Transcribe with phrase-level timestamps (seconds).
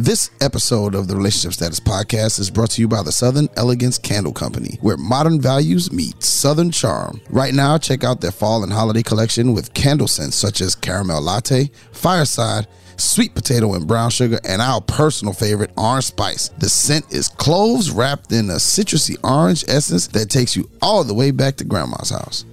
[0.00, 3.98] This episode of the Relationship Status Podcast is brought to you by the Southern Elegance
[3.98, 7.20] Candle Company, where modern values meet Southern charm.
[7.28, 11.20] Right now, check out their fall and holiday collection with candle scents such as caramel
[11.20, 16.48] latte, fireside, sweet potato and brown sugar, and our personal favorite, orange spice.
[16.58, 21.12] The scent is cloves wrapped in a citrusy orange essence that takes you all the
[21.12, 22.44] way back to grandma's house.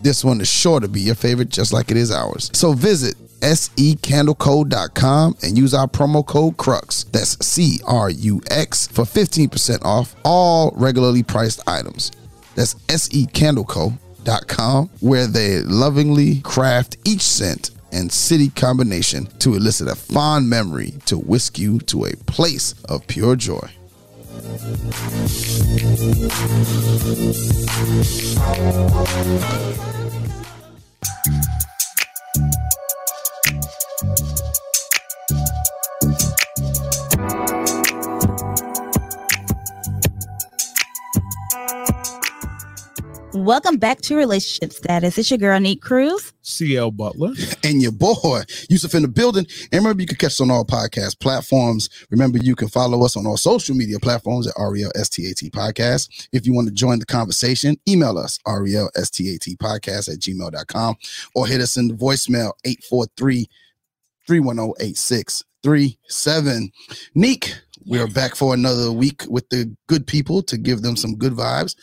[0.00, 2.50] This one is sure to be your favorite, just like it is ours.
[2.54, 7.10] So visit secandleco.com and use our promo code CRUX.
[7.10, 12.10] That's C R U X for 15% off all regularly priced items.
[12.54, 20.50] That's secandleco.com, where they lovingly craft each scent and city combination to elicit a fond
[20.50, 23.70] memory to whisk you to a place of pure joy.
[43.46, 45.16] Welcome back to Relationship Status.
[45.18, 46.32] It's your girl, Neek Cruz.
[46.42, 47.30] CL Butler.
[47.62, 49.46] and your boy Yusuf in the building.
[49.70, 51.88] And remember, you can catch us on all podcast platforms.
[52.10, 56.26] Remember, you can follow us on all social media platforms at RELSTAT Podcast.
[56.32, 60.96] If you want to join the conversation, email us RELSTAT Podcast at gmail.com
[61.36, 63.48] or hit us in the voicemail 843
[64.26, 66.72] 310 8637.
[67.14, 67.54] Neek,
[67.88, 71.34] we are back for another week with the good people to give them some good
[71.34, 71.76] vibes.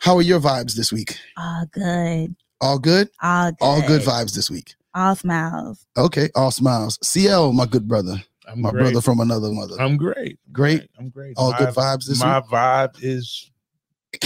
[0.00, 1.16] How are your vibes this week?
[1.36, 2.34] All good.
[2.60, 3.08] All good?
[3.22, 3.56] All good.
[3.60, 4.74] All good vibes this week.
[4.94, 5.86] All smiles.
[5.96, 6.98] Okay, all smiles.
[7.02, 8.16] CL, my good brother,
[8.48, 8.82] I'm my great.
[8.82, 9.76] brother from another mother.
[9.80, 10.38] I'm great.
[10.52, 10.88] Great.
[10.98, 11.34] I'm great.
[11.36, 12.50] All My- good vibes this My week.
[12.50, 13.50] My vibe is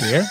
[0.01, 0.25] there.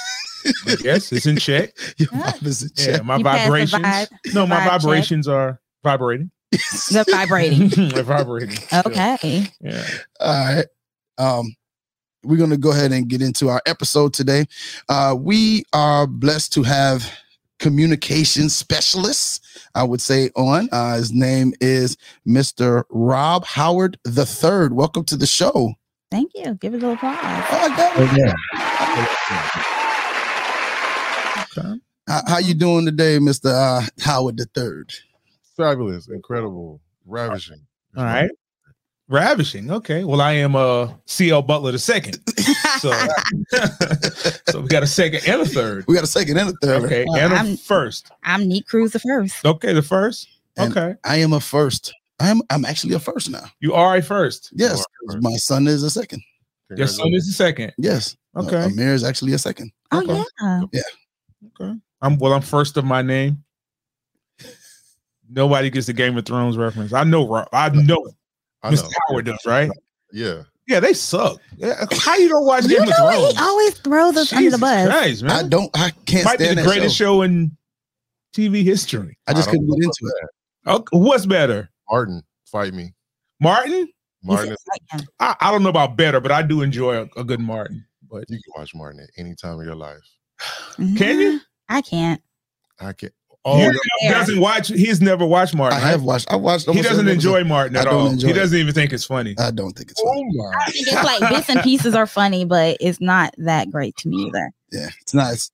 [0.68, 1.72] I guess it's in check.
[1.98, 2.32] Your Yeah.
[2.32, 3.06] vibe is in Yeah, check.
[3.06, 3.84] my You vibrations.
[3.84, 4.82] vibe- no, my vibe check.
[4.82, 6.32] vibrations are vibrating.
[6.92, 7.70] They're vibrating.
[7.90, 8.58] They're vibrating.
[8.74, 9.48] Okay.
[9.62, 9.86] All Yeah.
[10.56, 10.66] right.
[11.18, 11.54] Um,
[12.24, 14.46] we're gonna go ahead and get into our episode today.
[14.90, 17.12] Uh, we are blessed to have
[17.60, 19.40] communication specialists.
[19.76, 20.70] I would say on.
[20.72, 21.98] Uh, his name is
[22.28, 22.84] Mr.
[22.90, 24.74] Rob Howard the Third.
[24.74, 25.74] Welcome to the show.
[26.10, 26.56] Thank you.
[26.56, 27.18] Give it a little applause.
[27.24, 28.36] Oh, I got it.
[31.58, 31.80] Okay.
[32.08, 33.52] How, how you doing today, Mr.
[33.52, 34.94] Uh, Howard the Third?
[35.56, 37.62] Fabulous, incredible, ravishing.
[37.96, 38.32] All right.
[39.12, 39.70] Ravishing.
[39.72, 40.04] Okay.
[40.06, 42.18] Well, I am uh CL Butler the second.
[42.80, 42.92] So,
[44.50, 45.86] so we got a second and a third.
[45.88, 46.84] We got a second and a third.
[46.86, 47.06] Okay.
[47.08, 48.12] Well, and a I'm- first.
[48.24, 49.46] I'm Neek Cruz the first.
[49.46, 49.74] Okay.
[49.74, 50.28] The first.
[50.58, 50.96] And Okay.
[51.04, 51.94] I am a first.
[52.20, 53.44] I'm I'm actually a first now.
[53.60, 54.52] You are a first.
[54.54, 54.78] Yes, are a
[55.08, 55.24] 'cause first.
[55.24, 56.22] my son is a second.
[56.76, 57.74] Your son is a second.
[57.78, 58.16] Yes.
[58.36, 58.64] Uh, Okay.
[58.66, 59.72] Amir is actually a second.
[59.92, 60.24] Oh, Okay.
[60.72, 60.82] yeah.
[61.60, 61.78] Okay.
[62.02, 63.44] I'm well, I'm first of my name.
[65.30, 66.94] Nobody gets the Game of Thrones reference.
[66.94, 67.48] I know Rob.
[67.54, 68.08] I know
[68.64, 68.78] I know.
[68.78, 68.92] Mr.
[69.10, 69.70] Howard does, right?
[70.12, 70.44] Yeah.
[70.68, 71.40] Yeah, they suck.
[71.58, 73.34] Yeah, How you don't watch You Game of know Thrones?
[73.34, 74.88] he always throws us under the Jesus bus.
[74.88, 75.32] Christ, man.
[75.46, 75.70] I don't.
[75.78, 77.18] I can't Might be stand the that greatest show.
[77.18, 77.22] show.
[77.24, 77.58] in
[78.34, 79.18] TV history.
[79.28, 80.30] I just don't couldn't get know into it.
[80.64, 81.70] about Oh, what's better?
[81.90, 82.94] Martin, fight me.
[83.42, 83.90] Martin?
[84.24, 87.40] Martin, is- I, I don't know about better, but I do enjoy a, a good
[87.42, 87.84] Martin.
[88.10, 90.00] But you can watch Martin at any time of your life.
[90.78, 90.96] Mm-hmm.
[90.96, 91.42] Can you?
[91.68, 92.22] I can't.
[92.80, 93.10] I can.
[93.44, 94.68] Oh, Oh, he doesn't watch.
[94.68, 95.80] He's never watched Martin.
[95.80, 95.90] I right?
[95.92, 96.30] have watched.
[96.32, 96.70] I watched.
[96.70, 98.10] He doesn't enjoy Martin at all.
[98.12, 99.36] He doesn't even think it's funny.
[99.40, 100.30] I don't think it's oh funny.
[100.34, 100.54] my.
[100.60, 104.10] I think it's like bits and pieces are funny, but it's not that great to
[104.10, 104.52] me either.
[104.72, 105.34] Yeah, it's not.
[105.34, 105.52] It's,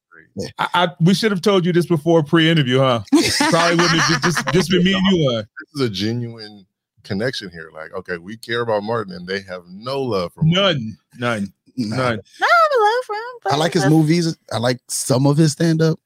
[0.59, 3.03] I, I we should have told you this before pre-interview, huh?
[3.49, 5.47] Probably wouldn't have just, just been me and you on.
[5.73, 6.65] This is a genuine
[7.03, 7.71] connection here.
[7.73, 10.97] Like, okay, we care about Martin, and they have no love for Martin.
[11.17, 11.95] None, none, nah.
[11.95, 12.19] none.
[12.39, 13.39] No, I love for him.
[13.43, 14.37] But I like his movies.
[14.51, 15.99] I like some of his stand up,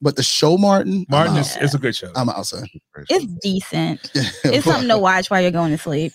[0.00, 1.06] but the show Martin.
[1.08, 2.10] Martin I'm is it's a good show.
[2.14, 2.68] I'm outside.
[3.08, 4.10] It's decent.
[4.44, 6.12] It's something to watch while you're going to sleep.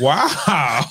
[0.00, 0.28] Wow,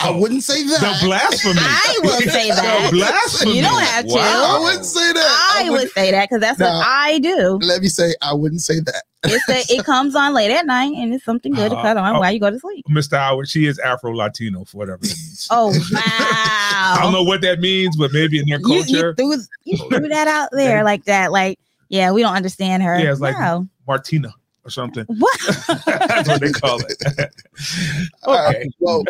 [0.01, 0.79] I wouldn't say that.
[0.81, 1.55] the blasphemy.
[1.57, 2.89] I will say that.
[2.91, 3.55] The blasphemy.
[3.55, 4.13] You don't have to.
[4.13, 4.57] Wow.
[4.57, 5.53] I wouldn't say that.
[5.55, 7.57] I would say that because that's what I do.
[7.61, 9.03] Let me say, I wouldn't say that.
[9.23, 11.97] It's a, it comes on late at night and it's something good to Uh, cut
[11.97, 12.19] on oh.
[12.19, 12.85] while you go to sleep.
[12.89, 13.17] Mr.
[13.17, 15.47] Howard, she is Afro Latino for whatever it means.
[15.51, 16.01] Oh wow!
[16.01, 20.07] I don't know what that means, but maybe in their culture, you threw you threw
[20.07, 21.31] that out there like that.
[21.31, 22.97] Like yeah, we don't understand her.
[22.99, 23.67] Yeah, it's like- no.
[23.87, 24.33] Martina
[24.63, 25.03] or something.
[25.07, 25.39] what?
[25.85, 27.33] That's what they call it.
[28.23, 29.03] Uh, well,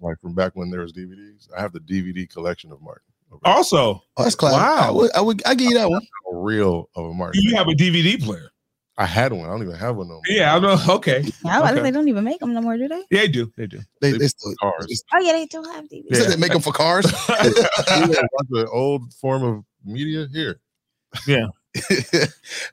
[0.00, 1.48] like from back when there was DVDs.
[1.56, 3.02] I have the DVD collection of Martin.
[3.44, 4.54] Also, oh, that's class.
[4.54, 4.88] Wow.
[4.88, 5.12] I would.
[5.12, 5.42] I would.
[5.44, 6.00] I give you that one.
[6.00, 6.40] there.
[6.40, 7.42] a reel of a Martin.
[7.42, 8.50] you have a DVD player.
[9.00, 9.46] I had one.
[9.48, 10.22] I don't even have one no more.
[10.28, 10.76] Yeah, I know.
[10.96, 11.24] Okay.
[11.46, 11.82] I was Okay.
[11.82, 13.04] they don't even make them no more, do they?
[13.10, 13.52] Yeah, they do.
[13.56, 13.78] They do.
[14.00, 14.54] They, They they still.
[14.60, 15.04] cars.
[15.14, 16.16] Oh yeah, they do have DVD.
[16.16, 17.06] said they make them for cars.
[17.06, 18.16] You wanna
[18.50, 20.60] the old form of media here.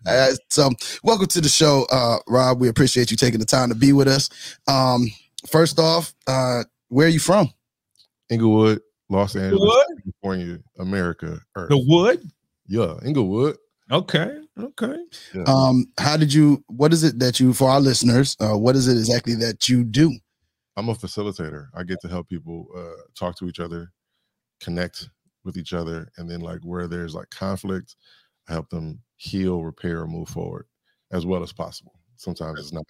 [0.07, 0.69] uh, so,
[1.04, 2.60] welcome to the show, uh, Rob.
[2.60, 4.30] We appreciate you taking the time to be with us.
[4.68, 5.07] Um,
[5.48, 7.50] first off, uh, where are you from?
[8.30, 8.80] Inglewood,
[9.10, 10.01] Los Angeles, Wood?
[10.04, 11.69] California, America, Earth.
[11.69, 12.24] The wood.
[12.68, 13.57] yeah, Inglewood.
[13.92, 14.40] Okay.
[14.60, 14.96] Okay.
[15.34, 15.44] Yeah.
[15.44, 16.64] Um, how did you?
[16.68, 19.84] What is it that you, for our listeners, uh, what is it exactly that you
[19.84, 20.14] do?
[20.78, 21.68] I'm a facilitator.
[21.76, 23.92] I get to help people uh, talk to each other,
[24.60, 25.10] connect
[25.44, 27.96] with each other, and then like where there's like conflict,
[28.50, 30.66] I help them heal, repair, or move forward
[31.12, 31.94] as well as possible.
[32.18, 32.86] Sometimes it's not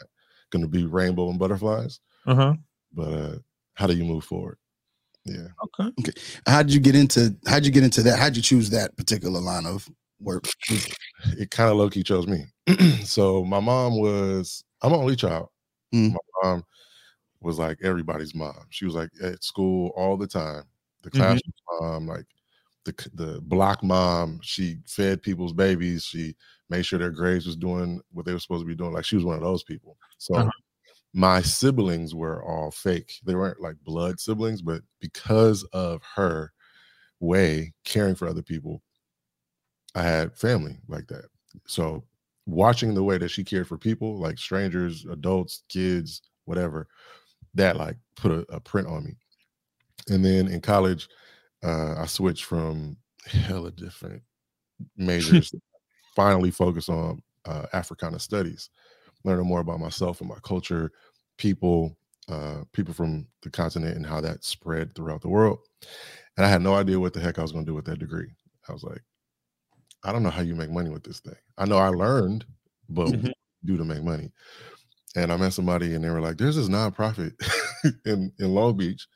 [0.52, 2.54] going to be rainbow and butterflies, Uh huh.
[2.94, 3.36] but uh,
[3.74, 4.58] how do you move forward?
[5.26, 5.92] Yeah, Okay.
[6.00, 6.12] Okay.
[6.48, 7.36] How did you get into?
[7.48, 8.18] How did you get into that?
[8.20, 9.90] How did you choose that particular line of
[10.20, 10.46] work?
[11.38, 12.46] it kind of low key chose me.
[13.06, 15.50] so my mom was I'm an only child.
[15.94, 16.14] Mm.
[16.14, 16.64] My mom
[17.42, 18.66] was like everybody's mom.
[18.70, 20.64] She was like at school all the time.
[21.04, 21.40] The Mhm.
[21.82, 22.26] mom, like
[22.86, 24.40] the the block mom.
[24.44, 26.04] She fed people's babies.
[26.06, 26.36] She
[26.70, 28.94] made sure their grades was doing what they were supposed to be doing.
[28.94, 29.98] Like she was one of those people.
[30.18, 30.52] So Uh-huh.
[31.14, 33.14] my siblings were all fake.
[33.26, 36.52] They weren't like blood siblings, but because of her
[37.20, 38.82] way caring for other people,
[39.96, 41.26] I had family like that.
[41.68, 42.04] So
[42.46, 46.88] watching the way that she cared for people, like strangers, adults, kids, whatever,
[47.56, 49.16] that like put a, a print on me.
[50.10, 51.08] And then in college,
[51.64, 54.22] uh, I switched from hella different
[54.98, 55.54] majors,
[56.16, 58.70] finally focus on uh, Africana studies,
[59.24, 60.92] learning more about myself and my culture,
[61.38, 61.98] people,
[62.30, 65.60] uh, people from the continent, and how that spread throughout the world.
[66.38, 68.00] And I had no idea what the heck I was going to do with that
[68.00, 68.32] degree.
[68.68, 69.02] I was like,
[70.06, 71.36] I don't know how you make money with this thing.
[71.58, 72.46] I know I learned,
[72.90, 73.34] but Mhm.
[73.66, 74.32] do do to make money?
[75.16, 77.34] And I met somebody and they were like, there's this nonprofit
[78.06, 79.08] in, in Long Beach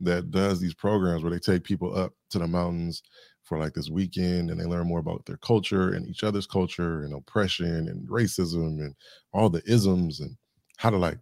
[0.00, 3.02] that does these programs where they take people up to the mountains
[3.44, 7.02] for like this weekend and they learn more about their culture and each other's culture
[7.04, 8.94] and oppression and racism and
[9.32, 10.36] all the isms and
[10.78, 11.18] how to like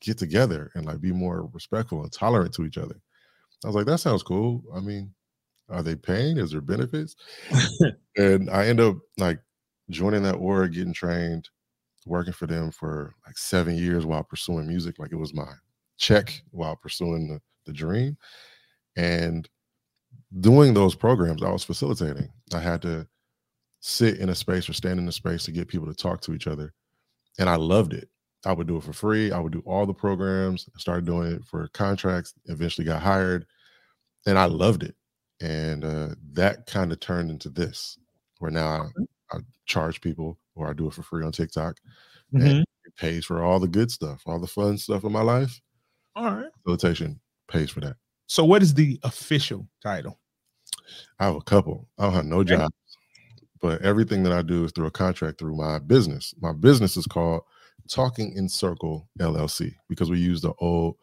[0.00, 3.00] get together and like be more respectful and tolerant to each other.
[3.64, 4.62] I was like, that sounds cool.
[4.74, 5.14] I mean,
[5.70, 6.38] are they paying?
[6.38, 7.16] Is there benefits?
[8.16, 9.40] and I end up like
[9.90, 11.48] joining that org, getting trained,
[12.06, 14.98] working for them for like seven years while pursuing music.
[14.98, 15.50] Like it was my
[15.96, 18.16] check while pursuing the, the dream.
[18.96, 19.48] And
[20.40, 22.28] doing those programs, I was facilitating.
[22.52, 23.06] I had to
[23.80, 26.34] sit in a space or stand in a space to get people to talk to
[26.34, 26.72] each other.
[27.38, 28.08] And I loved it.
[28.46, 29.32] I would do it for free.
[29.32, 30.68] I would do all the programs.
[30.74, 33.46] I started doing it for contracts, eventually got hired.
[34.26, 34.94] And I loved it.
[35.40, 37.98] And uh, that kind of turned into this,
[38.38, 38.90] where now
[39.32, 41.76] I, I charge people or I do it for free on TikTok.
[42.32, 42.46] Mhm.
[42.46, 45.60] And it pays for all the good stuff, all the fun stuff in my life.
[46.14, 46.50] All right.
[46.62, 47.96] Facilitation pays for that.
[48.26, 50.18] So, what is the official title?
[51.18, 51.88] I have a couple.
[51.98, 52.54] I don't have no Okay.
[52.56, 52.74] jobs,
[53.60, 56.34] but everything that I do is through a contract through my business.
[56.40, 57.42] My business is called
[57.88, 60.96] Talking in Circle LLC because we use the old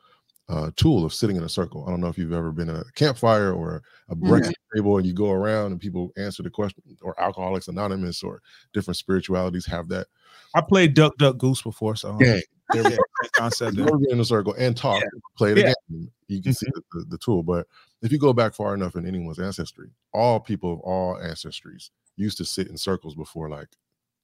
[0.51, 1.86] uh, tool of sitting in a circle.
[1.88, 5.06] I don't know if you've ever been at a campfire or a breakfast table and
[5.06, 8.42] you go around and people answer the question, or Alcoholics Anonymous or
[8.74, 10.07] different spiritualities have that.
[10.53, 12.39] I played Duck Duck Goose before, so Yeah.
[12.71, 12.98] there we go.
[13.36, 13.77] Concept.
[13.77, 13.94] You there.
[13.94, 15.01] ever get in a circle and talk,
[15.38, 15.74] play the Yeah.
[15.89, 16.12] game.
[16.27, 17.44] You can see the, the, the tool.
[17.44, 17.68] But
[18.01, 22.38] if you go back far enough in anyone's ancestry, all people of all ancestries used
[22.39, 23.69] to sit in circles before like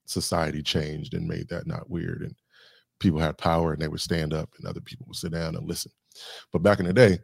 [0.05, 2.21] society changed and made that not weird.
[2.21, 2.35] And
[2.99, 5.67] people had power and they would stand up and other people would sit down and
[5.67, 5.91] listen.
[6.51, 7.19] But back in the day,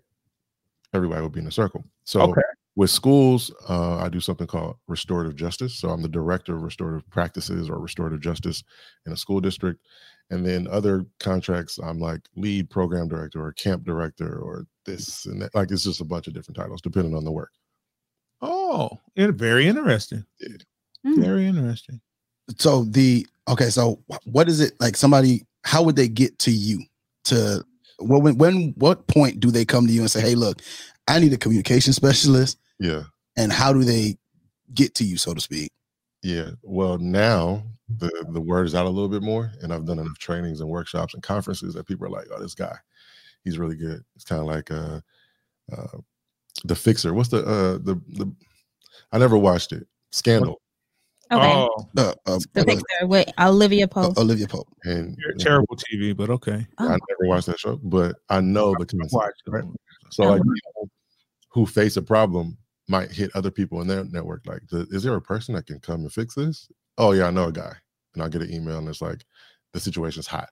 [0.93, 1.83] everybody would be in a circle.
[2.05, 2.41] So Okay.
[2.75, 5.75] with schools, uh, I do something called restorative justice.
[5.75, 8.63] So I'm the director of restorative practices or restorative justice
[9.05, 9.85] in a school district.
[10.29, 15.41] And then other contracts, I'm like lead program director or camp director or this and
[15.41, 15.53] that.
[15.53, 17.51] Like it's just a bunch of different titles depending on the work.
[18.41, 20.25] Oh, it, very interesting.
[21.05, 21.21] Mm.
[21.21, 22.01] Very interesting.
[22.57, 24.95] So the okay, so what is it like?
[24.97, 26.83] Somebody, how would they get to you?
[27.25, 27.63] To
[27.99, 30.61] well, when when what point do they come to you and say, "Hey, look,
[31.07, 33.03] I need a communication specialist," Yeah.
[33.37, 34.17] and how do they
[34.73, 35.71] get to you, so to speak?
[36.21, 36.51] Yeah.
[36.63, 37.63] Well, now
[37.99, 40.69] the the word is out a little bit more, and I've done enough trainings and
[40.69, 42.75] workshops and conferences that people are like, "Oh, this guy,
[43.43, 45.01] he's really good." It's kind of like uh,
[45.71, 45.97] uh,
[46.65, 47.13] the Fixer.
[47.13, 48.33] What's the uh the the?
[49.11, 49.87] I never watched it.
[50.11, 50.61] Scandal.
[51.33, 51.51] Okay.
[51.53, 54.17] Oh, Uh, uh, the uh, picture with Olivia uh, Pope.
[54.17, 54.67] Olivia Pope.
[54.83, 56.65] And ter- terrible TV, but okay.
[56.79, 56.87] Oh.
[56.87, 59.13] I never watched that show, but I know the concept.
[59.13, 59.49] Watch it.
[59.51, 59.63] right?
[60.11, 60.27] So Oh.
[60.33, 60.89] like people
[61.51, 64.41] who face a problem might hit other people in their network.
[64.45, 66.69] Like, "The- is there a person that can come and fix this?
[66.97, 67.73] Oh yeah, I know a guy.
[68.13, 69.23] And I'll get an email and it's like,
[69.73, 70.49] the situation's hot.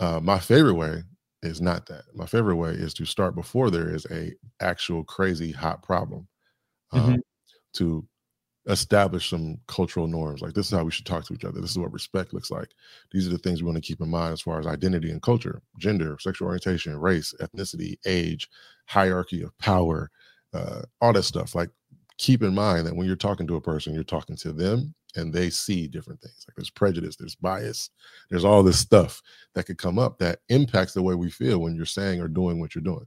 [0.00, 1.02] Uh, my favorite way
[1.42, 2.02] is not that.
[2.14, 6.26] My favorite way is to start before there is a actual crazy hot problem.
[6.92, 7.18] Um, Mhm.
[7.74, 8.08] To
[8.66, 10.42] establish some cultural norms.
[10.42, 11.60] Like this is how we should talk to each other.
[11.60, 12.70] This is what respect looks like.
[13.12, 15.22] These are the things we want to keep in mind as far as identity and
[15.22, 18.48] culture, gender, sexual orientation, race, ethnicity, age,
[18.86, 20.10] hierarchy of power,
[20.52, 21.54] uh, all that stuff.
[21.54, 21.70] Like
[22.18, 25.32] keep in mind that when you're talking to a person, you're talking to them and
[25.32, 26.44] they see different things.
[26.48, 27.90] Like there's prejudice, there's bias,
[28.30, 29.22] there's all this stuff
[29.54, 32.58] that could come up that impacts the way we feel when you're saying or doing
[32.60, 33.06] what you're doing.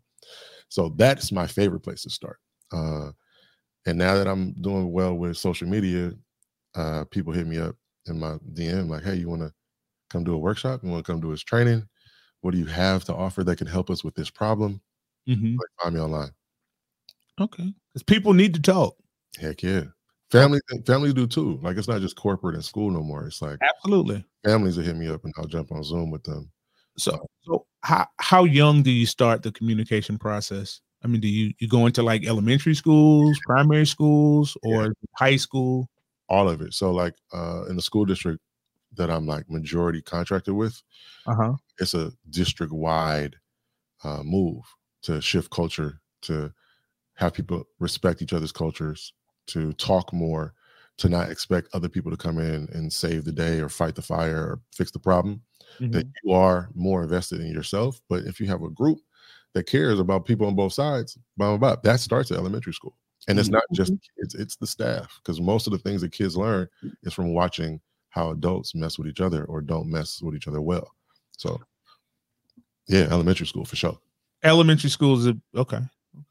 [0.69, 2.39] So that's my favorite place to start.
[2.71, 3.11] Uh,
[3.85, 6.13] and now that I'm doing well with social media,
[6.75, 7.75] uh, people hit me up
[8.07, 9.53] in my DM like, "Hey, you want to
[10.11, 10.83] come do a workshop?
[10.83, 11.87] You want to come do this training?
[12.41, 14.81] What do you have to offer that can help us with this problem?"
[15.27, 15.57] Mhm.
[15.59, 16.31] Like, find me online.
[17.39, 18.95] Okay, because people need to talk.
[19.39, 19.83] Heck yeah,
[20.31, 21.59] families families do too.
[21.61, 23.25] Like it's not just corporate and school no more.
[23.27, 24.25] It's like Absolutely.
[24.45, 26.51] families that hit me up and I'll jump on Zoom with them.
[26.97, 30.81] So, so how how young do you start the communication process?
[31.03, 35.89] I mean, do you you go into like elementary schools, primary schools, or high school?
[36.27, 36.73] All of it.
[36.73, 38.41] So like uh, in the school district
[38.95, 40.81] that I'm like majority contracted with,
[41.25, 41.57] Uh huh.
[41.79, 43.37] it's a district wide
[44.03, 44.63] uh, move
[45.03, 46.53] to shift culture, to
[47.15, 49.13] have people respect each other's cultures,
[49.47, 50.53] to talk more,
[50.97, 54.01] to not expect other people to come in and save the day or fight the
[54.01, 55.43] fire or fix the problem.
[55.91, 56.13] That Mhm.
[56.23, 58.01] you are more invested in yourself.
[58.09, 58.99] But if you have a group
[59.53, 62.95] that cares about people on both sides, blah, blah, blah, that starts at elementary school.
[63.27, 64.21] And it's not just mm-hmm.
[64.21, 65.19] kids, it's the staff.
[65.21, 66.67] Because most of the things that kids learn
[67.03, 67.79] is from watching
[68.09, 70.91] how adults mess with each other or don't mess with each other well.
[71.37, 71.59] So
[72.87, 73.97] yeah, elementary school for sure.
[74.43, 75.27] Elementary schools.
[75.27, 75.79] Are, okay.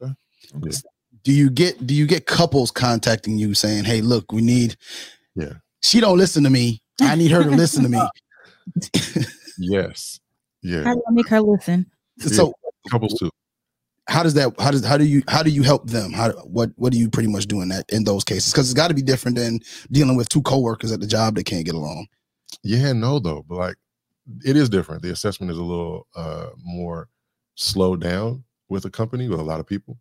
[0.01, 0.13] Okay.
[0.57, 0.77] Okay.
[1.23, 4.75] Do you get do you get couples contacting you saying, "Hey, look, we need
[5.35, 5.53] Yeah.
[5.81, 6.81] She don't listen to me.
[7.01, 8.01] I need her to listen to me."
[9.59, 10.21] Yes.
[10.61, 10.83] Yeah.
[10.83, 11.85] How do I make her listen?
[12.19, 12.53] so
[12.89, 13.29] Couples too.
[14.07, 16.71] how does that how does how do you how do you help them how what
[16.77, 18.93] what do you pretty much do in that in those cases because it's got to
[18.95, 19.59] be different than
[19.91, 22.07] dealing with two coworkers at the job that can't get along
[22.63, 23.75] Yeah, no, though, but like
[24.45, 25.01] it is different.
[25.01, 27.09] The assessment is a little uh more
[27.55, 29.97] slowed down with a company with a lot of people.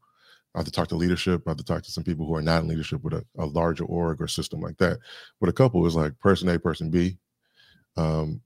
[0.55, 1.43] I have to talk to leadership.
[1.47, 3.47] I have to talk to some people who are not in leadership with a, a
[3.47, 4.99] larger org or system like that.
[5.41, 7.19] With a couple, is like person A, person B.
[7.97, 8.41] Um,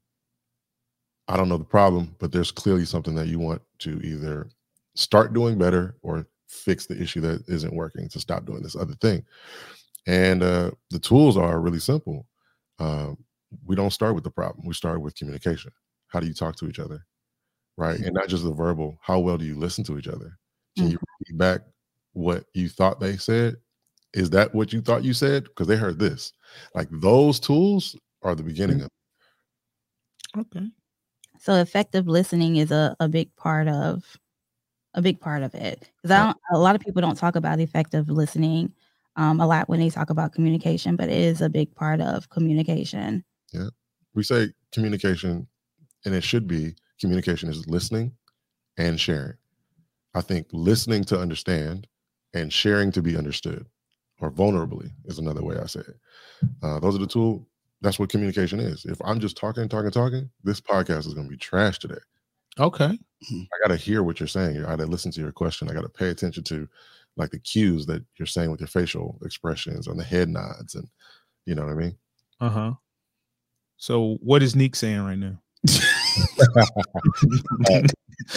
[1.28, 4.48] I don't know the problem, but there's clearly something that you want to either
[4.94, 8.94] start doing better or fix the issue that isn't working to stop doing this other
[8.94, 9.24] thing.
[10.06, 12.26] And uh, the tools are really simple.
[12.78, 13.16] Um,
[13.64, 14.66] we don't start with the problem.
[14.66, 15.72] We start with communication.
[16.08, 17.06] How do you talk to each other?
[17.76, 18.00] Right.
[18.00, 18.98] And not just the verbal.
[19.00, 20.38] How well do you listen to each other?
[20.76, 21.60] Can you repeat back
[22.12, 23.56] what you thought they said?
[24.14, 25.44] Is that what you thought you said?
[25.44, 26.32] Because they heard this.
[26.74, 30.40] Like those tools are the beginning of it.
[30.40, 30.66] Okay.
[31.42, 34.04] So effective listening is a, a big part of
[34.94, 35.90] a big part of it.
[36.00, 38.72] Because a lot of people don't talk about effective listening
[39.16, 42.28] um, a lot when they talk about communication, but it is a big part of
[42.28, 43.24] communication.
[43.52, 43.70] Yeah,
[44.14, 45.48] we say communication,
[46.04, 48.12] and it should be communication is listening
[48.78, 49.34] and sharing.
[50.14, 51.88] I think listening to understand
[52.34, 53.66] and sharing to be understood,
[54.20, 55.96] or vulnerably is another way I say it.
[56.62, 57.44] Uh, those are the two.
[57.82, 58.84] That's what communication is.
[58.84, 61.98] If I'm just talking, talking, talking, this podcast is going to be trash today.
[62.58, 62.98] Okay.
[63.30, 64.64] I got to hear what you're saying.
[64.64, 65.68] I got to listen to your question.
[65.68, 66.68] I got to pay attention to
[67.16, 70.88] like the cues that you're saying with your facial expressions and the head nods, and
[71.44, 71.96] you know what I mean.
[72.40, 72.72] Uh huh.
[73.76, 75.38] So what is Neek saying right now?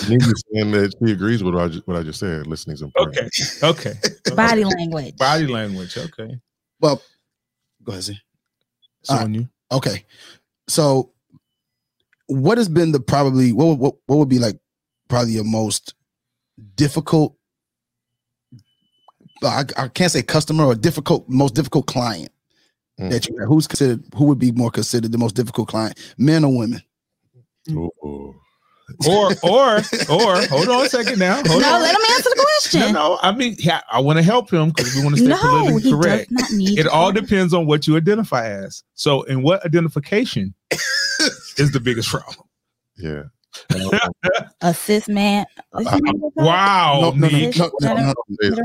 [0.10, 2.48] Nina saying that she agrees with what I just, what I just said.
[2.48, 3.18] Listening's important.
[3.18, 3.68] Okay.
[3.68, 3.94] Okay.
[4.36, 5.18] Body language.
[5.18, 5.98] Body language.
[5.98, 6.36] Okay.
[6.80, 7.02] well
[7.84, 8.20] go ahead Z.
[9.06, 9.24] It's All right.
[9.26, 9.50] on you.
[9.72, 10.04] okay
[10.68, 11.12] so
[12.28, 14.58] what has been the probably what would- what, what would be like
[15.10, 15.94] probably your most
[16.76, 17.36] difficult
[19.44, 22.30] I, I can't say customer or difficult most difficult client
[22.98, 23.10] Mm.
[23.10, 26.58] that you who's considered who would be more considered the most difficult client men or
[26.58, 26.82] women
[27.72, 28.34] Ooh.
[29.10, 29.78] Or or
[30.10, 31.36] or hold on a second now.
[31.48, 31.82] Hold no, on.
[31.82, 32.94] let him answer the question.
[32.94, 33.18] no.
[33.22, 35.82] I mean, yeah, I want to help him because we want to stay No, politically
[35.82, 36.30] he correct.
[36.30, 37.28] does not need It all correct.
[37.28, 38.84] depends on what you identify as.
[38.94, 40.54] So, in what identification
[41.58, 42.48] is the biggest problem?
[42.98, 43.24] Yeah.
[44.62, 45.46] a cis man.
[45.72, 45.88] what's?
[45.88, 46.00] Uh,
[46.36, 47.58] wow, no, no, no, Neek.
[47.58, 48.14] no, no, no.
[48.42, 48.56] Is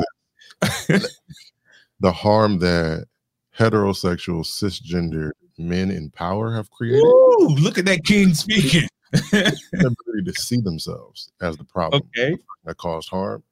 [0.88, 1.08] that
[2.00, 3.06] the harm that
[3.58, 8.88] heterosexual cisgender men in power have created Ooh, look at that king speaking.
[9.12, 12.36] the ability to see themselves as the problem okay.
[12.64, 13.42] that caused harm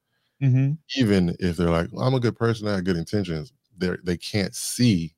[0.41, 3.91] hmm even if they're like well, i'm a good person i have good intentions they
[4.05, 5.15] they can't see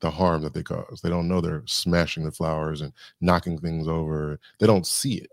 [0.00, 3.86] the harm that they cause they don't know they're smashing the flowers and knocking things
[3.86, 5.30] over they don't see it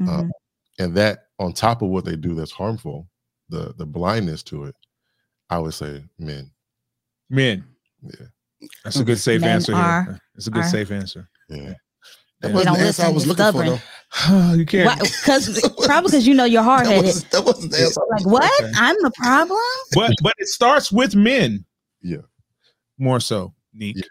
[0.00, 0.30] Mhm.
[0.78, 3.06] and that on top of what they do that's harmful
[3.48, 4.74] the the blindness to it
[5.50, 6.50] i would say men
[7.30, 7.64] Men.
[8.02, 8.26] Yeah,
[8.84, 9.74] That's a good safe Men answer.
[9.74, 10.20] are- Here.
[10.34, 11.30] It's a good are- safe answer.
[11.48, 11.74] yeah.
[12.42, 13.78] That wasn't don't the answer I was you're looking stubborn.
[13.78, 14.52] for, though.
[14.56, 15.00] you can't.
[15.00, 18.00] Because probably because you know you're hard That wasn't, that wasn't the answer.
[18.10, 18.62] Like what?
[18.62, 18.72] Okay.
[18.76, 19.58] I'm the problem.
[19.94, 21.64] But but it starts with men.
[22.02, 22.18] Yeah.
[22.98, 23.96] More so, Neek.
[23.96, 24.02] Yeah.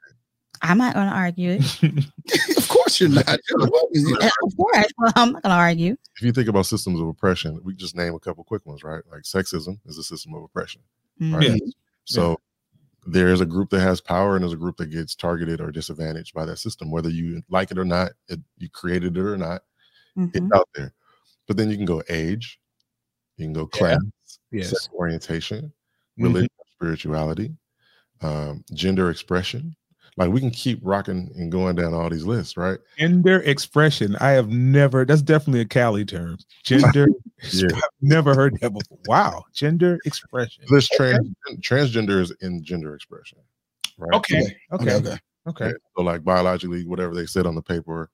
[0.63, 1.61] I'm not going to argue it.
[2.57, 3.25] of course you're not.
[3.49, 4.11] You're always-
[4.43, 5.95] of course, well, I'm not going to argue.
[6.17, 9.01] If you think about systems of oppression, we just name a couple quick ones, right?
[9.11, 10.81] Like sexism is a system of oppression,
[11.19, 11.35] Mm.
[11.35, 11.49] right?
[11.49, 11.57] Yeah.
[12.05, 12.37] So
[13.05, 16.33] there's a group that has power and there's a group that gets targeted or disadvantaged
[16.33, 18.11] by that system, whether you like it or not.
[18.29, 19.63] It, you created it or not.
[20.17, 20.31] Mhm.
[20.35, 20.93] It's out there.
[21.47, 22.59] But then you can go age,
[23.37, 23.79] you can go Yeah.
[23.79, 23.99] class,
[24.51, 24.69] Yes.
[24.69, 25.73] sex orientation,
[26.19, 26.23] Mhm.
[26.25, 27.55] religion, spirituality,
[28.21, 29.75] um, gender expression.
[30.17, 32.79] Like we can keep rocking and going down all these lists, right?
[32.97, 34.15] Gender expression.
[34.17, 35.05] I have never.
[35.05, 36.37] That's definitely a Cali term.
[36.63, 37.07] Gender.
[37.51, 37.69] Yeah.
[37.73, 38.99] I've never heard that before.
[39.07, 39.45] Wow.
[39.51, 40.63] Gender expression.
[40.69, 41.27] This trans
[41.61, 43.39] transgender is in gender expression,
[43.97, 44.13] right?
[44.13, 44.41] Okay.
[44.71, 44.93] Okay.
[44.93, 45.17] Okay, Okay.
[45.47, 45.65] okay.
[45.69, 48.11] Yeah, So like biologically, whatever they said on the paper,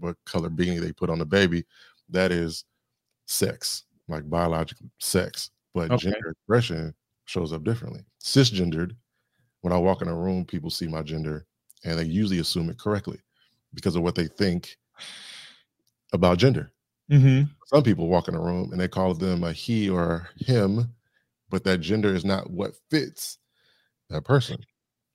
[0.00, 1.64] what color beanie they put on the baby,
[2.08, 2.64] that is
[3.26, 5.50] sex, like biological sex.
[5.74, 6.10] But Okay.
[6.10, 6.94] gender expression
[7.26, 8.06] shows up differently.
[8.22, 8.96] Cisgendered,
[9.66, 11.44] when I walk in a room, people see my gender
[11.84, 13.18] and they usually assume it correctly
[13.74, 14.76] because of what they think
[16.12, 16.70] about gender.
[17.10, 20.94] hmm Some people walk in a room and they call them a he or him,
[21.50, 23.38] but that gender is not what fits
[24.08, 24.58] that person.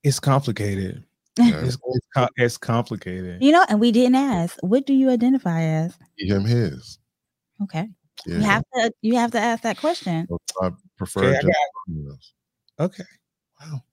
[0.04, 1.06] It's complicated.
[1.38, 3.42] Yeah, It's, it's, it's complicated.
[3.42, 4.58] You know, and we didn't ask.
[4.60, 5.98] What do you identify as?
[6.18, 7.00] he, him, his.
[7.64, 7.88] Okay,
[8.26, 8.36] Yeah.
[8.36, 8.92] you have to.
[9.02, 10.28] You have to ask that question.
[10.28, 11.48] So I prefer Okay,
[12.80, 12.84] I.
[12.84, 13.04] Okay.
[13.62, 13.84] Wow.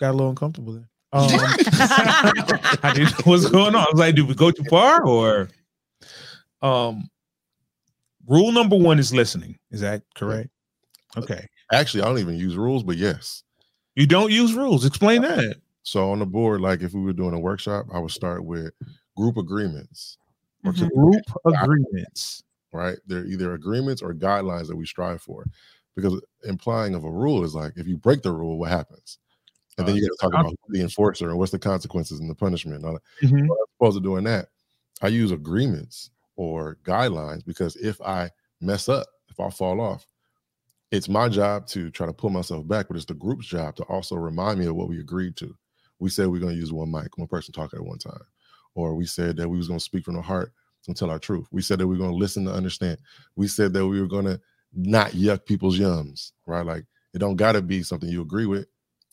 [0.00, 0.88] I got a little uncomfortable there.
[1.14, 1.30] Um,
[2.82, 3.82] I didn't know what's going on.
[3.82, 5.48] I was like, did we go too far or
[6.60, 7.08] um
[8.26, 9.56] rule number one is listening.
[9.70, 10.48] Is that correct?
[11.16, 11.46] Okay.
[11.72, 13.44] Actually, I don't even use rules, but yes.
[13.94, 14.84] You don't use rules.
[14.84, 15.58] Explain that.
[15.84, 18.72] So on the board, like if we were doing a workshop, I would start with
[19.16, 20.18] group agreements,
[20.64, 20.90] or Mhm.
[20.90, 22.42] Group agreements.
[22.72, 22.98] right?
[23.06, 25.46] They're either agreements or guidelines that we strive for.
[25.94, 29.18] Because implying of a rule is like if you break the rule, what happens?
[29.78, 32.30] And then Uh, you got to talk about the enforcer and what's the consequences and
[32.30, 32.76] the punishment.
[32.76, 33.26] And all that.
[33.28, 33.48] Mhm.
[33.48, 34.48] Well, as opposed to doing that,
[35.02, 40.06] I use agreements or guidelines because if I mess up, if I fall off,
[40.90, 43.82] it's my job to try to pull myself back, but it's the group's job to
[43.84, 45.56] also remind me of what we agreed to.
[45.98, 48.20] We said we're going to use one mic, one person talking at one time,
[48.74, 50.52] or we said that we was going to speak from the heart
[50.86, 51.46] and tell our truth.
[51.50, 52.98] We said that we are going to listen to understand.
[53.36, 54.40] We said that we were going to
[54.72, 56.64] not yuck people's yums, right?
[56.66, 56.84] Like
[57.14, 58.66] it don't got to be something you agree with.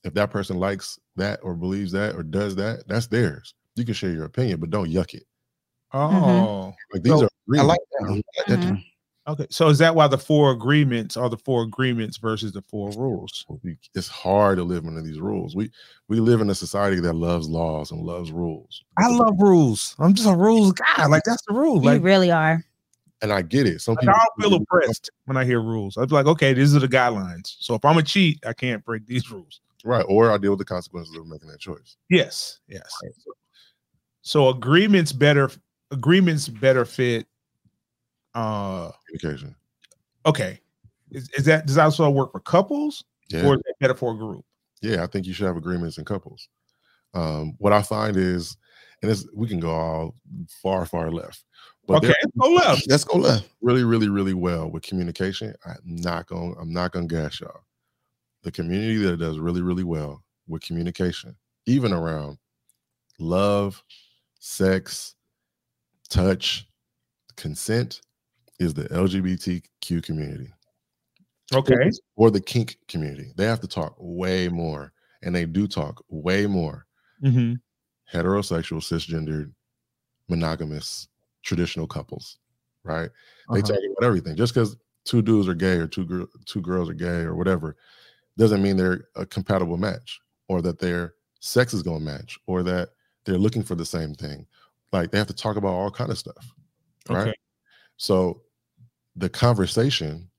[0.03, 3.53] If that person likes that or believes that or does that, that's theirs.
[3.75, 5.23] You can share your opinion, but don't yuck it.
[5.93, 6.73] Oh.
[6.93, 7.99] Like these So, are I like agreements.
[7.99, 8.05] that.
[8.05, 8.75] I like that mm-hmm.
[8.75, 8.81] too.
[9.27, 9.47] Okay.
[9.51, 13.45] So is that why the four agreements are the four agreements versus the four rules?
[13.93, 15.55] It's hard to live under these rules.
[15.55, 15.69] We
[16.07, 18.83] we live in a society that loves laws and loves rules.
[18.97, 19.95] I love rules.
[19.99, 21.05] I'm just a rules guy.
[21.05, 21.83] Like that's the rule.
[21.83, 22.65] You really are.
[23.21, 23.81] and I get it.
[23.81, 25.97] Some Like, people I don't feel oppressed when I hear rules.
[25.97, 27.55] I'd be like, okay, these are the guidelines.
[27.59, 29.61] So if I'm a cheat, I can't break these rules.
[29.85, 31.97] Right, or I deal with the consequences of making that choice.
[32.09, 32.89] Yes, yes.
[34.21, 35.49] So agreements better
[35.91, 37.25] agreements better fit.
[38.33, 39.55] Uh, Communication.
[40.25, 40.59] okay.
[41.11, 44.13] Is, is that does that also work for couples Yeah, or is that better for
[44.13, 44.45] a group?
[44.81, 45.03] yeah.
[45.03, 46.47] I think you should have agreements in couples.
[47.13, 48.55] Um, what I find is,
[49.01, 50.15] and this we can go all
[50.63, 51.43] far, far left,
[51.87, 52.87] but okay, they're go left.
[52.89, 53.49] Let's go left.
[53.61, 55.53] really, really, really well with communication.
[55.65, 56.55] I'm not going.
[56.57, 57.59] I'm not going to gas y'all.
[58.43, 62.37] The community that does really, really well with communication, even around
[63.19, 63.83] love,
[64.39, 65.15] sex,
[66.09, 66.67] touch,
[67.37, 68.01] consent,
[68.59, 70.53] is the LGBTQ community
[71.53, 71.91] Okay.
[72.15, 73.31] or the kink community.
[73.35, 76.85] They have to talk way more, and they do talk way more.
[77.21, 77.53] hmm
[78.11, 79.53] Heterosexual, cisgendered,
[80.29, 81.09] monogamous,
[81.43, 82.39] traditional couples,
[82.83, 83.11] right?
[83.53, 83.67] They Uh-huh.
[83.67, 84.35] talk about everything.
[84.37, 87.77] Just because two dudes are gay or two girl, two girls are gay or whatever,
[88.37, 92.63] doesn't mean they're a compatible match or that their sex is going to match or
[92.63, 92.89] that
[93.25, 94.45] they're looking for the same thing.
[94.91, 96.53] Like they have to talk about all kind of stuff,
[97.09, 97.29] right?
[97.29, 97.33] Okay.
[97.97, 98.41] So
[99.15, 100.29] the conversation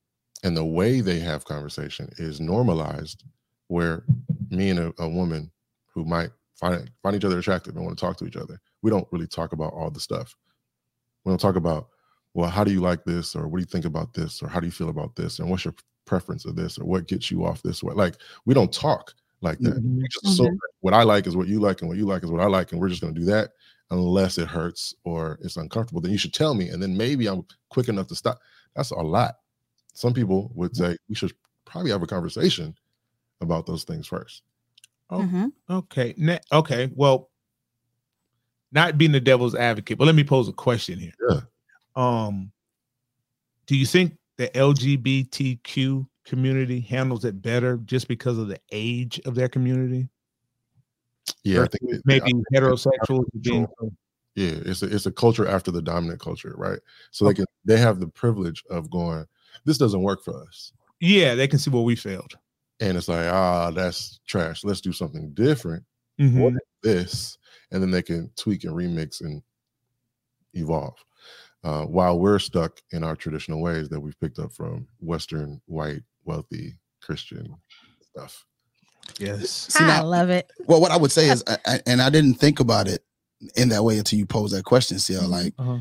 [0.43, 3.25] and the way they have conversation is normalized,
[3.69, 4.05] where
[4.51, 5.51] me and a, a woman
[5.87, 8.91] who might find find each other attractive and want to talk to each other, we
[8.91, 10.35] don't really talk about all the stuff.
[11.25, 11.89] We don't talk about,
[12.35, 14.61] well, how do you like this, or what do you think about this, or how
[14.61, 15.75] do you feel about this, and what's your
[16.05, 17.95] preference of this, or what gets you off this way.
[17.95, 19.75] Like we don't talk like that.
[19.83, 19.97] Mhm.
[19.99, 22.23] We just assume that what I like is what you like, and what you like
[22.25, 23.51] is what I like, and we're just going to do that
[23.91, 26.01] unless it hurts or it's uncomfortable.
[26.01, 28.41] Then you should tell me, and then maybe I'm quick enough to stop.
[28.75, 29.35] That's a lot.
[29.95, 31.33] Some people would say we should
[31.67, 32.75] probably have a conversation
[33.41, 34.43] about those things first.
[35.11, 35.53] Oh, Mhm.
[35.69, 36.15] Okay.
[36.17, 36.91] Ne- okay.
[36.95, 37.29] Well,
[38.71, 41.13] not being the devil's advocate, but let me pose a question here.
[41.29, 41.41] Yeah.
[41.95, 42.51] Um,
[43.67, 49.35] do you think the LGBTQ community handles it better just because of the age of
[49.35, 50.09] their community?
[51.45, 53.67] Yeah, I think it- maybe heterosexuals being
[54.35, 56.79] Yeah, it's a it's a culture after the dominant culture, right?
[57.11, 59.27] So they can they have the privilege of going,
[59.65, 60.73] this doesn't work for us.
[61.01, 62.35] yeah, they can see where we failed.
[62.81, 64.65] And it's like, ah, that's trash.
[64.65, 65.85] Let's do something different.
[66.21, 66.41] Mhm.
[66.41, 67.39] What is this?
[67.71, 69.43] And then they can tweak and remix and
[70.55, 70.97] evolve.
[71.65, 76.03] Uh, while we're stuck in our traditional ways that we've picked up from Western, white,
[76.25, 77.55] wealthy, Christian
[78.01, 78.45] stuff.
[79.21, 79.51] Yes.
[79.71, 80.51] See, I now- love it.
[80.67, 83.05] Well, what I would say is, I, I, and I didn't think about it
[83.57, 84.99] in that way until you posed that question.
[84.99, 85.29] See, Mhm.
[85.29, 85.79] like Uh-huh.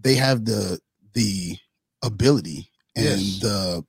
[0.00, 0.80] they have the
[1.14, 1.56] the
[2.02, 3.40] ability and Yes.
[3.40, 3.84] the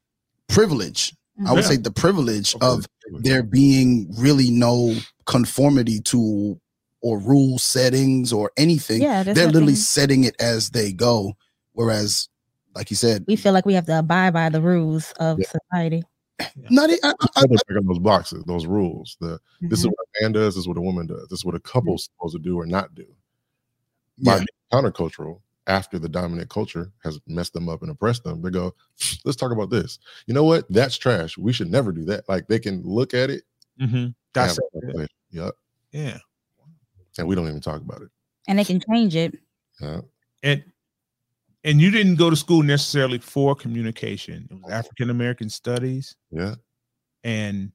[0.50, 1.16] privilege.
[1.48, 1.70] I would Yeah.
[1.70, 2.86] say the privilege of course.
[3.22, 6.60] there being really no conformity to
[7.04, 9.02] or rule settings or anything.
[9.02, 11.34] Yeah, They're literally nothing- setting it as they go.
[11.74, 12.30] Whereas,
[12.76, 15.46] like you said, we feel like we have to abide by the rules of Yeah.
[15.70, 16.04] society.
[16.72, 19.18] not e, I, I, I, Double check those boxes, those rules.
[19.22, 19.90] The this is Mhm.
[19.90, 22.06] what a man does, this is what a woman does, this is what a couple's
[22.06, 23.06] supposed to do or not do.
[24.18, 28.42] yeah, By being countercultural, after the dominant culture has messed them up and oppressed them,
[28.42, 28.74] they go,
[29.26, 30.00] let's talk about this.
[30.28, 30.66] You know what?
[30.70, 31.38] That's trash.
[31.38, 32.28] We should never do that.
[32.28, 33.44] Like they can look at it.
[33.80, 34.08] Mm-hmm.
[34.34, 35.16] That's have a conversation.
[35.32, 35.54] Yep.
[35.92, 36.18] yeah.
[37.18, 38.10] And we don't even talk about it.
[38.48, 39.38] and they can change it.
[39.82, 40.02] Yeah.
[40.44, 40.64] And
[41.64, 44.48] and you didn't go to school necessarily for communication.
[44.52, 46.16] It was African American studies.
[46.32, 46.56] Yeah.
[47.24, 47.72] and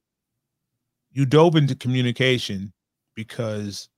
[1.12, 2.72] you dove into communication
[3.14, 3.88] because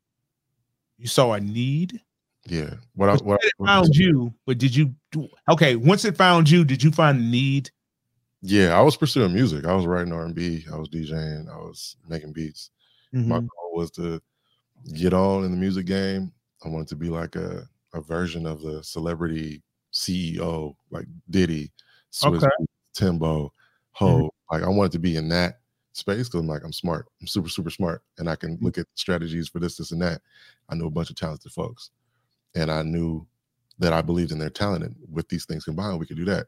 [0.96, 2.00] you saw a need.
[2.46, 2.74] Yeah.
[2.94, 5.74] What I, But what, it I- found you, but did you do okay?
[5.76, 7.70] Once it found you, did you find the need?
[8.42, 9.66] yeah, I was pursuing music.
[9.66, 10.64] I was writing R and B.
[10.72, 11.52] I was DJing.
[11.52, 12.70] I was making beats.
[13.12, 13.48] My Mhm.
[13.48, 14.22] goal was to
[14.94, 16.32] get on in the music game.
[16.64, 19.62] I wanted to be like a, a version of the celebrity
[19.92, 21.70] CEO, like Diddy,
[22.12, 22.48] Swizz Okay.
[22.94, 23.52] Timbo,
[23.92, 24.06] Ho.
[24.06, 24.54] Mm-hmm.
[24.54, 25.60] Like I wanted to be in that
[25.92, 27.06] space because I'm like, I'm smart.
[27.20, 28.02] I'm super, super smart.
[28.18, 30.20] And I can look at strategies for this, this, and that.
[30.68, 31.90] I knew a bunch of talented folks.
[32.54, 33.26] And I knew
[33.78, 34.84] that I believed in their talent.
[34.84, 36.46] And with these things combined, we could do that.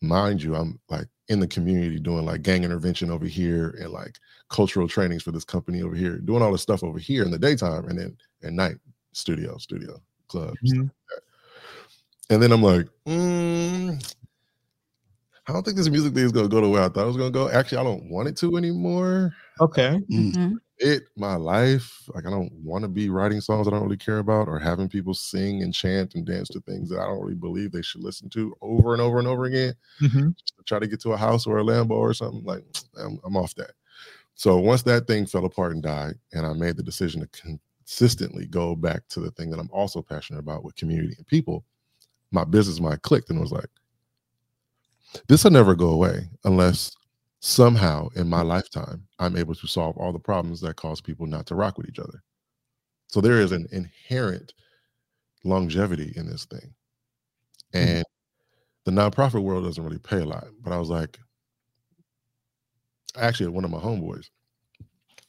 [0.00, 4.18] Mind you, I'm like in the community doing like gang intervention over here and like
[4.50, 7.38] cultural trainings for this company over here, doing all this stuff over here in the
[7.38, 8.76] daytime and then at night,
[9.12, 10.58] studio, studio, clubs.
[10.62, 10.90] Mhm.
[12.30, 14.14] And then I'm like, mm,
[15.48, 17.16] I don't think this music thing is gonna go the way I thought it was
[17.16, 17.48] gonna go.
[17.48, 19.34] Actually, I don't want it to anymore.
[19.60, 20.00] Okay.
[20.10, 20.58] mm, Mhm.
[20.78, 22.08] It my life.
[22.14, 24.88] Like I don't want to be writing songs I don't really care about or having
[24.88, 28.02] people sing and chant and dance to things that I don't really believe they should
[28.02, 30.34] listen to over and over and over again Mhm.
[30.36, 32.44] just to try to get to a house or a Lambo or something.
[32.44, 32.64] Like
[32.98, 33.72] I'm, I'm off that.
[34.34, 38.46] So once that thing fell apart and died, and I made the decision to consistently
[38.46, 41.64] go back to the thing that I'm also passionate about with community and people,
[42.32, 43.68] my business mind clicked and was like,
[45.28, 46.94] this will never go away unless
[47.40, 51.46] somehow in my lifetime I'm able to solve all the problems that cause people not
[51.46, 52.22] to rock with each other.
[53.08, 54.54] So there is an inherent
[55.44, 56.72] longevity in this thing.
[57.74, 58.04] And
[58.84, 60.46] the nonprofit world doesn't really pay a lot.
[60.62, 61.18] But I was like,
[63.16, 64.26] actually, one of my homeboys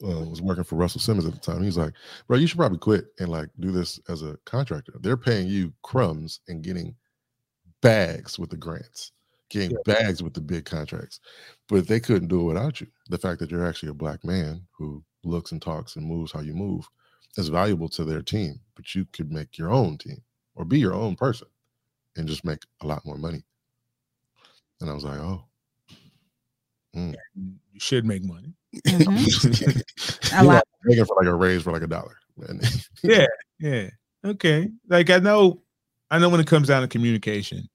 [0.04, 1.64] uh, was working for Russell Simmons at the time.
[1.64, 1.94] He's like,
[2.28, 4.94] bro, you should probably quit and like do this as a contractor.
[5.00, 6.96] They're paying you crumbs and getting
[7.82, 9.12] bags with the grants,
[9.54, 11.20] getting bags with the big contracts.
[11.70, 12.88] But they couldn't do it without you.
[13.10, 16.42] The fact that you're actually a black man who looks and talks and moves how
[16.42, 16.88] you move
[17.38, 18.60] is valuable to their team.
[18.76, 20.22] But you could make your own team
[20.56, 21.48] or be your own person
[22.16, 23.44] and just make a lot more money.
[24.82, 25.46] And I was like, oh,
[26.96, 27.16] mm.
[27.36, 28.54] You should make money.
[28.88, 29.82] Mhm.
[30.34, 32.18] A You making for like a raise for like a dollar.
[33.04, 33.28] Yeah.
[33.60, 33.90] Yeah.
[34.26, 34.70] Okay.
[34.90, 35.62] Like I know,
[36.10, 37.70] I know when it comes down to communication,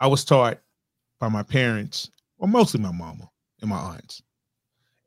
[0.00, 0.58] I was taught
[1.18, 3.28] by my parents, or mostly my mama
[3.60, 4.22] and my aunts.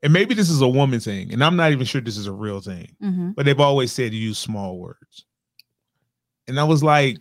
[0.03, 2.31] And maybe this is a woman thing, and I'm not even sure this is a
[2.31, 3.35] real thing, Mhm.
[3.35, 5.25] but they've always said to use small words.
[6.47, 7.17] And I was like,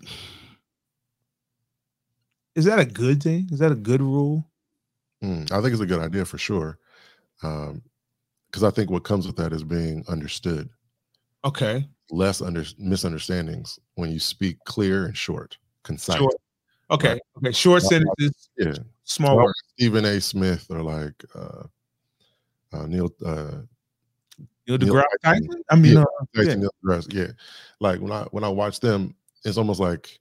[2.54, 3.48] is that a good thing?
[3.52, 4.50] Is that a good rule?
[5.22, 6.78] Mm, I think it's a good idea for sure.
[7.42, 7.82] Um,
[8.50, 10.68] because I think what comes with that is being understood,
[11.44, 11.88] Okay.
[12.10, 16.18] less under misunderstandings when you speak clear and short, concise.
[16.18, 16.34] Short.
[16.90, 17.18] Okay.
[17.38, 17.52] Okay.
[17.52, 18.74] Short sentences, Yeah.
[19.04, 19.54] small words.
[19.78, 20.20] Stephen A.
[20.20, 21.62] Smith or like uh,
[22.72, 23.62] uh Neil uh
[24.66, 25.62] Neil deGrasse Tyson.
[25.70, 26.54] I mean, Yeah, uh, yeah.
[26.54, 27.32] Neil deGrasse, yeah.
[27.80, 29.14] Like when I when I watch them,
[29.44, 30.18] it's almost like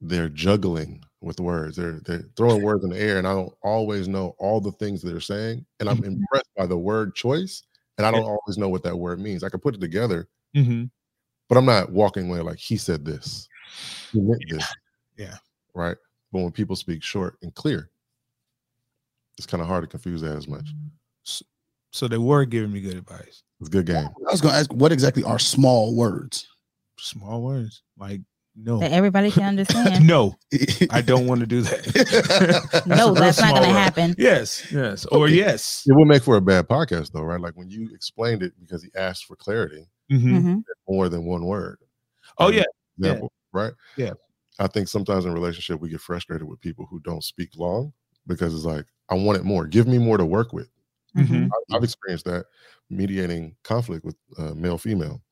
[0.00, 1.76] they're juggling with words.
[1.76, 5.02] They're they're throwing words in the air, and I don't always know all the things
[5.02, 5.64] that they're saying.
[5.80, 6.06] And I'm Mhm.
[6.06, 7.62] impressed by the word choice,
[7.96, 9.42] and I don't always know what that word means.
[9.42, 10.84] I can put it together, hmm
[11.48, 13.48] but I'm not walking away like he said this,
[14.12, 14.66] he meant this,
[15.16, 15.36] Yeah.
[15.78, 15.96] Right.
[16.32, 17.90] But when people speak short and clear,
[19.38, 20.68] it's kind of hard to confuse that as much.
[21.90, 23.42] So they were giving me good advice.
[23.60, 24.08] It's a good game.
[24.28, 26.46] I was going to ask, what exactly are small words?
[26.98, 28.20] Small words like
[28.60, 30.04] no, That everybody can understand.
[30.06, 30.34] no,
[30.90, 32.82] I don't want to do that.
[32.86, 33.74] no, that's not going to word.
[33.76, 34.14] happen.
[34.18, 35.84] Yes, yes, or yes.
[35.86, 37.40] It would make for a bad podcast, though, right?
[37.40, 40.42] Like when you explained it because he asked for clarity, Mhm.
[40.42, 40.62] Mhm.
[40.88, 41.78] more than one word.
[42.38, 42.64] Oh yeah,
[42.98, 43.10] Yeah.
[43.10, 43.72] example, right?
[43.96, 44.14] Yeah.
[44.58, 47.92] I think sometimes in relationship we get frustrated with people who don't speak long
[48.26, 49.66] because it's like, I want it more.
[49.66, 50.68] Give me more to work with.
[51.16, 51.48] Mhm.
[51.70, 52.46] I- I've experienced that
[52.90, 55.22] mediating conflict with uh, male female.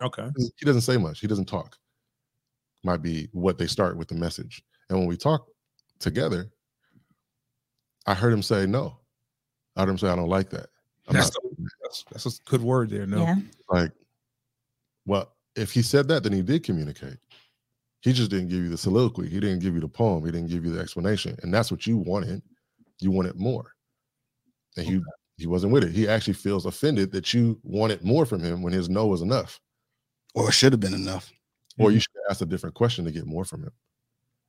[0.00, 0.28] okay.
[0.56, 1.20] He doesn't say much.
[1.20, 1.76] He doesn't talk.
[2.84, 4.62] Might be what they start with the message.
[4.88, 5.46] And when we talk
[5.98, 6.48] together,
[8.06, 8.98] I heard him say no.
[9.76, 10.68] I heard him say, I don't like that.
[11.08, 13.06] I'm That's, not the- that's that's a good word there.
[13.06, 13.36] No, Yeah.
[13.70, 13.92] like,
[15.06, 17.16] well, if he said that, then he did communicate.
[18.00, 19.28] He just didn't give you the soliloquy.
[19.28, 20.24] He didn't give you the poem.
[20.24, 21.36] He didn't give you the explanation.
[21.42, 22.42] And that's what you wanted.
[23.00, 23.72] You wanted more.
[24.76, 25.00] And he
[25.36, 25.92] he wasn't with it.
[25.92, 29.60] He actually feels offended that you wanted more from him when his no was enough.
[30.34, 31.32] or it should have been enough.
[31.78, 32.00] Or you mm-hmm.
[32.00, 33.72] should ask a different question to get more from him.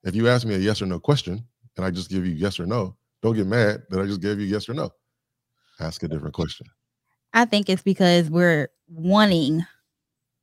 [0.03, 1.43] If you ask me a yes or no question
[1.77, 4.39] and I just give you yes or no, don't get mad that I just gave
[4.39, 4.91] you yes or no.
[5.79, 6.67] Ask a different question.
[7.33, 9.65] I think it's because we're wanting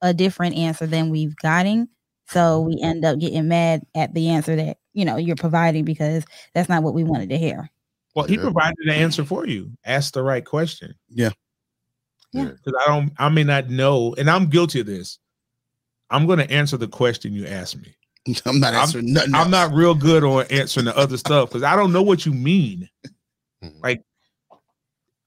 [0.00, 1.88] a different answer than we've gotten.
[2.28, 6.24] So we end up getting mad at the answer that, you know, you're providing because
[6.54, 7.70] that's not what we wanted to hear.
[8.14, 8.42] Well, he Yeah.
[8.42, 9.70] provided the answer for you.
[9.84, 10.94] Ask the right question.
[11.08, 11.30] Yeah.
[12.32, 12.46] Yeah.
[12.46, 15.18] Because I don't, I may not know, and I'm guilty of this.
[16.10, 17.94] I'm going to answer the question you asked me.
[18.46, 19.34] I'm not I'm- answering nothing.
[19.34, 22.32] I'm not real good on answering the other stuff because I don't know what you
[22.32, 22.88] mean.
[23.62, 23.82] Mhm.
[23.82, 24.02] Like-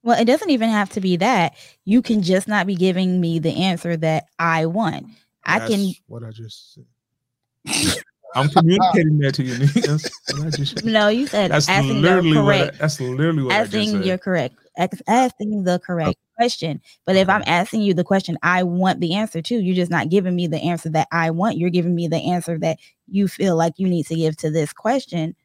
[0.03, 1.55] Well, it doesn't even have to be that.
[1.85, 5.07] You can just not be giving me the answer that I want.
[5.45, 6.85] I can what I just said.
[8.35, 9.55] I'm communicating that to you.
[9.81, 12.55] That's what I just- no, you said That's asking the literally what.
[12.55, 14.05] I, correct that's literally what I just asking said.
[14.05, 14.55] your correct
[15.07, 16.79] asking the correct question.
[17.05, 20.09] But if I'm asking you the question I want the answer to, you're just not
[20.09, 21.57] giving me the answer that I want.
[21.57, 24.71] You're giving me the answer that you feel like you need to give to this
[24.71, 25.35] question.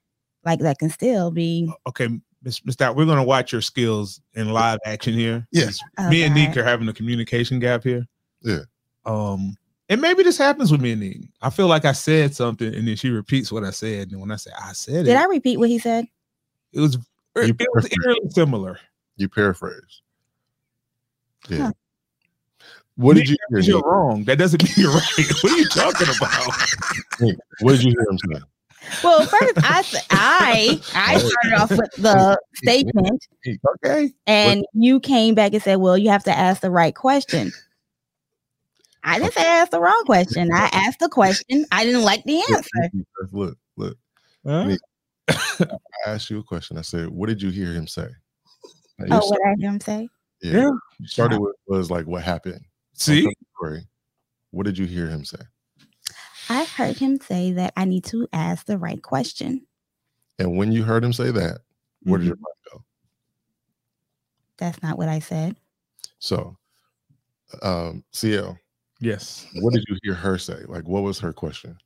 [0.44, 2.08] Like that can still be okay,
[2.42, 5.46] Miss Miss Stout, we're gonna watch your skills in live action here.
[5.50, 5.80] Yes.
[6.10, 6.60] Me and Neek Okay.
[6.60, 8.06] are having a communication gap here.
[8.42, 8.60] Yeah.
[9.06, 9.56] Um,
[9.88, 11.28] and maybe this happens with me and Neek.
[11.42, 14.10] I feel like I said something and then she repeats what I said.
[14.12, 16.06] And when I say I said it, Did it, I repeat what he said?
[16.72, 16.96] it was
[17.36, 18.78] er, it, was eerily similar.
[19.16, 20.02] You paraphrase.
[21.48, 21.58] Yeah.
[21.58, 21.72] Huh.
[22.96, 23.58] What did you hear?
[23.60, 23.86] You're Nick?
[23.86, 24.24] wrong.
[24.24, 25.32] That doesn't mean you're right.
[25.42, 27.20] what are you talking about?
[27.20, 28.46] Nick, What did you hear him say?
[29.02, 31.18] Well, first I I oh.
[31.18, 33.26] started off with the statement
[33.76, 34.12] Okay.
[34.26, 37.52] and you came back and said, Well, you have to ask the right question.
[39.04, 40.50] I didn't say I asked the wrong question.
[40.52, 41.66] I asked the question.
[41.70, 42.90] I didn't like the answer.
[43.32, 43.96] Look, look.
[44.46, 44.76] Huh?
[45.28, 45.66] I
[46.06, 46.78] asked you a question.
[46.78, 48.08] I said, "What did you hear him say?"
[48.98, 50.08] Now, Oh, s- what I heard him say?
[50.40, 50.52] yeah.
[50.52, 50.70] Yeah.
[50.98, 52.60] You started with was like what happened.
[52.94, 53.86] See, Story.
[54.50, 55.38] What did you hear him say?
[56.48, 59.66] I heard him say that I need to ask the right question.
[60.38, 61.58] And when you heard him say that,
[62.02, 62.84] where did your mind go?
[64.58, 65.56] That's not what I said.
[66.18, 66.56] So,
[67.62, 68.58] um, CL,
[69.00, 69.46] yes.
[69.60, 70.62] what did you hear her say?
[70.66, 71.76] Like, what was her question?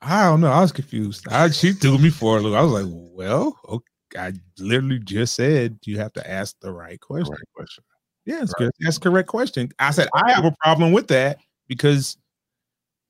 [0.00, 0.50] I don't know.
[0.50, 1.26] I was confused.
[1.30, 2.54] I, she threw me for a loop.
[2.54, 3.84] I was like, well, okay.
[4.16, 7.30] I literally just said you have to ask the right question.
[7.30, 7.84] right question.
[8.24, 8.70] Yeah, it's good.
[8.80, 9.70] That's the correct question.
[9.78, 12.16] I said I have a problem with that because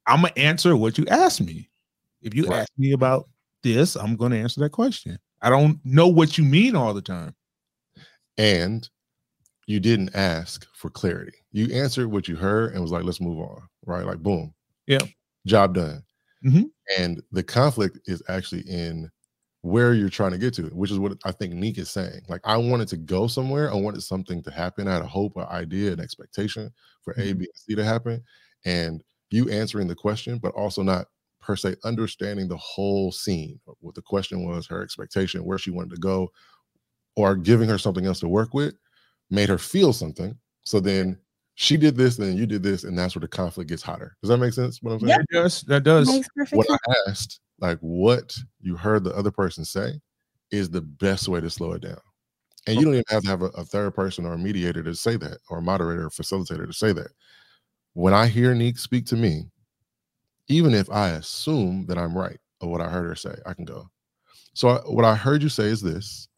[0.06, 1.68] I'm gonna answer what you asked me.
[2.22, 2.60] If you Right.
[2.60, 3.28] ask me about
[3.62, 5.18] this, I'm gonna answer that question.
[5.40, 7.34] I don't know what you mean all the time.
[8.36, 8.88] And
[9.68, 11.34] you didn't ask for clarity.
[11.52, 13.62] You answered what you heard and was like, let's move on.
[13.86, 14.06] Right?
[14.06, 14.54] Like, boom.
[14.88, 15.00] Yeah.
[15.46, 16.02] Job done.
[16.44, 16.70] Mhm.
[16.98, 19.10] And the conflict is actually in
[19.62, 22.22] where you're trying to get to, which is what I think Neek is saying.
[22.28, 23.70] Like, I wanted to go somewhere.
[23.72, 24.88] I wanted something to happen.
[24.88, 27.38] I had a hope, an idea, an expectation for A, Mhm.
[27.38, 28.24] B, and C to happen.
[28.66, 31.08] And you answering the question, but also not
[31.40, 33.60] per se understanding the whole scene.
[33.80, 36.32] What the question was, her expectation, where she wanted to go,
[37.16, 38.74] or giving her something else to work with
[39.30, 40.36] made her feel something.
[40.62, 41.18] So then
[41.54, 44.16] she did this, then you did this, and that's where the conflict gets hotter.
[44.22, 44.82] Does that make sense?
[44.82, 45.10] What I'm saying?
[45.10, 45.18] Yep.
[45.18, 45.62] That does.
[45.62, 46.08] That does.
[46.08, 46.80] Makes perfect What sense.
[46.88, 50.00] I asked, like what you heard the other person say,
[50.50, 51.98] is the best way to slow it down.
[52.66, 54.94] And you don't even have to have a, a third person or a mediator to
[54.94, 57.08] say that, or a moderator or facilitator to say that.
[57.94, 59.50] When I hear Neek speak to me,
[60.48, 63.64] even if I assume that I'm right, of what I heard her say, I can
[63.64, 63.88] go.
[64.54, 66.28] So I, what I heard you say is this,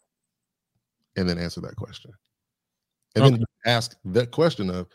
[1.17, 2.13] and then answer that question,
[3.15, 3.37] and Okay.
[3.37, 4.87] then ask that question of,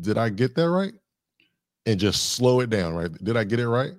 [0.00, 0.94] did I get that right?
[1.86, 3.12] And just slow it down, right?
[3.24, 3.94] Did I get it right?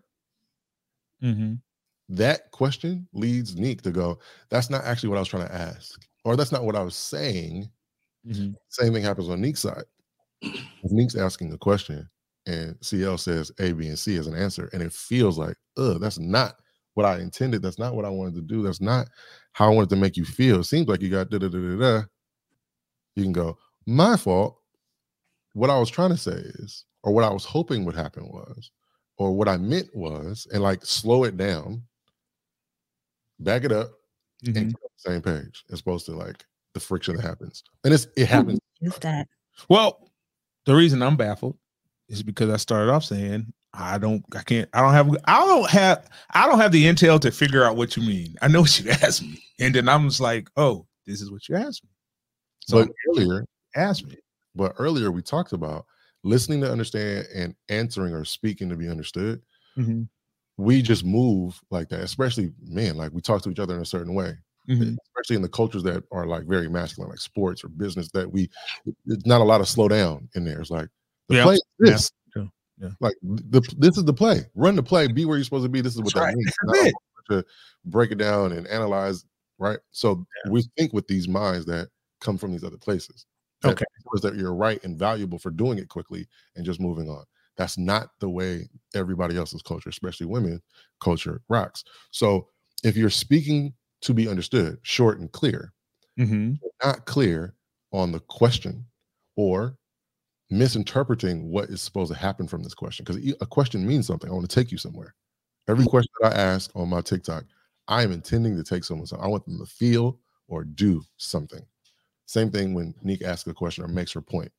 [1.21, 1.61] Mhm.
[2.09, 4.19] That question leads Neek to go,
[4.49, 6.95] that's not actually what I was trying to ask, or that's not what I was
[6.95, 7.69] saying.
[8.23, 8.55] Mhm.
[8.69, 9.85] Same thing happens on Neek's side.
[10.83, 12.09] Neek's asking a question
[12.45, 15.99] and CL says A, B, and C as an answer, and it feels like, ugh,
[15.99, 16.55] that's not
[16.93, 17.61] what I intended.
[17.63, 18.61] That's not what I wanted to do.
[18.63, 19.09] That's not
[19.53, 20.59] how I wanted to make you feel.
[20.59, 22.03] It seems like you got da da da da da.
[23.15, 24.57] You can go, my fault.
[25.53, 28.71] What I was trying to say is, or what I was hoping would happen was,
[29.17, 31.81] or what I meant was, and like slow it down,
[33.39, 33.91] back it up,
[34.43, 34.57] Mhm.
[34.57, 37.63] and the same page as opposed to like the friction that happens.
[37.85, 38.59] And it's it happens.
[38.81, 39.27] Is that
[39.69, 40.11] Well,
[40.65, 41.57] the reason I'm baffled
[42.09, 45.69] is because I started off saying I don't, I can't, I don't have, I don't
[45.69, 48.35] have, I don't have the intel to figure out what you mean.
[48.41, 51.47] I know what you asked me, and then I'm just like, oh, this is what
[51.49, 51.89] you asked me.
[52.67, 54.17] So but earlier, ask me.
[54.55, 55.85] but earlier we talked about
[56.23, 59.41] listening to understand and answering or speaking to be understood.
[59.77, 60.07] Mhm.
[60.57, 63.85] We just move like that, especially man, like we talk to each other in a
[63.85, 64.33] certain way,
[64.69, 64.97] Mhm.
[65.07, 68.09] especially in the cultures that are like very masculine, like sports or business.
[68.11, 68.49] That we,
[69.05, 70.59] it's not a lot of slow down in there.
[70.61, 70.89] It's like
[71.29, 71.43] the Yeah.
[71.43, 72.11] play is this.
[72.35, 72.45] Yeah.
[72.81, 72.89] Yeah.
[73.01, 74.45] Like the this is the play.
[74.55, 75.07] Run the play.
[75.07, 75.81] Be where you're supposed to be.
[75.81, 76.35] This is what That's that right.
[76.35, 76.87] means.
[76.87, 76.93] It.
[77.29, 77.43] To
[77.85, 79.25] break it down and analyze,
[79.57, 79.79] right?
[79.89, 81.89] So we think with these minds that
[82.21, 83.25] come from these other places.
[83.61, 83.85] That Okay.
[84.11, 87.25] was that you're right and valuable for doing it quickly and just moving on.
[87.57, 90.61] That's not the way everybody else's culture, especially women
[91.01, 91.83] culture, rocks.
[92.11, 92.49] So
[92.83, 95.73] if you're speaking to be understood, short and clear,
[96.17, 96.59] Mhm.
[96.83, 97.55] not clear
[97.91, 98.85] on the question
[99.35, 99.77] or
[100.51, 104.29] misinterpreting what is supposed to happen from this question because a question means something.
[104.29, 105.15] I want to take you somewhere.
[105.67, 107.45] Every question that I ask on my TikTok,
[107.87, 109.07] I am intending to take someone.
[109.07, 111.65] So I want them to feel or do something.
[112.25, 114.51] Same thing when Neek asks a question or makes her point.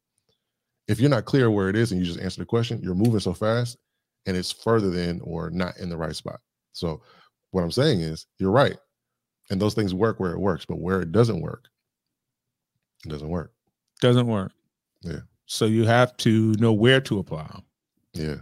[0.88, 3.20] If you're not clear where it is and you just answer the question, you're moving
[3.20, 3.76] so fast
[4.26, 6.40] and it's further than or not in the right spot.
[6.72, 7.02] So
[7.50, 8.76] what I'm saying is you're right.
[9.50, 11.68] And those things work where it works, but where it doesn't work,
[13.04, 13.52] it doesn't work.
[14.00, 14.52] Doesn't work.
[15.02, 15.20] Yeah.
[15.46, 17.62] So you have to know where to apply 'em.
[18.12, 18.36] Yeah.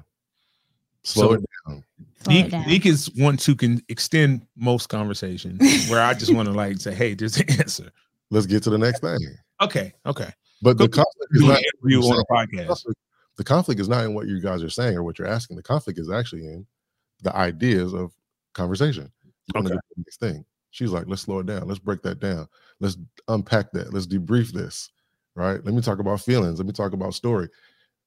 [1.03, 1.85] Slow So- it down.
[2.23, 2.67] slow it Neek, down.
[2.67, 6.95] Neek is one who can extend most conversations where I just want to like say,
[6.95, 7.91] hey, there's the answer.
[8.31, 9.19] Let's get to the next thing.
[9.61, 10.31] Okay, okay.
[10.63, 12.67] But the conflict is not interview you're on a podcast.
[12.67, 12.99] conflict-
[13.37, 15.57] the conflict is not in what you guys are saying or what you're asking.
[15.57, 16.67] The conflict is actually in
[17.23, 18.13] the ideas of
[18.55, 19.11] conversation.
[19.25, 19.69] You Okay.
[19.71, 20.45] the next thing.
[20.71, 21.69] She's like, let's slow it down.
[21.69, 22.49] Let's break that down.
[22.81, 22.97] Let's
[23.29, 23.93] unpack that.
[23.93, 24.91] Let's debrief this.
[25.37, 25.65] Right.
[25.65, 26.59] Let me talk about feelings.
[26.59, 27.49] Let me talk about story.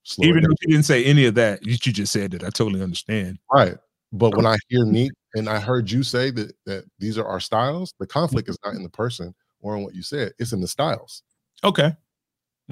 [0.02, 2.42] Slow Even if you didn't say any of that, you, you just said it.
[2.42, 3.38] I totally understand.
[3.52, 3.76] Right.
[4.12, 7.40] But when I hear Neek and I heard you say that that these are our
[7.40, 10.32] styles, the conflict is not in the person or in what you said.
[10.38, 11.22] It's in the styles.
[11.64, 11.92] Okay.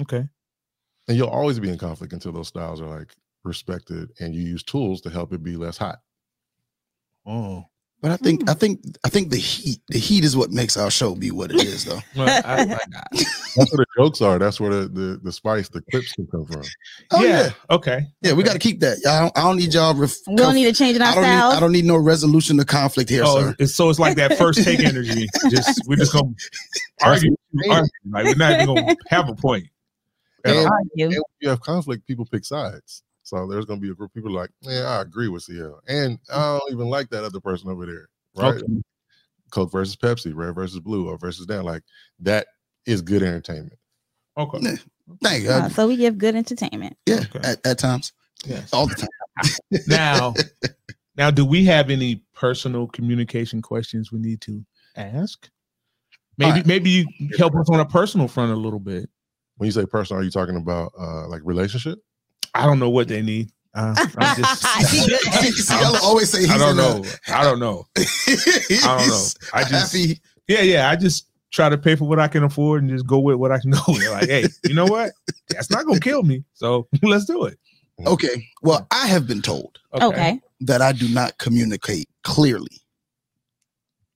[0.01, 0.27] Okay.
[1.07, 4.63] And you'll always be in conflict until those styles are like respected and you use
[4.63, 5.99] tools to help it be less hot.
[7.25, 7.65] Oh.
[7.99, 8.59] But I think I hmm.
[8.59, 11.63] think I think the heat the heat is what makes our show be what it
[11.63, 11.99] is though.
[12.15, 12.65] Well, I, I,
[13.11, 14.37] That's where the jokes are.
[14.37, 16.61] That's where the the, the spice, the clips can come from.
[17.11, 17.29] Oh, yeah.
[17.29, 17.49] yeah.
[17.71, 18.05] Okay.
[18.21, 18.97] Yeah, we got to keep that.
[19.07, 19.95] I don't, I don't need y'all.
[19.95, 21.57] Ref- we don't need to change in our I don't need.
[21.57, 23.55] I don't need no resolution to conflict here, Oh, sir.
[23.59, 25.27] it's, so it's like that first take energy.
[25.49, 26.33] Just we're just gonna
[27.01, 27.35] argue,
[27.69, 27.89] argue.
[28.11, 29.65] Like we're not even gonna have a point.
[30.45, 33.03] at And- And when you have conflict, people pick sides.
[33.27, 35.81] So there's gonna be a group of people like, yeah, I agree with CL.
[35.89, 38.07] And I don't even like that other person over there.
[38.37, 38.55] Right.
[38.55, 38.81] Okay.
[39.51, 41.63] Coke versus Pepsi, red versus blue, or versus that.
[41.63, 41.83] Like
[42.21, 42.47] that
[42.85, 43.77] is good entertainment.
[44.37, 44.77] Okay.
[45.21, 45.49] Thank you.
[45.49, 46.95] Uh, so we give good entertainment.
[47.05, 47.39] yeah, okay.
[47.43, 48.13] at, at times,
[48.45, 48.71] Yes.
[48.71, 49.09] all the time.
[49.87, 50.33] Now,
[51.17, 55.49] now, do we have any personal communication questions we need to ask?
[56.37, 56.65] Maybe, Alright.
[56.65, 57.05] maybe you
[57.37, 59.09] help us on a personal front a little bit.
[59.57, 61.99] When you say personal, are you talking about uh like relationship?
[62.57, 63.51] I don't know what they need.
[63.73, 64.61] Uh, I'm just,
[65.67, 67.03] See, I'll always say he's I don't in know.
[67.27, 67.85] a- I don't know.
[67.97, 69.25] I don't know.
[69.53, 70.19] I just, happy.
[70.47, 70.89] yeah, yeah.
[70.89, 73.51] I just try to pay for what I can afford and just go with what
[73.51, 74.09] I can go with.
[74.09, 75.11] Like, hey, you know what?
[75.49, 76.43] That's not gonna kill me.
[76.53, 77.57] So let's do it.
[78.05, 78.47] Okay.
[78.63, 80.39] Well, I have been told Okay.
[80.61, 82.81] that I do not communicate clearly.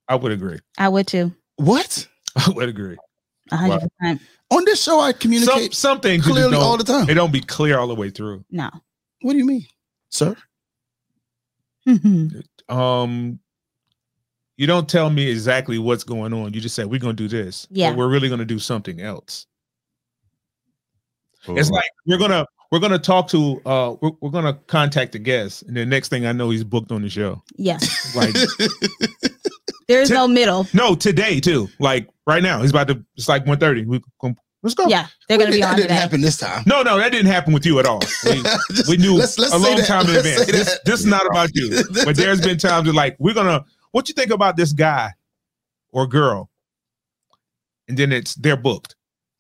[0.08, 0.60] I would agree.
[0.78, 1.34] I would too.
[1.58, 2.08] What?
[2.36, 2.98] I would agree.
[3.52, 4.22] A hundred percent.
[4.50, 7.10] On this show, I communicate some things you just clearly all the time.
[7.10, 8.44] It don't be clear all the way through.
[8.52, 8.70] No.
[9.22, 9.66] What do you mean,
[10.10, 10.36] sir?
[12.70, 13.40] um
[14.58, 16.54] you don't tell me exactly what's going on.
[16.54, 17.68] You just say we're gonna do this.
[17.72, 17.90] Yeah.
[17.90, 19.48] But we're really gonna do something else.
[21.42, 25.20] So, It's like we're gonna we're gonna talk to uh we're, we're gonna contact the
[25.20, 27.42] guest, and the next thing I know, he's booked on the show.
[27.56, 28.16] Yes.
[28.16, 28.36] Like
[29.92, 30.68] There's Ti- no middle.
[30.74, 31.70] no, today too.
[31.80, 33.04] Like right now, he's about to.
[33.16, 33.86] It's like 1.30.
[33.86, 34.02] We
[34.64, 34.88] let's go.
[34.88, 35.08] Yeah.
[35.28, 36.00] They're gonna be that on didn't today.
[36.00, 36.64] happen this time.
[36.66, 38.00] No, no, that didn't happen with you at all.
[38.26, 38.42] We,
[38.76, 39.88] Just- we knew let's- let's a long that.
[39.88, 40.52] time in Let's advance.
[40.52, 41.84] This, this is not about you.
[42.06, 43.66] But there's been times where like we're gonna.
[43.92, 45.12] What you think about this guy
[45.92, 46.50] or girl?
[47.88, 48.96] And then it's they're booked.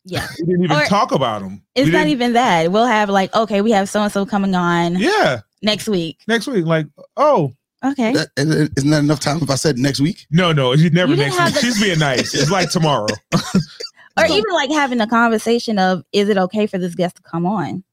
[0.05, 0.27] Yeah.
[0.39, 1.63] We didn't even Or- talk about them.
[1.75, 2.71] It's we didn't- even that.
[2.71, 6.17] We'll have like, okay, we have so and so coming on Yeah, next week.
[6.27, 6.65] next week.
[6.65, 7.53] Like, oh
[7.83, 8.13] Okay.
[8.13, 10.25] That- isn't that enough time if I said next week?
[10.29, 11.53] no, no, she's never You next week.
[11.53, 12.33] the- She's being nice.
[12.33, 13.07] It's like tomorrow.
[14.17, 17.45] or even like having a conversation of is it okay for this guest to come
[17.45, 17.83] on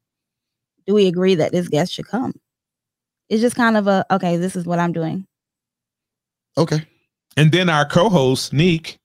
[0.86, 2.34] do we agree that this guest should come
[3.28, 5.24] it's just kind of a okay this is what i'm doing
[6.56, 6.84] Okay.
[7.36, 8.98] And then our co-host Neek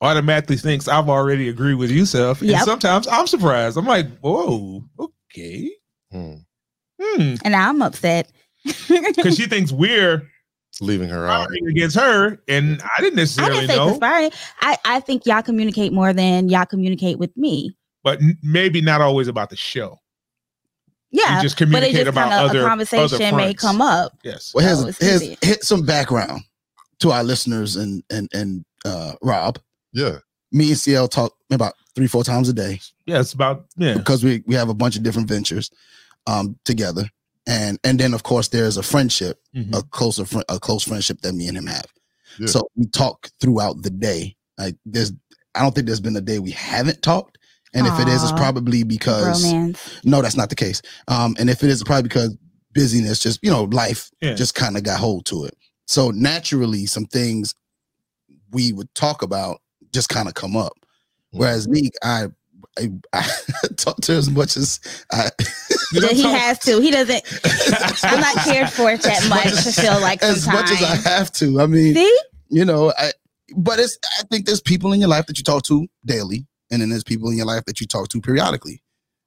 [0.00, 2.40] automatically thinks I've already agreed with Yusuf.
[2.40, 2.62] And Yep.
[2.64, 3.76] sometimes I'm surprised.
[3.76, 5.70] I'm like, whoa, okay.
[6.10, 6.34] Hmm.
[7.00, 7.34] Hmm.
[7.44, 8.30] and i'm upset
[8.88, 10.28] Because she thinks we're
[10.80, 11.48] Leaving her out.
[11.68, 13.88] against her, and I didn't necessarily i didn't say know.
[13.88, 14.30] conspiring
[14.62, 19.00] I, I think y'all communicate more than y'all communicate with me But n- maybe not
[19.02, 19.98] always about the show.
[21.10, 23.52] yeah we just but it communicate just about kind of other a conversation other may
[23.52, 24.52] come up Yes.
[24.54, 26.42] Well, So here's, it's here's hit some background
[27.00, 29.58] to our listeners and and and uh Rob.
[29.92, 30.18] Yeah.
[30.52, 33.94] Me and CL talk about three, four times a day Yeah, it's about yeah.
[33.94, 35.70] because we we have a bunch of different ventures
[36.26, 37.04] um together.
[37.46, 39.76] And and then of course there's a friendship, Mhm.
[39.76, 41.86] a closer fri a close friendship that me and him have.
[42.38, 42.46] Yeah.
[42.46, 44.36] So we talk throughout the day.
[44.58, 45.12] Like there's
[45.54, 47.38] I don't think there's been a day we haven't talked.
[47.74, 50.82] And if it is, it's probably because romance no, that's not the case.
[51.08, 52.36] Um, and if it is, it's probably because
[52.74, 54.34] busyness, just you know, life Yeah.
[54.34, 55.56] just kind of got hold to it.
[55.86, 57.54] So naturally, some things
[58.52, 59.60] we would talk about
[59.92, 60.74] just kind of come up.
[61.30, 62.26] Whereas me, I,
[62.78, 63.28] I, I
[63.76, 65.30] talk to her as much as I.
[65.92, 67.22] You he talk- has to he doesn't
[68.04, 70.82] i'm not cared for it that As much much to feel like as much as
[70.82, 71.60] I have to.
[71.60, 72.18] I mean, see
[72.48, 73.12] you know, I.
[73.54, 73.98] But it's.
[74.18, 77.04] I think there's people in your life that you talk to daily, and then there's
[77.04, 78.82] people in your life that you talk to periodically.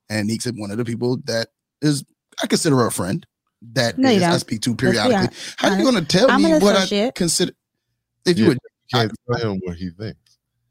[0.09, 1.49] And Neek's one of the people that
[1.81, 2.03] is.
[2.41, 3.25] I consider her a friend.
[3.73, 5.35] That No, is- I speak to periodically.
[5.57, 7.51] How are you going to tell I'm me an what I consider?
[8.25, 8.57] If you would,
[8.91, 10.19] Can't tell him what he thinks.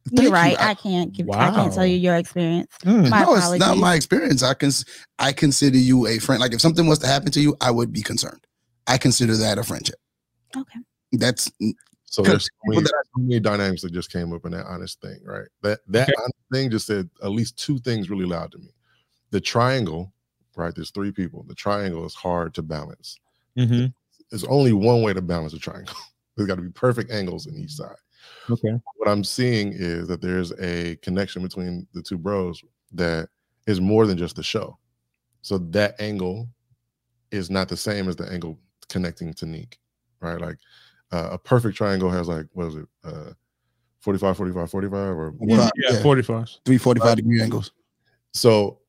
[0.07, 0.31] Thank You're you.
[0.33, 0.61] right.
[0.61, 1.31] I- I, can't give.
[1.31, 2.71] I can't tell you your experience.
[2.85, 3.11] Mm.
[3.11, 4.43] My no, it's not my experience.
[4.43, 4.71] I can
[5.19, 6.41] I consider you a friend.
[6.41, 8.47] Like if something was to happen to you, I would be concerned.
[8.87, 9.97] I consider that a friendship.
[10.57, 10.81] Okay.
[11.13, 11.51] That's
[12.05, 15.01] So there's so many, that so many dynamics that just came up in that honest
[15.01, 15.49] thing, right?
[15.63, 16.15] That that Okay.
[16.19, 18.69] honest thing just said at least two things really loud to me.
[19.31, 20.13] The triangle,
[20.55, 20.75] right?
[20.75, 21.45] There's three people.
[21.49, 23.19] The triangle is hard to balance.
[23.59, 23.93] Mhm.
[24.31, 25.95] There's only one way to balance a triangle.
[26.37, 27.95] There's got to be perfect angles in each side.
[28.51, 28.79] Okay.
[28.97, 32.63] What I'm seeing is that there's a connection between the two bros
[32.93, 33.29] that
[33.67, 34.79] is more than just the show.
[35.43, 36.49] So that angle
[37.31, 38.59] is not the same as the angle
[38.89, 39.79] connecting to Neek,
[40.21, 40.41] right?
[40.41, 40.59] Like
[41.13, 42.89] uh, a perfect triangle has like what is it?
[43.03, 43.33] Uh
[44.01, 45.57] 45 45 45 or Yeah.
[45.57, 45.73] what?
[45.77, 46.03] Yeah, Yeah.
[46.03, 46.49] 45.
[46.67, 47.73] three forty five degree angles.
[48.35, 48.81] So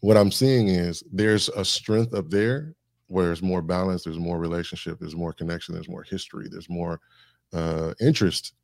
[0.00, 2.74] what I'm seeing is there's a strength up there
[3.08, 7.00] where there's more balance, there's more relationship, there's more connection, there's more history, there's more
[7.54, 8.54] uh interest,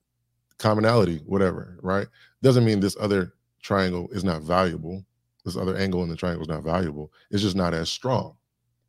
[0.58, 2.08] commonality, whatever, right?
[2.42, 5.04] Doesn't mean this other triangle is not valuable.
[5.44, 7.12] This other angle in the triangle is not valuable.
[7.30, 8.36] It's just not as strong,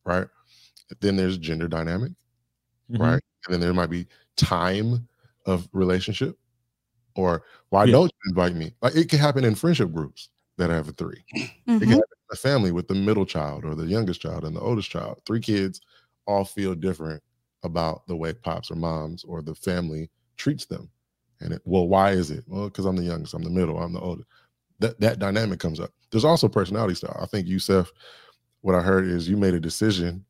[0.05, 0.27] right?
[1.01, 2.13] Then there's gender dynamic,
[2.89, 2.99] Mhm.
[2.99, 3.23] right?
[3.47, 5.07] And then there might be time
[5.45, 6.37] of relationship,
[7.15, 7.93] or why Yeah.
[7.93, 8.75] don't you invite me?
[8.81, 11.25] Like it can happen in friendship groups that have a three.
[11.79, 11.95] It can Mhm.
[11.97, 14.89] happen in a family with the middle child or the youngest child and the oldest
[14.91, 15.21] child.
[15.25, 15.81] Three kids
[16.27, 17.23] all feel different
[17.63, 20.89] about the way pops or moms or the family treats them.
[21.39, 22.43] And it, well, why is it?
[22.47, 24.27] Well, because I'm the youngest, I'm the middle, I'm the oldest.
[24.79, 25.91] That that dynamic comes up.
[26.11, 27.17] There's also personality style.
[27.21, 27.91] I think Yusef,
[28.61, 30.25] what I heard is you made a decision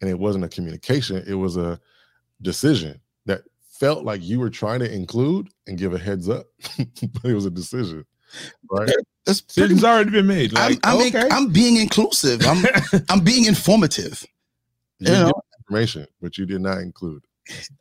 [0.00, 1.80] and it wasn't a communication, it was a
[2.42, 6.46] decision that felt like you were trying to include and give a heads up,
[6.78, 8.04] but it was a decision.
[8.70, 8.90] Right.
[9.24, 10.56] That's pretty Decision's already been made.
[10.56, 11.28] I'm, I'm, okay.
[11.30, 12.42] I'm being inclusive.
[12.46, 12.64] I'm
[13.08, 14.24] I'm being informative.
[14.98, 15.32] You You know?
[15.66, 17.24] Information, but you did not include.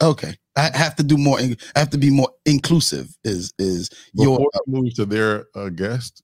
[0.02, 0.36] Okay.
[0.56, 1.40] I have to do more.
[1.40, 3.16] I have to be more inclusive.
[3.24, 6.24] Is is your Before we move to their uh, guest,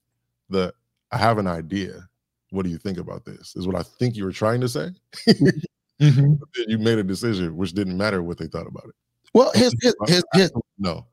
[0.49, 0.73] the
[1.11, 2.07] I have an idea.
[2.51, 3.55] What do you think about this?
[3.55, 4.89] Is what I think you were trying to say.
[5.99, 6.39] Mhm.
[6.55, 8.95] Then you made a decision, which didn't matter what they thought about it.
[9.33, 9.51] well?
[9.53, 11.05] his here's, here's, here's No.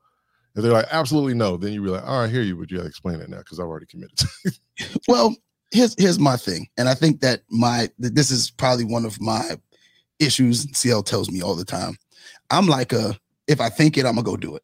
[0.55, 2.71] If they're like absolutely no, then you be like, all right, I hear you, but
[2.71, 4.17] you got to explain it now because I've already committed.
[5.09, 5.35] well
[5.71, 9.19] here's here's my thing and i think that my that this is probably one of
[9.19, 9.57] my
[10.19, 11.95] issues cl tells me all the time
[12.51, 14.63] i'm like a if i think it i'm gonna go do it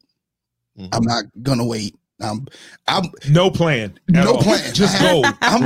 [0.78, 0.88] Mhm.
[0.92, 2.46] i'm not gonna wait I'm,
[2.86, 3.98] I'm No plan.
[4.08, 4.42] No all.
[4.42, 4.72] plan.
[4.72, 5.22] Just go.
[5.42, 5.64] I'm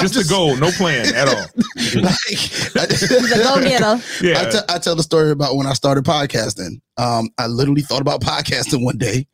[0.00, 0.56] Just a goal.
[0.56, 1.46] No plan at all.
[2.02, 4.02] like, He's a go getter.
[4.20, 4.40] Yeah.
[4.42, 6.80] I, te- I tell the story about when I started podcasting.
[6.96, 9.28] Um, I literally thought about podcasting one day.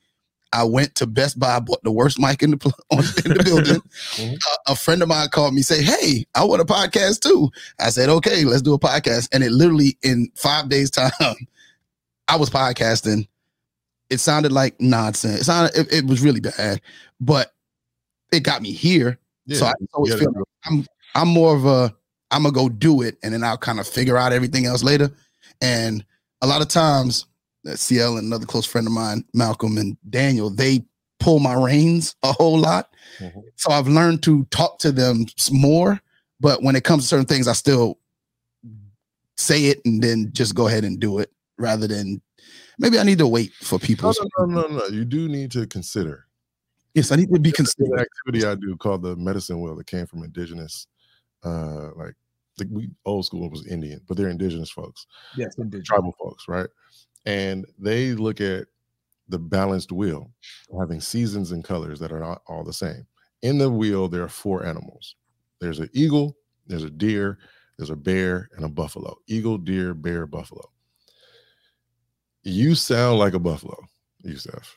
[0.52, 3.82] I went to Best Buy, bought the worst mic in the on, in the building.
[4.18, 7.90] A, a friend of mine called me, say, "Hey, I want a podcast too." I
[7.90, 11.10] said, "Okay, let's do a podcast." And it literally in five days' time,
[12.28, 13.28] I was podcasting.
[14.08, 15.40] It sounded like nonsense.
[15.40, 16.80] It sounded it, it was really bad,
[17.20, 17.52] but
[18.32, 19.18] it got me here.
[19.46, 21.94] Yeah, So I always feel like I'm I'm more of a
[22.30, 25.10] I'm gonna go do it and then I'll kind of figure out everything else later.
[25.60, 26.04] And
[26.42, 27.26] a lot of times,
[27.74, 30.84] CL and another close friend of mine, Malcolm and Daniel, they
[31.18, 32.94] pull my reins a whole lot.
[33.18, 33.42] Mhm.
[33.56, 36.00] So I've learned to talk to them more.
[36.38, 37.98] But when it comes to certain things, I still
[39.36, 42.20] say it and then just go ahead and do it rather than
[42.78, 44.12] maybe I need to wait for people.
[44.38, 44.86] No, no, no, no, no.
[44.86, 46.26] You do need to consider.
[46.94, 50.06] Yes, I need to be an activity I do called the medicine wheel that came
[50.06, 50.86] from indigenous,
[51.44, 52.14] uh, like
[52.56, 55.06] the we old school was Indian, but they're indigenous folks,
[55.36, 55.84] yes, indeed.
[55.84, 56.68] tribal folks, right?
[57.26, 58.68] And they look at
[59.28, 60.30] the balanced wheel,
[60.78, 63.06] having seasons and colors that are not all the same.
[63.42, 65.16] In the wheel, there are four animals.
[65.60, 66.36] There's an eagle,
[66.68, 67.38] there's a deer,
[67.76, 69.18] there's a bear, and a buffalo.
[69.26, 70.70] Eagle, deer, bear, buffalo.
[72.44, 73.76] You sound like a buffalo,
[74.22, 74.76] Yusef.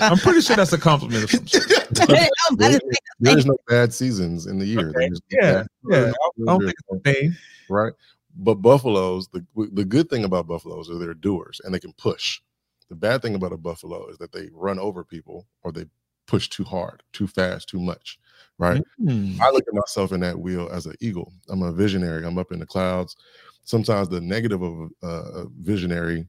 [0.00, 1.24] I'm pretty sure that's a compliment.
[1.24, 1.66] Of some sort.
[2.56, 2.80] There-
[3.20, 4.90] there is no bad seasons in the year.
[4.90, 6.12] Okay, yeah, yeah.
[6.40, 7.36] I don't think it's a thing.
[7.68, 7.92] right?
[8.36, 12.40] But buffaloes, the the good thing about buffaloes is they're doers and they can push.
[12.88, 15.86] The bad thing about a buffalo is that they run over people or they
[16.26, 18.18] push too hard, too fast, too much,
[18.58, 18.82] right?
[18.98, 19.40] Hmm.
[19.40, 21.32] I look at myself in that wheel as an eagle.
[21.48, 22.24] I'm a visionary.
[22.24, 23.16] I'm up in the clouds.
[23.64, 26.26] Sometimes the negative of uh, visionary,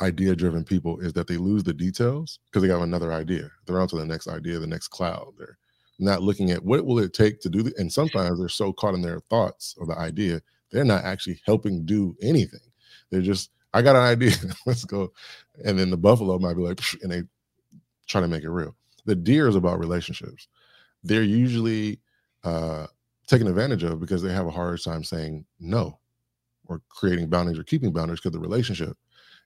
[0.00, 3.50] idea driven people is that they lose the details because they have another idea.
[3.66, 5.34] They're on to the next idea, the next cloud.
[5.38, 5.58] They're
[5.98, 8.94] not looking at what will it take to do the, and sometimes they're so caught
[8.94, 10.40] in their thoughts or the idea,
[10.70, 12.60] they're not actually helping do anything.
[13.10, 14.32] They're just, I got an idea.
[14.66, 15.12] Let's go.
[15.64, 17.22] And then the buffalo might be like, and they
[18.06, 18.74] try to make it real.
[19.06, 20.48] The deer is about relationships.
[21.02, 22.00] They're usually
[22.44, 22.86] uh,
[23.26, 25.98] taken advantage of because they have a hard time saying no
[26.66, 28.96] or creating boundaries or keeping boundaries because the relationship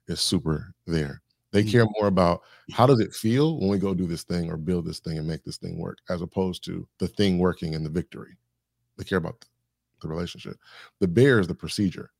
[0.07, 1.21] is super there.
[1.51, 1.71] They Mm.
[1.71, 2.41] care more about
[2.73, 5.27] how does it feel when we go do this thing or build this thing and
[5.27, 8.37] make this thing work as opposed to the thing working and the victory.
[8.97, 9.45] They care about
[10.05, 10.57] the relationship.
[10.99, 12.11] The bear is the procedure.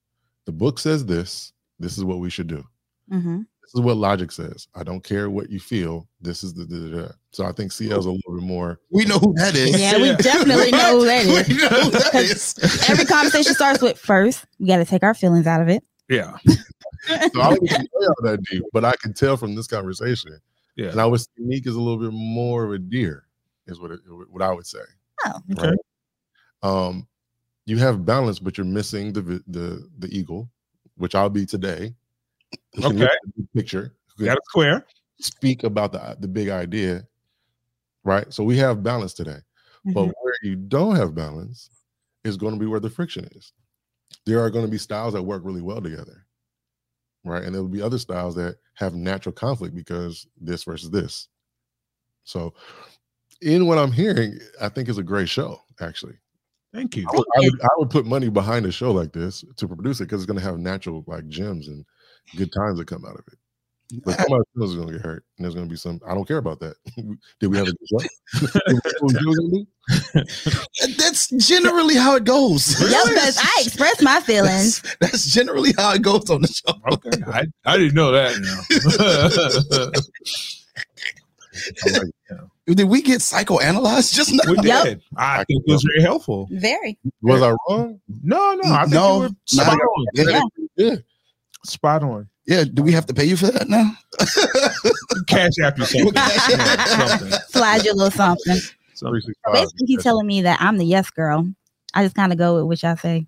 [0.45, 2.63] The book says this, this is what we should do.
[3.09, 4.67] hmm This is what logic says.
[4.75, 6.07] I don't care what you feel.
[6.21, 7.15] This is the, the, the.
[7.31, 9.79] so I think CL's a little bit more We know who that is.
[9.79, 11.47] Yeah, we definitely know who that is.
[11.47, 12.89] We know who that is.
[12.89, 15.83] Every conversation starts with first, we got to take our feelings out of it.
[16.09, 16.35] Yeah.
[16.47, 17.87] so I wouldn't say
[18.21, 20.39] that deep, but I can tell from this conversation.
[20.75, 20.89] Yeah.
[20.89, 23.25] And I was unique is a little bit more of a deer,
[23.67, 24.79] is what it, what I would say.
[25.25, 25.69] Oh, Okay.
[25.69, 25.77] Right?
[26.61, 27.07] Um,
[27.65, 30.49] you have balance, but you're missing the the the eagle,
[30.97, 31.95] which I'll be today.
[32.75, 33.13] Who can look Okay.
[33.13, 33.95] at the big Picture.
[34.17, 34.85] who Got it square.
[35.19, 37.07] speak about the the big idea,
[38.03, 38.31] right?
[38.33, 39.39] So we have balance today.
[39.85, 40.13] But Mhm.
[40.21, 41.69] where you don't have balance
[42.23, 43.53] is going to be where the friction is.
[44.25, 46.25] There are going to be styles that work really well together,
[47.23, 47.43] right?
[47.43, 51.27] And there will be other styles that have natural conflict because this versus this.
[52.23, 52.53] So,
[53.41, 55.61] in what I'm hearing, I think is a great show.
[55.79, 56.17] Actually,
[56.75, 57.07] Thank you.
[57.07, 60.01] I would, I would, I would put money behind a show like this to produce
[60.01, 61.85] it because it's going to have natural like gems and
[62.35, 63.37] good times that come out of it.
[64.03, 66.01] But somebody else is going to get hurt, and there's going to be some.
[66.07, 66.75] I don't care about that.
[67.39, 68.49] Did we have a good show?
[68.67, 70.95] Did we- what we gonna do?
[70.97, 72.81] That's generally how it goes.
[72.81, 74.81] Yep, 'cause I express my feelings.
[74.81, 76.73] That's, that's generally how it goes on the show.
[76.91, 77.21] Okay.
[77.27, 78.33] I, I didn't know that.
[81.85, 82.39] I like it.
[82.67, 84.41] Did we get psychoanalyzed just now?
[84.49, 84.65] we did.
[84.65, 85.01] Yep.
[85.17, 86.47] I think it was very helpful.
[86.51, 86.97] Very.
[87.21, 87.99] Was I wrong?
[88.23, 88.71] No, no.
[88.73, 90.05] I think No, you were spot on.
[90.15, 90.41] Yeah.
[90.75, 90.95] Yeah.
[91.63, 92.29] Spot on.
[92.47, 93.91] Yeah, do we have to pay you for that now?
[95.27, 96.11] Cash after something.
[96.13, 97.39] Cash Yeah, something.
[97.49, 98.55] Slide your little something.
[98.55, 99.21] something.
[99.21, 99.53] 365.
[99.53, 101.47] Basically, he's telling me that I'm the yes girl.
[101.93, 103.25] I just kind of go with what y'all say.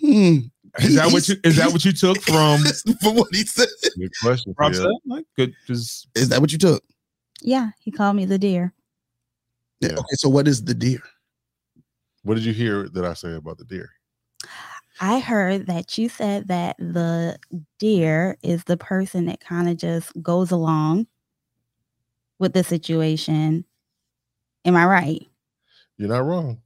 [0.00, 0.38] Hmm.
[0.80, 2.60] Is that what you is that what you took from
[3.02, 3.68] for what he said?
[3.98, 4.54] Good question.
[4.58, 4.80] Rob Yeah.
[4.80, 4.90] said?
[5.06, 6.82] Like good just Is that what you took?
[7.42, 8.72] Yeah, he called me the deer.
[9.80, 9.90] Yeah.
[9.90, 9.98] Yeah.
[9.98, 11.02] Okay, so what is the deer?
[12.22, 13.90] What did you hear that I say about the deer?
[15.00, 17.38] I heard that you said that the
[17.80, 21.08] deer is the person that kind of just goes along
[22.38, 23.64] with the situation.
[24.64, 25.26] Am I right?
[25.96, 26.60] You're not wrong.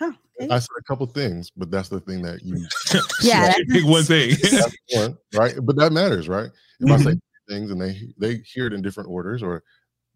[0.00, 0.52] Oh, okay.
[0.52, 2.66] I said a couple things, but that's the thing that you
[3.22, 4.36] Yeah, pick one thing.
[4.42, 5.54] that's one, right?
[5.62, 6.50] But that matters, right?
[6.80, 7.54] If I say mm-hmm.
[7.54, 9.62] things and they they hear it in different orders or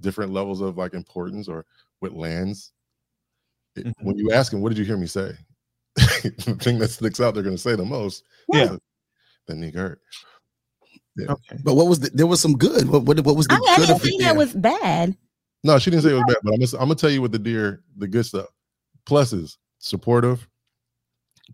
[0.01, 1.64] different levels of like importance or
[2.01, 2.72] what lands.
[3.76, 3.92] It- Mhm.
[4.03, 5.32] When you ask them, what did you hear me say?
[5.96, 8.24] the thing that sticks out, they're going to say the most.
[8.53, 8.76] Yeah.
[9.46, 10.01] That nigga hurt.
[11.20, 11.57] Okay.
[11.64, 12.88] But what was the, there was some good.
[12.88, 14.09] What what, what was the I mean, I good didn't of it?
[14.09, 15.16] see that was bad.
[15.64, 17.32] No, she didn't say it was bad, but I'm gonna, I'm gonna tell you what
[17.32, 18.46] the deer, the good stuff.
[19.07, 20.48] Pluses, supportive,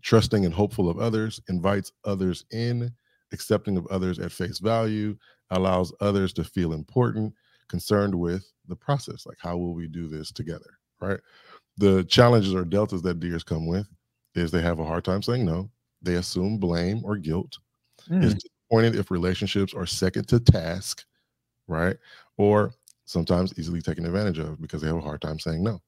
[0.01, 2.91] trusting and hopeful of others, invites others in,
[3.33, 5.17] accepting of others at face value,
[5.49, 7.33] allows others to feel important,
[7.69, 9.25] concerned with the process.
[9.25, 10.77] Like, how will we do this together?
[10.99, 11.19] Right.
[11.77, 13.87] The challenges or deltas that deers come with
[14.35, 15.69] is they have a hard time saying no.
[16.01, 17.57] They assume blame or guilt.
[18.09, 18.23] Mm.
[18.23, 21.05] Is disappointed if relationships are second to task,
[21.67, 21.97] right?
[22.37, 22.71] Or
[23.05, 25.81] sometimes easily taken advantage of because they have a hard time saying no.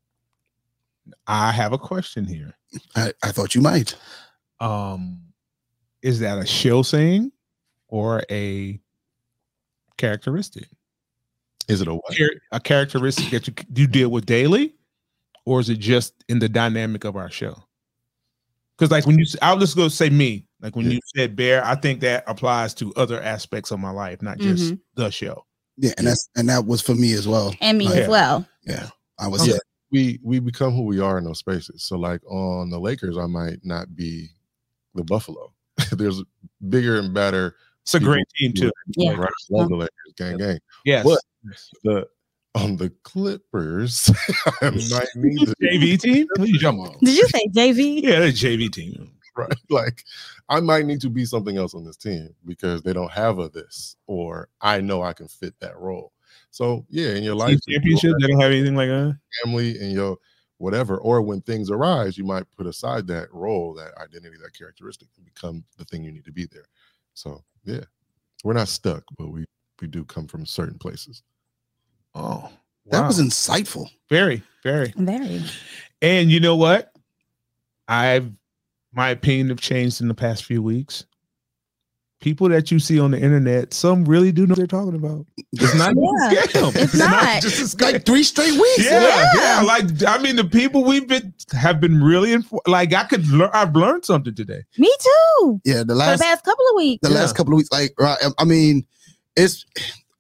[1.28, 2.56] I have a question here.
[2.96, 3.96] I, I thought you might.
[4.60, 5.22] Um,
[6.02, 7.32] is that a show saying
[7.88, 8.80] or a
[9.98, 10.68] characteristic?
[11.70, 12.18] Is it a what?
[12.52, 14.74] A characteristic that you you deal with daily,
[15.46, 17.56] or is it just in the dynamic of our show?
[18.78, 20.46] Because like when you, I'll just go say me.
[20.62, 20.94] Like when Yeah.
[20.94, 24.74] you said bear, I think that applies to other aspects of my life, not just
[24.74, 24.80] Mhm.
[24.96, 25.46] the show.
[25.78, 27.54] Yeah, and that's and that was for me as well.
[27.62, 27.92] And me Yeah.
[28.02, 28.48] as well.
[28.66, 29.48] Yeah, I was.
[29.48, 29.58] Yeah.
[29.92, 31.84] We we become who we are in those spaces.
[31.84, 34.30] So like on the Lakers, I might not be
[34.96, 35.54] the Buffalo.
[35.92, 36.22] There's
[36.70, 37.56] bigger and better.
[37.84, 38.72] It's a great team too.
[38.98, 39.14] Yeah.
[39.14, 39.30] Right.
[39.50, 40.60] Love the Lakers, gang, gang.
[40.86, 41.22] Yes, But-
[41.84, 42.08] The
[42.56, 44.10] on the Clippers,
[44.62, 46.28] I might need to JV team.
[46.36, 47.00] What are you talking about?
[47.00, 48.02] Did you say JV?
[48.02, 49.12] Yeah, the JV team.
[49.38, 49.54] right?
[49.70, 50.04] Like,
[50.50, 53.50] I might need to be something else on this team because they don't have a
[53.50, 56.12] this, or I know I can fit that role.
[56.52, 58.14] So yeah, in your Team life, championship.
[58.20, 59.18] They don't have anything like that.
[59.44, 60.18] family, and your
[60.58, 65.08] whatever, or when things arise, you might put aside that role, that identity, that characteristic,
[65.18, 66.66] and become the thing you need to be there.
[67.14, 67.84] So yeah,
[68.44, 69.46] we're not stuck, but we
[69.82, 71.22] we do come from certain places.
[72.16, 72.50] Oh,
[72.88, 73.08] That wow.
[73.08, 73.90] was insightful.
[74.10, 74.94] very, very.
[74.98, 75.44] Very.
[76.02, 76.92] And you know what?
[77.88, 78.32] I've
[78.94, 81.06] my opinion have changed in the past few weeks.
[82.22, 85.26] People that you see on the internet, some really do know what they're talking about.
[85.54, 86.76] It's not Yeah, a scam.
[86.76, 87.42] it's not.
[87.42, 87.94] just a scam.
[87.94, 88.84] Like three straight weeks.
[88.86, 89.62] yeah, yeah, Yeah.
[89.62, 93.50] Like I mean, the people we've been have been really infor- like I could learn.
[93.54, 94.64] I've learned something today.
[94.78, 95.62] Me too.
[95.64, 97.08] Yeah, the For last the past couple of weeks.
[97.08, 97.22] the Yeah.
[97.22, 98.18] last couple of weeks, like right.
[98.38, 98.86] I mean,
[99.40, 99.66] it's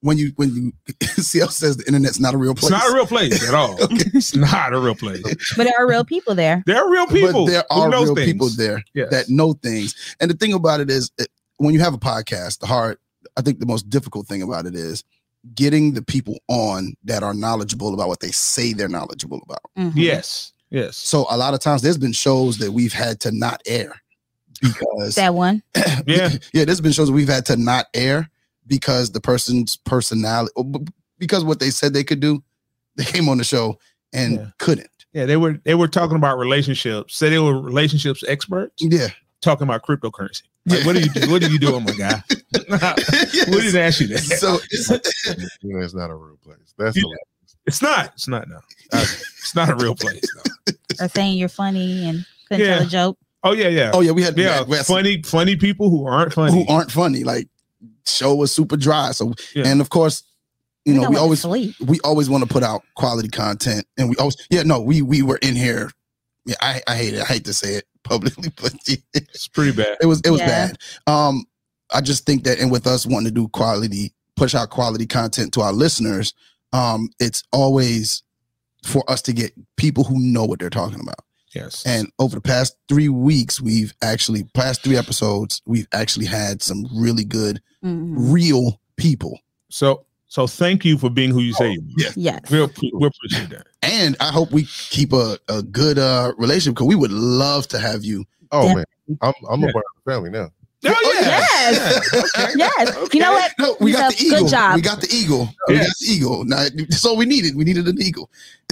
[0.01, 0.71] when you when you
[1.03, 2.71] CL says the internet's not a real It's place.
[2.71, 3.77] not a real place at all.
[3.89, 5.21] It's not a real place.
[5.57, 6.63] But there are real people there.
[6.65, 7.45] There are real people.
[7.45, 8.25] But there are real things.
[8.31, 9.09] people there Yes.
[9.11, 9.93] that know things.
[10.19, 12.97] And the thing about it is, it, when you have a podcast, the hard,
[13.37, 15.03] I think the most difficult thing about it is
[15.53, 19.61] getting the people on that are knowledgeable about what they say they're knowledgeable about.
[19.77, 19.93] Mhm.
[19.95, 20.53] Yes.
[20.69, 20.95] Yes.
[20.97, 24.01] So a lot of times there's been shows that we've had to not air
[24.61, 25.61] because That one.
[26.07, 26.29] Yeah.
[26.53, 28.29] yeah, there's been shows that we've had to not air
[28.69, 30.53] because the person's personality,
[31.17, 32.41] because what they said they could do,
[32.95, 33.77] they came on the show
[34.13, 34.45] and Yeah.
[34.59, 34.89] couldn't.
[35.13, 37.17] Yeah, they were they were talking about relationships.
[37.17, 39.07] Say they were relationships experts Yeah,
[39.41, 40.43] talking about cryptocurrency.
[40.67, 42.21] Like, what are you do- what are you doing, my guy?
[42.29, 44.19] we didn't ask you that.
[44.39, 46.73] so it's, it's not a real place.
[46.77, 47.03] That's Yeah.
[47.65, 48.13] It's not.
[48.13, 48.47] It's not.
[48.47, 48.57] No,
[48.93, 49.05] Uh,
[49.39, 50.23] it's not a real place.
[50.35, 50.73] No.
[51.01, 52.77] Or saying you're funny and couldn't Yeah.
[52.79, 53.17] tell a joke.
[53.43, 54.57] Oh yeah, yeah, oh yeah, we had we yeah.
[54.59, 56.51] had- we had some Funny, funny people who aren't funny.
[56.53, 57.23] who aren't funny.
[57.23, 57.47] Like
[58.05, 59.11] show was super dry.
[59.11, 59.67] So Yeah.
[59.67, 60.23] and of course,
[60.85, 64.35] you know, we always we always want to put out quality content, and we always
[64.49, 65.91] yeah no we we were in here.
[66.45, 67.21] Yeah, I I hate it.
[67.21, 68.73] I hate to say it publicly, but
[69.13, 69.97] It's pretty bad.
[70.01, 70.47] it was it was Yeah.
[70.47, 70.77] bad.
[71.07, 71.45] Um,
[71.93, 75.53] I just think that, and with us wanting to do quality, push out quality content
[75.53, 76.33] to our listeners,
[76.71, 78.21] um, it's always
[78.85, 81.19] for us to get people who know what they're talking about.
[81.53, 81.83] Yes.
[81.85, 86.85] And over the past three weeks, we've actually past three episodes, we've actually had some
[86.95, 88.13] really good, Mhm.
[88.33, 89.39] real people.
[89.69, 91.85] so so thank you for being who you say you are.
[91.97, 92.11] yeah.
[92.15, 92.39] Yes.
[92.51, 93.67] We'll we'll appreciate that.
[93.81, 97.79] And I hope we keep a, a good uh relationship because we would love to
[97.79, 98.25] have you.
[98.51, 98.73] Oh Yeah.
[98.75, 98.85] man,
[99.21, 99.69] I'm I'm Yeah.
[99.69, 100.49] a part of the family now.
[100.85, 101.27] Oh, yeah.
[101.27, 102.09] Yes.
[102.55, 102.69] Yeah.
[102.77, 103.09] Yes.
[103.13, 103.51] You know what?
[103.59, 104.47] No, we got Yourself, the good eagle.
[104.49, 104.75] job.
[104.75, 105.49] We got the eagle.
[105.67, 106.45] We got the eagle.
[106.45, 107.55] Now, that's all we needed.
[107.55, 108.29] We needed an eagle.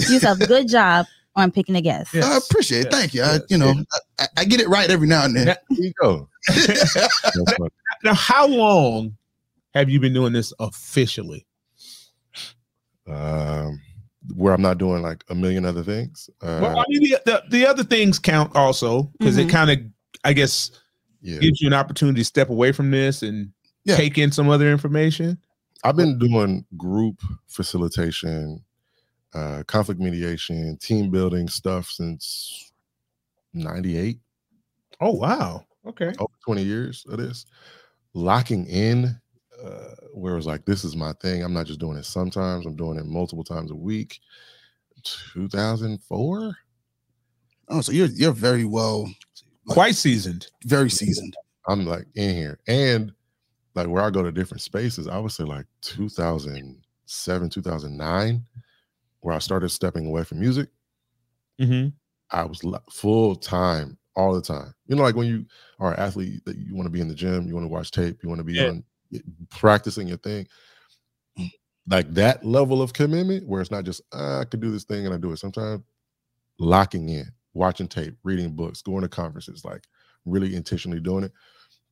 [0.07, 1.05] you Yourself good job
[1.35, 2.13] on picking a guest.
[2.13, 2.23] Yes.
[2.23, 2.91] I appreciate it.
[2.91, 2.93] Yes.
[2.99, 3.23] Thank you.
[3.23, 3.73] I, you know,
[4.19, 5.47] I, I get it right every now and then.
[5.47, 5.55] Yeah.
[5.69, 6.29] Here you go.
[8.07, 8.47] That's funny.
[8.47, 9.17] Now, how long
[9.73, 11.45] have you been doing this officially?
[13.07, 13.79] um,
[14.35, 16.29] where I'm not doing like a million other things.
[16.41, 19.51] Uh, well, I mean, the, the, the other things count also because it Mhm.
[19.51, 19.79] kind of,
[20.25, 20.71] I guess,
[21.21, 23.53] yeah, gives you an opportunity to step away from this and
[23.85, 23.95] Yeah.
[23.95, 25.37] take in some other information.
[25.85, 28.61] I've been doing group facilitation,
[29.33, 32.73] uh, conflict mediation, team building stuff since
[33.53, 34.19] '98.
[34.99, 35.63] Oh wow.
[35.85, 36.11] Okay.
[36.19, 37.45] over 20 years of this
[38.17, 39.15] locking in
[39.63, 41.43] uh where it was like, this is my thing.
[41.43, 44.19] I'm not just doing it sometimes, I'm doing it multiple times a week.
[45.03, 46.57] 2004.
[47.69, 49.09] Oh, so you're you're very well,
[49.67, 50.47] Quite seasoned.
[50.65, 51.35] very seasoned.
[51.67, 52.59] I'm like in here.
[52.67, 53.11] And
[53.75, 58.45] like where I go to different spaces, I would say like 2007, 2009,
[59.19, 60.69] where I started stepping away from music.
[61.59, 61.89] Mm-hmm.
[62.31, 64.73] I was li- full time all the time.
[64.87, 65.45] You know, like when you
[65.79, 67.91] are an athlete that you want to be in the gym, you want to watch
[67.91, 68.69] tape, you want to be Yeah.
[68.69, 68.83] on
[69.49, 70.47] practicing your thing.
[71.89, 75.05] Like that level of commitment where it's not just "Ah, I could do this thing
[75.05, 75.37] and I do it.
[75.37, 75.83] Sometimes
[76.59, 79.85] locking in, watching tape, reading books, going to conferences, like
[80.25, 81.31] really intentionally doing it.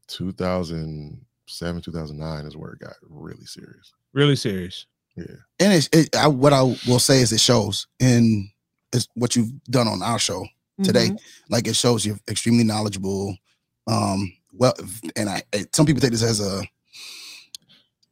[0.08, 3.94] 2007, 2009 is where it got really serious.
[4.14, 4.86] Really serious.
[5.16, 5.36] Yeah.
[5.60, 8.50] And it's it, I, what I will say is it shows in
[8.92, 10.46] is what you've done on our show
[10.84, 11.10] today.
[11.10, 11.18] Mhm.
[11.50, 13.38] Like it shows you're extremely knowledgeable.
[13.88, 14.74] Um, well,
[15.16, 16.64] and I it- some people take this as a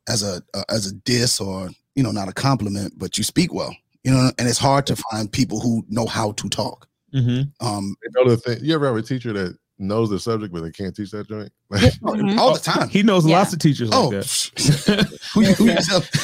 [0.09, 3.53] as a uh, as a diss or you know not a compliment, but you speak
[3.53, 3.75] well.
[4.03, 6.87] You know, and it's hard to find people who know how to talk.
[7.15, 7.65] Mm-hmm.
[7.65, 10.61] Um, You know the thing, you ever have a teacher that knows the subject but
[10.61, 11.51] they can't teach that joint?
[11.69, 12.37] Like, Mhm.
[12.37, 12.89] all the time.
[12.89, 13.37] He knows Yeah.
[13.39, 15.19] lots of teachers like Oh, that.
[15.33, 15.77] who, who you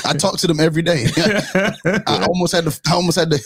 [0.06, 1.08] I talk to them every day.
[2.06, 2.82] I almost had to.
[2.88, 3.40] I almost had to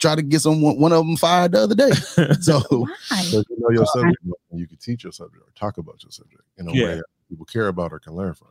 [0.00, 1.90] try to get someone one of them fired the other day.
[2.40, 2.86] So Why?
[3.08, 4.18] Because you know your subject,
[4.52, 6.84] you can teach your subject or talk about your subject in a Yeah.
[6.86, 8.48] way that people care about or can learn from.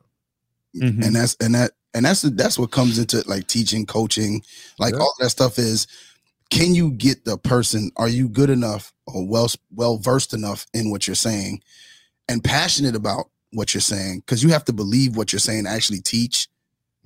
[0.76, 1.04] Mhm.
[1.04, 4.43] and that's and that and that's that's what comes into like teaching coaching
[4.78, 5.00] like Yeah.
[5.00, 5.88] all that stuff is
[6.52, 10.91] can you get the person are you good enough or well well versed enough in
[10.91, 11.64] what you're saying
[12.28, 15.72] and passionate about what you're saying because you have to believe what you're saying to
[15.72, 16.47] actually teach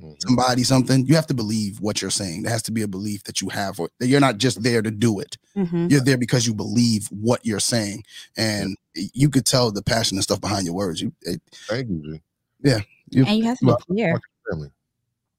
[0.04, 0.16] Mhm.
[0.22, 3.24] somebody something you have to believe what you're saying there has to be a belief
[3.24, 5.89] that you have or that you're not just there to do it Mhm.
[5.89, 8.04] you're there because you believe what you're saying
[8.36, 12.20] and you could tell the passion and stuff behind your words you it, Thank you,
[12.64, 12.72] G.
[13.12, 14.22] you And you have to be clear.
[14.51, 14.70] Family.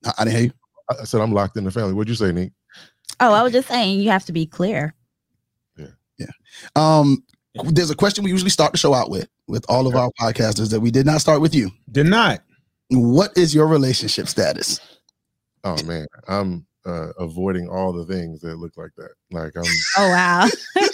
[0.05, 0.53] I, I didn't hear you
[0.91, 1.93] I I said I'm locked in the family.
[1.95, 2.53] What'd you say, Nick?
[3.21, 4.95] Oh, I was just saying you have to be clear.
[5.77, 5.87] Yeah.
[6.19, 6.27] Yeah.
[6.77, 7.23] Um,
[7.71, 10.71] there's a question we usually start the show out with, with all of our podcasters
[10.71, 11.71] that we did not start with you.
[11.91, 12.43] Did not.
[12.91, 14.81] What is your relationship status?
[15.65, 19.11] Oh man, I'm uh, avoiding all the things that look like that.
[19.31, 19.65] Like I'm
[19.99, 20.49] Oh wow.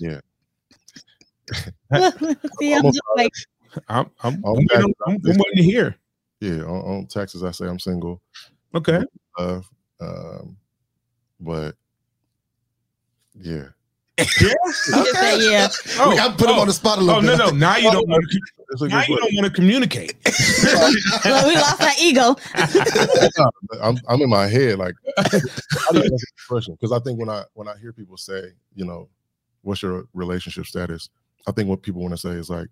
[0.00, 0.20] Yeah.
[2.58, 3.32] See, I'm just like
[3.88, 5.96] I'm I'm, I'm, back- waiting- I'm, I'm waiting to hear.
[6.40, 7.42] yeah on, on Texas.
[7.42, 8.20] I say I'm single.
[8.74, 9.04] Okay.
[9.38, 9.60] Uh,
[10.00, 10.56] um,
[11.40, 11.76] but
[13.34, 13.68] yeah,
[14.18, 15.68] you just said, yeah.
[15.98, 17.38] Oh, we got to put him oh, on the spot a little Oh no bit.
[17.38, 17.50] no!
[17.50, 18.88] Now you don't want to.
[18.88, 20.14] Now you don't want to communicate.
[21.24, 22.36] Well, we lost our ego.
[23.82, 26.74] I'm I'm in my head like how do you answer the question?
[26.74, 29.08] Because I think when I when I hear people say, you know,
[29.62, 31.10] what's your relationship status?
[31.46, 32.68] I think what people want to say is like,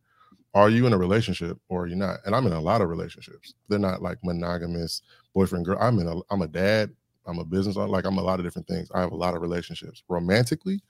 [0.54, 2.18] are you in a relationship or are you not?
[2.24, 3.54] And I'm in a lot of relationships.
[3.68, 5.02] They're not like monogamous
[5.34, 5.78] boyfriend girl.
[5.80, 6.90] I'm in a I'm a dad.
[7.26, 7.88] I'm a business owner.
[7.88, 8.90] Like I'm a lot of different things.
[8.94, 10.02] I have a lot of relationships.
[10.08, 10.80] Romantically,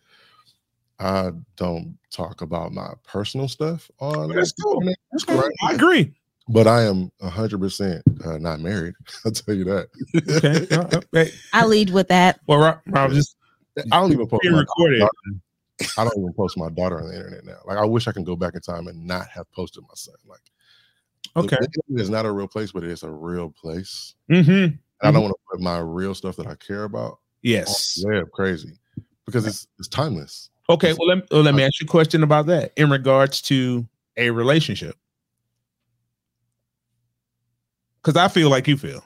[1.03, 4.29] I don't talk about my personal stuff on.
[4.31, 4.75] That's cool.
[4.75, 5.39] internet, That's cool.
[5.39, 5.51] right?
[5.65, 6.13] I agree.
[6.49, 8.95] But I am hundred percent uh, not married.
[9.25, 9.89] I'll tell you that.
[10.29, 10.75] Okay.
[10.75, 12.41] Uh, uh, hey, I lead with that.
[12.47, 13.37] well, Rob, Rob just
[13.91, 15.03] I don't even post being my recorded.
[15.99, 17.59] I don't even post my daughter on the internet now.
[17.65, 20.15] Like I wish I can go back in time and not have posted my son.
[20.27, 20.41] Like
[21.35, 21.57] Okay.
[21.89, 24.15] it's not a real place, but it is a real place.
[24.31, 24.51] Mm-hmm.
[24.51, 28.03] And I don't want to put my real stuff that I care about Yes.
[28.09, 28.73] yeah, crazy
[29.27, 30.51] because it's it's timeless.
[30.73, 30.95] Okay.
[30.99, 33.87] Well, let me, well, let me ask you a question about that in regards to
[34.17, 34.97] a relationship.
[38.03, 39.05] Because I feel like you feel.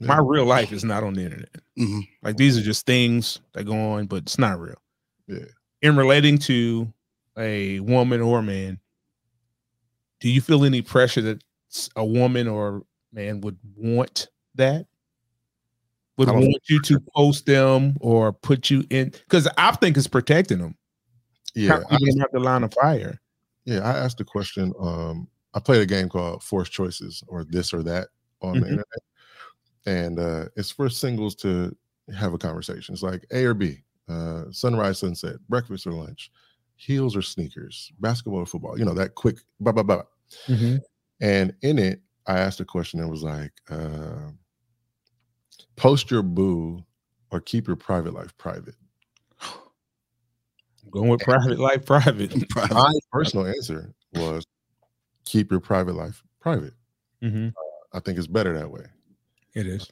[0.00, 1.48] My real life is not on the internet.
[1.78, 2.06] Mhm.
[2.22, 4.76] Like these are just things that go on, but it's not real.
[5.28, 5.46] Yeah.
[5.80, 6.92] In relating to
[7.38, 8.78] a woman or a man,
[10.20, 11.42] do you feel any pressure that
[11.96, 14.86] a woman or man would want that?
[16.18, 19.10] Would want you to post them or put you in?
[19.10, 20.76] Because I think it's protecting them.
[21.54, 21.82] Yeah.
[21.90, 23.20] I, out the line of fire.
[23.64, 23.80] yeah.
[23.80, 24.72] I asked the question.
[24.78, 28.08] Um, I played a game called Forced Choices or this or that
[28.42, 28.70] on the Mhm.
[28.70, 29.02] internet.
[29.86, 31.76] And uh, it's for singles to
[32.16, 32.92] have a conversation.
[32.94, 36.32] It's like A or B, uh, sunrise, sunset, breakfast or lunch,
[36.76, 40.02] heels or sneakers, basketball or football, you know, that quick blah blah blah.
[41.20, 44.30] And in it, I asked a question that was like, uh,
[45.76, 46.84] post your boo
[47.30, 48.74] or keep your private life private.
[50.94, 52.32] Going with private life, private.
[52.70, 54.46] My personal answer was
[55.24, 56.74] keep your private life private.
[57.20, 57.48] hmm
[57.92, 58.84] I think it's better that way.
[59.54, 59.90] It is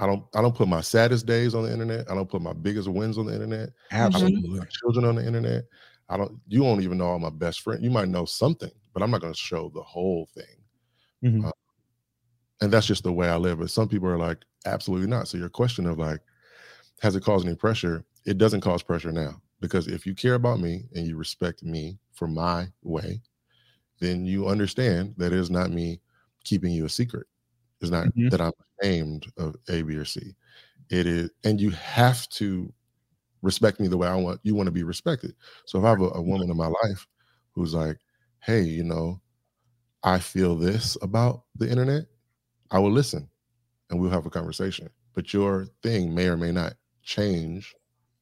[0.00, 2.10] I don't I don't put my saddest days on the internet.
[2.10, 3.68] I don't put my biggest wins on the internet.
[3.92, 4.58] absolutely.
[4.58, 5.62] My children on the internet.
[6.08, 7.84] I don't you won't even know all my best friend.
[7.84, 10.56] You might know something, but I'm not gonna show the whole thing.
[11.24, 11.46] Mhm.
[11.46, 11.52] Uh,
[12.60, 13.60] and that's just the way I live.
[13.60, 15.28] But some people are like, absolutely not.
[15.28, 16.20] So your question of like,
[17.00, 18.04] has it caused any pressure?
[18.24, 21.98] It doesn't cause pressure now because if you care about me and you respect me
[22.12, 23.22] for my way,
[24.00, 26.00] then you understand that it is not me
[26.44, 27.26] keeping you a secret.
[27.80, 28.30] It's not Mhm.
[28.30, 28.52] that I'm
[28.82, 30.34] ashamed of A, B, or C.
[30.90, 32.72] It is, and you have to
[33.42, 35.34] respect me the way I want you want to be respected.
[35.66, 37.06] So if I have a, a woman in my life
[37.52, 37.98] who's like,
[38.40, 39.20] hey, you know,
[40.02, 42.06] I feel this about the internet,
[42.70, 43.28] I will listen
[43.90, 44.90] and we'll have a conversation.
[45.14, 47.74] But your thing may or may not change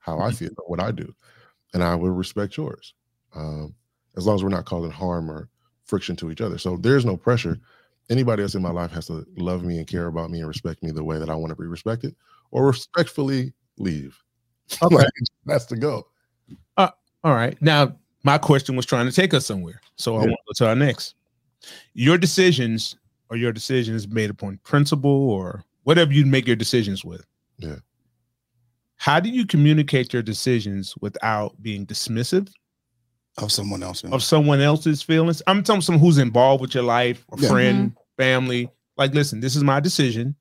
[0.04, 0.36] how I Mhm.
[0.36, 1.14] feel what I do.
[1.72, 2.92] And I will respect yours.
[3.34, 3.74] Um,
[4.16, 5.48] as long as we're not causing harm or
[5.84, 6.58] friction to each other.
[6.58, 7.58] So there's no pressure.
[8.10, 10.82] Anybody else in my life has to love me and care about me and respect
[10.82, 12.14] me the way that I want to be respected
[12.50, 14.16] or respectfully leave.
[14.82, 14.94] Okay.
[14.94, 15.08] Like,
[15.46, 16.06] that's the go.
[16.76, 16.92] All
[17.24, 17.60] right.
[17.62, 19.80] Now, my question was trying to take us somewhere.
[19.96, 21.14] So I want to go to our next.
[21.94, 22.96] Your decisions
[23.30, 27.24] or your decisions made upon principle or whatever you make your decisions with.
[27.56, 27.76] Yeah.
[28.96, 32.48] How do you communicate your decisions without being dismissive
[33.38, 34.04] Of someone else.
[34.04, 35.42] of someone else's feelings?
[35.46, 37.48] I'm talking someone who's involved with your life, a Yeah.
[37.48, 38.70] friend, family.
[38.96, 40.36] Like, listen, this is my decision.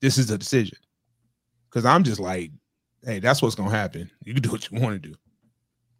[0.00, 0.78] This is a decision.
[1.70, 2.50] Because I'm just like,
[3.04, 4.10] hey, that's what's gonna happen.
[4.24, 5.14] You can do what you want to do.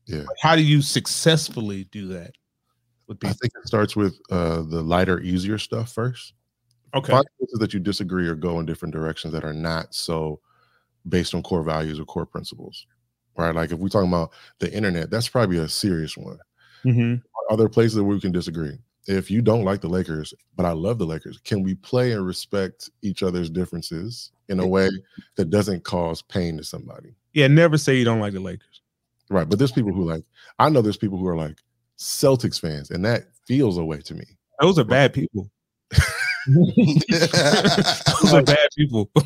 [0.07, 0.25] Yeah.
[0.41, 2.33] How do you successfully do that
[3.07, 6.35] with I think it starts with uh, the lighter, easier stuff first.
[6.95, 7.13] Okay.
[7.13, 10.41] Find places that you disagree or go in different directions that are not so
[11.09, 12.87] based on core values or core principles.
[13.37, 13.55] Right.
[13.55, 16.39] Like if we're talking about the internet, that's probably a serious one.
[16.83, 17.15] hmm
[17.51, 18.79] Are there places where we can disagree?
[19.09, 22.25] If you don't like the Lakers, but I love the Lakers, can we play and
[22.25, 24.89] respect each other's differences in a way
[25.37, 27.15] that doesn't cause pain to somebody?
[27.33, 28.83] Yeah, never say you don't like the Lakers.
[29.29, 29.49] Right.
[29.49, 30.25] But there's people who like,
[30.59, 31.57] I know there's people who are like
[31.99, 34.25] Celtics fans, and that feels a way to me.
[34.61, 35.51] Those are bad people.
[38.23, 39.11] Those are bad people.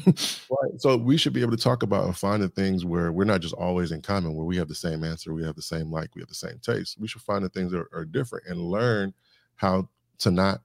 [0.49, 0.81] Right.
[0.81, 3.41] So we should be able to talk about and find the things where we're not
[3.41, 6.14] just always in common, where we have the same answer, we have the same like,
[6.14, 6.97] we have the same taste.
[6.99, 9.12] We should find the things that are, are different and learn
[9.57, 9.89] how
[10.19, 10.62] to not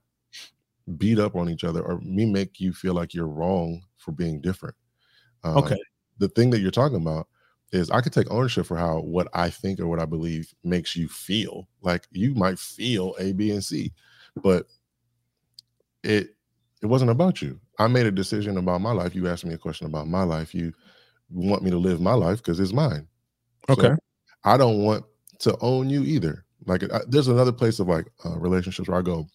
[0.96, 4.40] beat up on each other or me make you feel like you're wrong for being
[4.40, 4.76] different.
[5.44, 5.78] Um, Okay.
[6.18, 7.26] The thing that you're talking about
[7.72, 10.94] is I could take ownership for how what I think or what I believe makes
[10.94, 11.68] you feel.
[11.80, 13.92] Like you might feel A, B, and C,
[14.36, 14.66] but
[16.02, 16.36] it
[16.82, 17.60] it wasn't about you.
[17.78, 19.14] I made a decision about my life.
[19.14, 20.54] You asked me a question about my life.
[20.54, 20.72] You
[21.30, 23.06] want me to live my life because it's mine.
[23.68, 23.94] So Okay.
[24.44, 25.04] I don't want
[25.40, 26.44] to own you either.
[26.66, 29.26] Like I, there's another place of like uh, relationships where I go,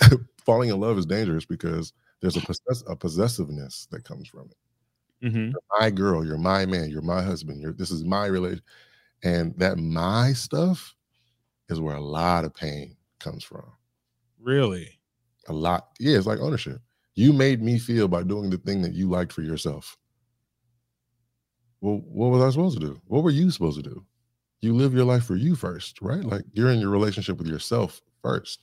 [0.44, 5.26] falling in love is dangerous because there's a possess- a possessiveness that comes from it.
[5.26, 5.52] Mm-hmm.
[5.78, 7.60] My girl, you're my man, you're my husband.
[7.60, 8.62] You're this is my relation,
[9.22, 10.94] and that my stuff
[11.68, 13.64] is where a lot of pain comes from.
[14.40, 14.98] Really?
[15.48, 16.16] A lot, yeah.
[16.16, 16.80] It's like ownership.
[17.14, 19.96] You made me feel by doing the thing that you liked for yourself.
[21.80, 23.00] Well, what was I supposed to do?
[23.06, 24.04] What were you supposed to do?
[24.60, 26.22] You live your life for you first, right?
[26.24, 28.60] Like you're in your relationship with yourself first.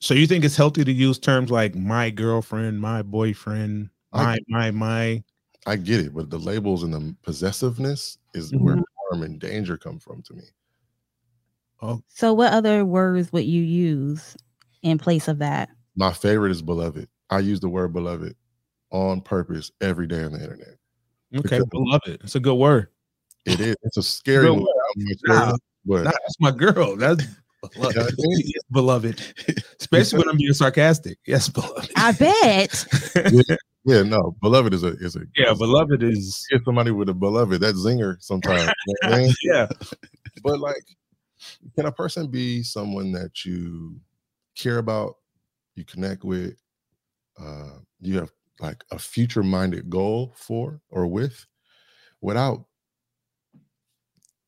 [0.00, 4.70] So you think it's healthy to use terms like my girlfriend, my boyfriend, my my
[4.72, 5.22] my?
[5.64, 8.84] I get it, but the labels and the possessiveness is where Mhm.
[9.10, 10.42] harm and danger come from to me.
[11.82, 12.00] Oh.
[12.08, 14.36] So, what other words would you use
[14.82, 15.68] in place of that?
[15.96, 17.08] My favorite is beloved.
[17.28, 18.34] I use the word beloved
[18.90, 20.76] on purpose every day on the internet.
[21.34, 22.20] Okay, Because- beloved.
[22.22, 22.88] It's a good word.
[23.46, 23.74] It is.
[23.82, 24.66] It's a scary Real word.
[24.96, 25.16] word.
[25.30, 25.56] I'm Nah.
[25.84, 26.94] but Nah, that's my girl.
[26.96, 27.24] That's
[27.72, 27.96] beloved.
[27.96, 29.22] Yeah, I think- Yes, beloved.
[29.80, 31.18] Especially when I'm being sarcastic.
[31.26, 31.90] Yes, beloved.
[31.96, 32.84] I bet.
[33.84, 37.60] yeah, no, beloved is a is a yeah, beloved is Get somebody with a beloved
[37.62, 38.70] that zinger sometimes.
[38.86, 39.34] you know I mean?
[39.42, 39.66] yeah.
[40.44, 40.84] but like,
[41.74, 44.00] can a person be someone that you
[44.56, 45.16] care about,
[45.74, 46.54] you connect with,
[47.40, 48.30] uh, you have
[48.60, 51.46] like a future minded goal for or with,
[52.20, 52.64] without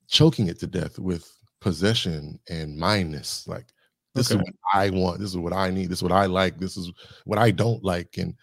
[0.09, 1.31] choking it to death with
[1.61, 3.47] possession and mindness?
[3.49, 3.67] Like,
[4.15, 5.19] this is what I want.
[5.19, 5.91] This is what I need.
[5.91, 6.59] This is what I like.
[6.59, 6.93] This is
[7.25, 8.17] what I don't like.
[8.17, 8.35] And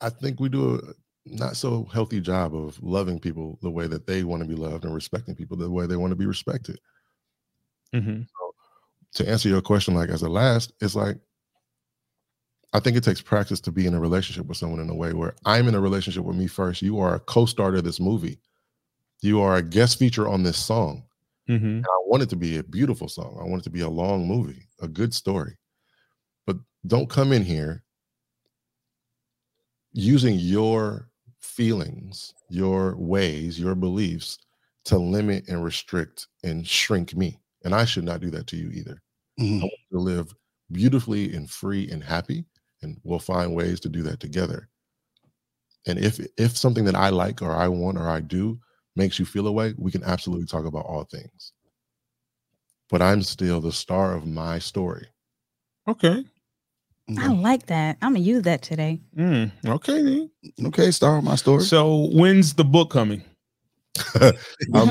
[0.00, 0.80] I think we do a
[1.24, 4.84] not so healthy job of loving people the way that they want to be loved
[4.84, 6.80] and respecting people the way they want to be respected.
[7.92, 8.26] Mhm.
[9.14, 11.18] To answer your question, like as a last, it's like
[12.72, 15.12] I think it takes practice to be in a relationship with someone in a way
[15.12, 16.80] where I'm in a relationship with me first.
[16.80, 18.40] You are a co-star to this movie.
[19.20, 21.04] You are a guest feature on this song.
[21.48, 21.62] Mhm.
[21.62, 23.36] And I want it to be a beautiful song.
[23.38, 25.58] I want it to be a long movie, a good story.
[26.46, 26.56] But
[26.86, 27.84] don't come in here
[29.92, 31.10] using your
[31.42, 34.38] feelings, your ways, your beliefs
[34.86, 37.40] to limit and restrict and shrink me.
[37.64, 39.02] And I should not do that to you either.
[39.38, 39.60] Mhm.
[39.62, 40.34] I want to live
[40.72, 42.46] beautifully and free and happy,
[42.82, 44.68] and we'll find ways to do that together.
[45.86, 48.60] And if if something that I like or I want or I do
[48.96, 51.52] makes you feel a way, we can absolutely talk about all things.
[52.90, 55.08] But I'm still the star of my story.
[55.86, 56.24] Okay.
[57.18, 57.98] I like that.
[58.00, 59.00] I'm gonna use that today.
[59.16, 60.02] Mm, okay.
[60.02, 60.30] Then.
[60.66, 61.62] Okay, start of my story.
[61.64, 63.22] So when's the book coming?
[64.74, 64.90] I'm,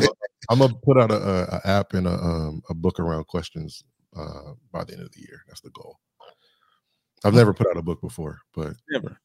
[0.49, 3.84] I'm gonna put out a, a, a app and a um, a book around questions
[4.16, 5.41] uh, by the end of the year.
[5.47, 5.97] That's the goal.
[7.24, 9.18] I've never put out a book before, but Never.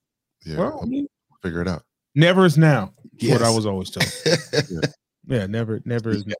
[0.44, 1.06] yeah, Well, I I'll mean,
[1.42, 1.82] figure it out.
[2.14, 2.92] never is now.
[3.18, 4.06] is What I was always told.
[5.28, 6.34] Yeah, never, never is now.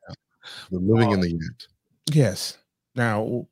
[0.71, 1.15] The living Oh.
[1.15, 1.67] in the yet.
[2.15, 2.57] Yes.
[2.95, 3.49] Now,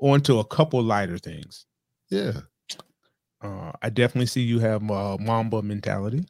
[0.00, 1.66] on to a couple lighter things.
[2.10, 2.32] Yeah.
[3.42, 6.24] Uh, I definitely see you have uh, Mamba mentality.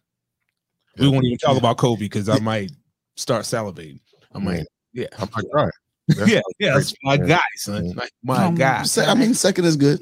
[0.98, 2.72] We won't even talk about Kobe because I might
[3.16, 4.00] start salivating.
[4.34, 5.68] I might, Man, yeah, I might cry.
[6.08, 6.74] That's yeah, yeah.
[6.74, 7.26] That's my Yeah.
[7.26, 7.86] guy, son.
[7.86, 7.92] Yeah.
[7.96, 8.84] Like, my Um, guy.
[9.06, 10.00] I mean, second is good.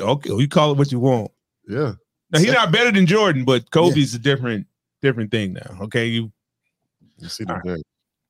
[0.00, 1.30] Okay, you call it what you want.
[1.68, 1.94] Yeah.
[2.30, 4.66] Now he's not better than Jordan, but Kobe's a different,
[5.02, 5.78] different thing now.
[5.82, 6.32] Okay, you.
[7.18, 7.82] You see the All day.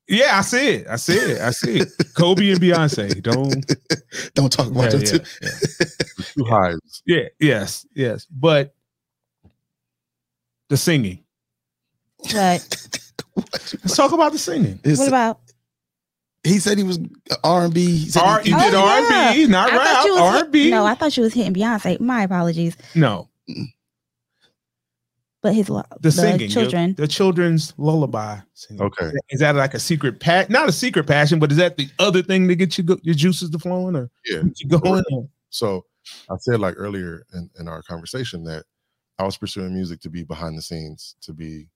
[0.09, 0.87] Yeah, I see it.
[0.89, 1.41] I see it.
[1.41, 1.89] I see it.
[2.15, 3.21] Kobe and Beyonce.
[3.23, 3.67] Don't.
[4.35, 5.51] Don't talk about Yeah, them yeah,
[6.37, 6.43] too.
[6.45, 6.49] yeah.
[6.49, 7.03] Two highs.
[7.07, 8.27] Yeah, yes, yes.
[8.31, 8.75] But
[10.69, 11.25] the singing.
[12.33, 12.89] But
[13.37, 14.79] Let's talk about the singing.
[14.83, 15.41] It's- what about?
[16.43, 16.99] he said he was
[17.43, 17.85] R and B.
[17.99, 20.07] He said R, he- you Oh, did R and B, not I rap.
[20.21, 20.71] R and B.
[20.71, 21.99] No, I thought you was hitting Beyonce.
[22.01, 22.77] My apologies.
[22.95, 23.29] No,
[25.43, 26.95] But his lo- the, singing, children.
[26.97, 28.39] the children's lullaby.
[28.55, 28.83] Singing.
[28.83, 29.11] Okay.
[29.31, 30.49] Is that like a secret pat?
[30.51, 33.15] Not a secret passion, but is that the other thing to get you go- your
[33.15, 34.43] juices to flowing or Yeah.
[34.57, 35.05] you going?
[35.13, 35.85] Or- So
[36.31, 38.65] I said like earlier in, in our conversation that
[39.19, 41.69] I was pursuing music to be behind the scenes, to be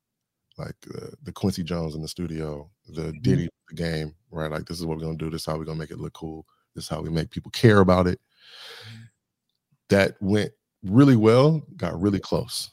[0.58, 4.50] like uh, the Quincy Jones in the studio, the Diddy the game, right?
[4.50, 5.30] Like this is what we're gonna do.
[5.30, 6.44] This is how we're gonna make it look cool.
[6.74, 8.20] This is how we make people care about it.
[9.88, 10.52] That went
[10.82, 11.62] really well.
[11.76, 12.70] Got really close.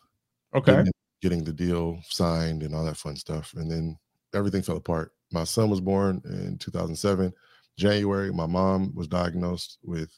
[0.53, 0.71] Okay.
[0.71, 0.91] getting,
[1.21, 3.53] getting the deal signed and all that fun stuff.
[3.55, 3.97] And then
[4.33, 5.13] everything fell apart.
[5.31, 7.33] My son was born in 2007.
[7.77, 10.09] January, my mom was diagnosed with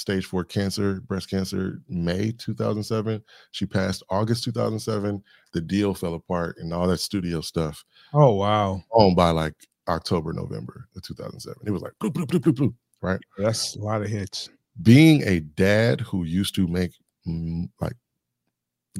[0.00, 3.22] stage four cancer, breast cancer, May 2007.
[3.52, 5.22] She passed August 2007.
[5.52, 7.84] The deal fell apart and all that studio stuff
[8.14, 9.54] Oh wow, on by like
[9.88, 11.62] October, November of 2007.
[11.66, 13.20] It was like bloop, bloop, bloop, bloop, bloop, right?
[13.38, 14.48] that's a lot of hits.
[14.82, 16.92] being a dad who used to make
[17.28, 17.94] mm, like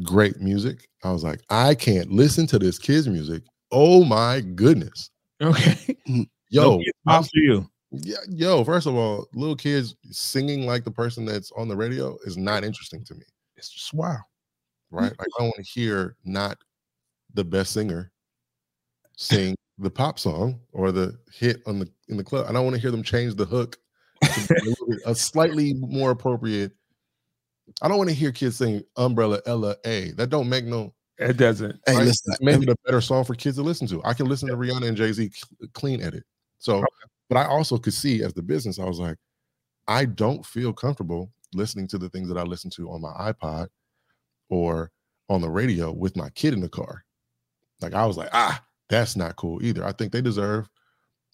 [0.02, 3.42] great music, I was like, I can't listen to this kids' music.
[3.72, 5.10] Oh my goodness.
[5.40, 5.96] Okay.
[6.50, 7.66] Yo, Okay, props for you.
[7.92, 12.16] Yeah, yo, first of all, little kids singing like the person that's on the radio
[12.24, 13.24] is not interesting to me,
[13.56, 14.18] It's just wow.
[14.92, 15.00] Mm.
[15.00, 15.12] right?
[15.18, 16.58] Like I want to hear not
[17.34, 18.10] the best singer
[19.16, 22.46] sing the pop song or the hit on the in the club.
[22.48, 23.76] I don't want to hear them change the hook
[24.22, 26.72] to a, bit- a slightly more appropriate.
[27.82, 30.10] I don't want to hear kids sing Umbrella Ella A.
[30.12, 31.78] That don't make no It doesn't.
[31.86, 32.06] Hey, right?
[32.06, 32.34] listen.
[32.40, 34.02] make it a better song for kids to listen to.
[34.04, 35.30] I can listen to Rihanna and Jay Z
[35.72, 36.24] clean edit.
[36.58, 36.84] So,
[37.30, 39.18] but I also could see as the business, I was like,
[39.88, 43.68] I don't feel comfortable listening to the things that I listen to on my iPod
[44.50, 44.92] or
[45.28, 47.04] on the radio with my kid in the car.
[47.82, 49.84] Like I was like, ah, that's not cool either.
[49.84, 50.68] I think they deserve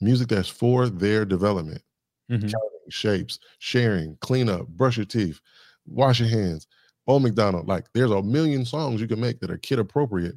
[0.01, 1.83] music that's for their development
[2.29, 2.61] Mhm.
[2.89, 5.41] shapes, sharing, clean up, brush your teeth,
[5.87, 6.67] wash your hands.
[7.07, 10.35] Old McDonald, like there's a million songs you can make that are kid appropriate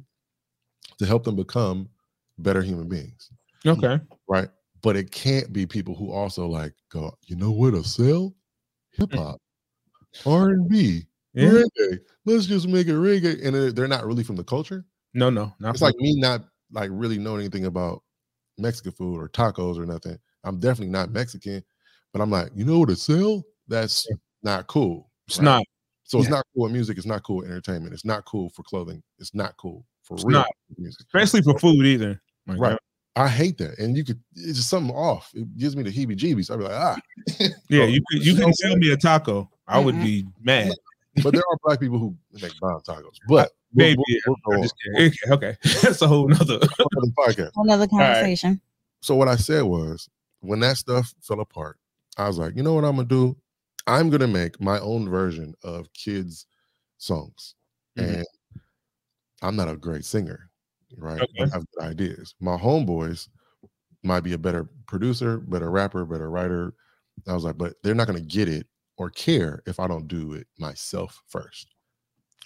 [0.98, 1.88] to help them become
[2.38, 3.30] better human beings,
[3.66, 4.00] Okay.
[4.28, 4.48] right?
[4.82, 8.34] But it can't be people who also like go, you know what, a sell
[8.92, 9.18] hip mm.
[9.18, 9.40] hop,
[10.26, 11.04] R and B,
[11.36, 11.98] reggae.
[12.24, 14.84] Let's just make it reggae, and they're- not really from the culture.
[15.14, 18.02] No, no, not It's like me not like really knowing anything about
[18.58, 20.16] Mexican food or tacos or nothing.
[20.44, 21.62] I'm definitely not Mexican,
[22.12, 23.42] but I'm like, you know what, a sell?
[23.68, 24.06] That's
[24.42, 25.10] not cool.
[25.26, 25.44] it's right?
[25.44, 25.64] not.
[26.04, 26.36] So it's Yeah.
[26.36, 26.96] not cool in music.
[26.98, 27.92] It's not cool in entertainment.
[27.94, 29.02] It's not cool for clothing.
[29.18, 30.48] It's not cool for It's real not.
[30.76, 31.00] music.
[31.06, 32.20] Especially for food either.
[32.46, 32.78] Like, Right.
[33.16, 33.78] I hate that.
[33.78, 35.30] And you could, it's just something off.
[35.34, 36.50] It gives me the heebie jeebies.
[36.50, 36.96] I'd be like, ah.
[37.68, 39.50] Yeah, you could you so can sell me a taco.
[39.66, 40.72] I would be mad.
[41.22, 43.16] But there are black people who make bomb tacos.
[43.28, 43.98] But Maybe.
[43.98, 45.56] we'll, we'll, we'll I'm just Okay, okay.
[45.82, 46.58] That's a whole nother.
[46.58, 47.50] We'll do the podcast.
[47.56, 47.90] Another right.
[47.90, 48.60] conversation.
[49.00, 50.08] So what I said was,
[50.40, 51.78] when that stuff fell apart,
[52.16, 53.36] I was like, you know what I'm gonna do?
[53.86, 56.46] I'm gonna make my own version of kids'
[56.98, 57.54] songs,
[57.98, 58.18] Mhm.
[58.18, 58.26] and
[59.42, 60.49] I'm not a great singer,
[60.96, 61.22] right?
[61.22, 61.50] Okay.
[61.52, 62.34] Have good ideas.
[62.40, 63.28] My homeboys
[64.02, 66.74] might be a better producer, better rapper, better writer.
[67.28, 68.66] I was like, but they're not gonna get it
[68.96, 71.74] or care if I don't do it myself first.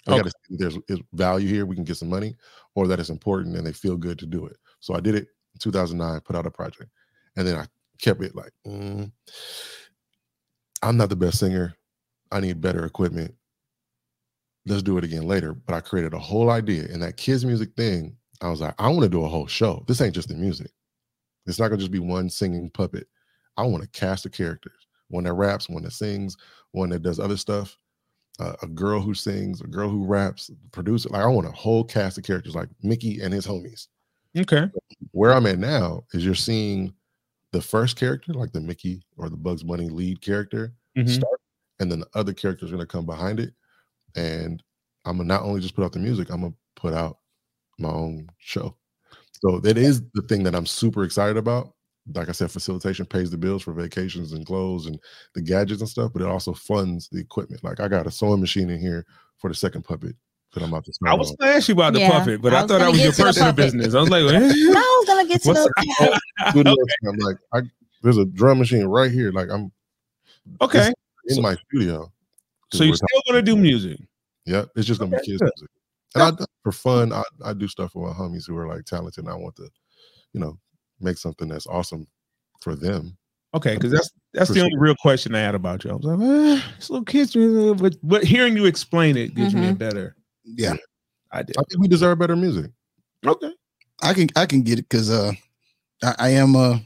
[0.07, 0.17] I Okay.
[0.17, 2.35] gotta see if there's is value here, we can get some money,
[2.75, 4.57] or that it's important and they feel good to do it.
[4.79, 6.91] So I did it in 2009, put out a project,
[7.37, 7.67] and then I
[7.99, 9.11] kept it like, mm,
[10.81, 11.75] I'm not the best singer.
[12.31, 13.35] I need better equipment.
[14.65, 15.53] Let's do it again later.
[15.53, 16.85] But I created a whole idea.
[16.91, 19.83] And that kids' music thing, I was like, I want to do a whole show.
[19.87, 20.71] This ain't just the music.
[21.45, 23.07] It's not gonna just be one singing puppet.
[23.57, 24.87] I want to cast of characters.
[25.09, 26.35] One that raps, one that sings,
[26.71, 27.77] one that does other stuff.
[28.39, 31.07] Uh, a girl who sings, a girl who raps, producer.
[31.09, 33.87] Like I want a whole cast of characters, like Mickey and his homies.
[34.37, 34.69] Okay.
[35.11, 36.93] Where I'm at now is you're seeing
[37.53, 41.09] the first character, like the Mickey or the Bugs Bunny lead character, Mhm.
[41.09, 41.39] start,
[41.79, 43.53] and then the other characters are gonna come behind it.
[44.15, 44.61] And
[45.05, 47.19] I'm gonna not only just put out the music, I'm gonna put out
[47.77, 48.75] my own show.
[49.41, 51.73] So that is the thing that I'm super excited about.
[52.13, 54.99] Like I said, facilitation pays the bills for vacations and clothes and
[55.33, 57.63] the gadgets and stuff, but it also funds the equipment.
[57.63, 59.05] Like I got a sewing machine in here
[59.37, 60.15] for the second puppet
[60.53, 61.11] that I'm about to start.
[61.11, 61.37] I was on.
[61.39, 63.53] gonna ask you about the Yeah, puppet, but I I, thought that was your personal
[63.53, 63.95] business.
[63.95, 66.21] I was like, No, I was gonna get to What's the
[66.53, 66.77] Good luck.
[67.07, 67.61] I'm like, I,
[68.03, 69.31] there's a drum machine right here.
[69.31, 69.71] Like I'm
[70.61, 70.93] okay.
[71.25, 72.11] in So- my studio.
[72.73, 73.99] So you're still gonna do music.
[74.45, 75.51] Yeah, it's just gonna be kids good.
[75.57, 75.69] music.
[76.15, 79.25] And I for fun, I, I do stuff with my homies who are like talented
[79.25, 79.69] and I want to,
[80.33, 80.57] you know,
[80.99, 82.07] make something that's awesome
[82.61, 83.17] for them.
[83.53, 84.65] Okay, because that's that's the sure.
[84.65, 85.91] only real question I had about you.
[85.91, 87.33] I was like, eh, it's little kids,
[87.81, 89.77] but but hearing you explain it gives me a Mhm.
[89.77, 90.73] better Yeah,
[91.33, 91.55] idea.
[91.57, 92.71] I think we deserve better music.
[93.25, 93.51] Okay.
[94.01, 95.31] I can I can get it because uh
[96.03, 96.79] I, I am uh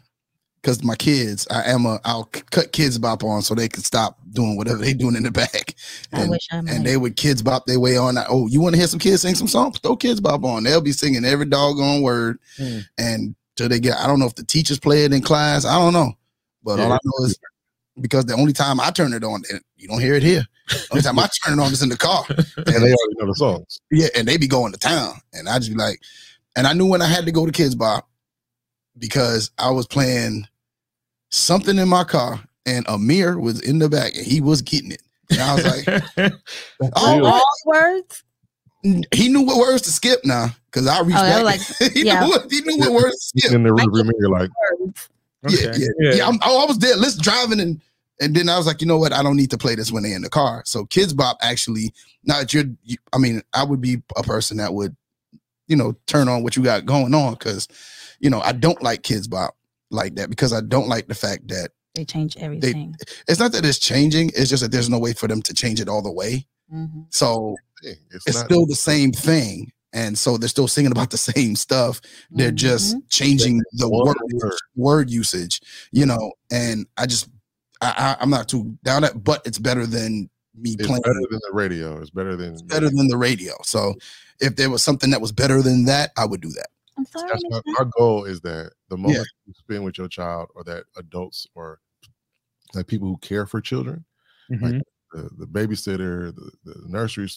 [0.62, 4.18] because my kids I am a I'll cut Kidz Bop on so they can stop
[4.32, 5.76] doing whatever they doing in the back
[6.14, 6.72] I and wish I might.
[6.74, 8.18] and they would Kidz Bop their way on.
[8.30, 9.80] Oh, you want to hear some kids sing some songs?
[9.80, 10.64] Throw Kidz Bop on.
[10.64, 12.80] They'll be singing every doggone word Hmm.
[12.98, 13.98] and till they get.
[13.98, 15.66] I don't know if the teachers play it in class.
[15.66, 16.14] I don't know,
[16.64, 17.38] but all I know is
[18.02, 20.46] because the only time I turn it on, and you don't hear it here.
[20.70, 22.24] The only time I turn it on is in the car.
[22.30, 23.80] And they already know the songs.
[23.92, 26.00] Yeah, and they be going to town, and I just be like,
[26.56, 28.08] and I knew when I had to go to Kidz Bop
[29.00, 30.48] because I was playing
[31.30, 35.02] something in my car, and Amir was in the back, and he was getting it.
[35.32, 36.04] And I was like,
[36.96, 37.30] oh, Really?
[37.32, 38.24] all words.
[39.14, 41.60] he knew what words to skip now because I reached Oh, that back.
[41.60, 42.22] was he, yeah.
[42.24, 43.54] knew what, he knew what words to skip.
[43.54, 45.10] in the I rearview mirror, like Words.
[45.50, 46.28] Yeah, yeah, yeah.
[46.28, 47.80] I'm, oh, I was there, let's driving, and
[48.22, 49.14] and then I was like, you know what?
[49.14, 50.64] I don't need to play this when they're in the car.
[50.66, 51.94] So Kidz Bop actually,
[52.26, 54.94] now that you're, you, I mean, I would be a person that would,
[55.68, 57.70] you know, turn on what you got going on because,
[58.20, 59.56] you know, I don't like Kidz Bop
[59.92, 62.96] like that because I don't like the fact that They change everything.
[63.28, 65.80] it's not that it's changing, it's just that there's no way for them to change
[65.82, 66.46] it all the way.
[66.74, 67.06] Mhm.
[67.10, 69.72] So it's, it's not still the same thing.
[69.92, 72.00] And so they're still singing about the same stuff.
[72.30, 73.02] They're just Mhm.
[73.10, 74.54] changing the word, word.
[74.76, 75.62] word usage,
[75.92, 76.34] you know.
[76.52, 77.28] And I just,
[77.82, 81.02] I, I, I'm not too down at, but it's better than me it's playing.
[81.02, 82.00] better than the radio.
[82.02, 83.54] It's better than better than the radio.
[83.64, 83.96] So
[84.40, 86.68] if there was something that was better than that, I would do that.
[87.00, 87.30] I'm sorry.
[87.32, 90.64] That's my, Miss my goal is that the moment you spend with your child or
[90.66, 91.80] that adults or
[92.74, 94.04] like people who care for children,
[94.52, 94.82] Mhm.
[95.14, 97.30] the, the babysitter, the, the nursery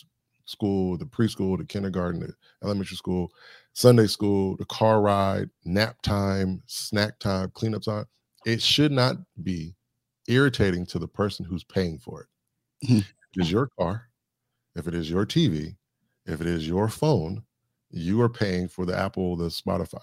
[0.46, 2.34] school, the preschool, the kindergarten, the
[2.64, 3.32] elementary school,
[3.72, 8.06] Sunday school, the car ride, nap time, snack time, cleanup time.
[8.44, 9.76] It should not be
[10.26, 12.28] irritating to the person who's paying for it.
[13.34, 14.10] If it is your car,
[14.74, 15.76] if it is your TV,
[16.26, 17.44] if it is your phone,
[17.92, 20.00] you are paying for the Apple, the Spotify.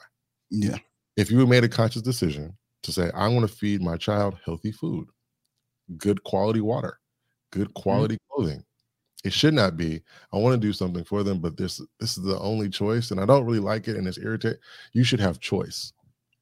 [0.52, 0.78] Yeah.
[1.18, 4.72] If you made a conscious decision to say, I want to feed my child healthy
[4.72, 5.10] food,
[5.98, 7.00] good quality water,
[7.52, 8.64] good quality clothing.
[9.26, 10.02] It should not be,
[10.34, 13.20] I want to do something for them, but this this is the only choice, and
[13.20, 14.60] I don't really like it, and it's irritating.
[14.94, 15.94] You should have choice.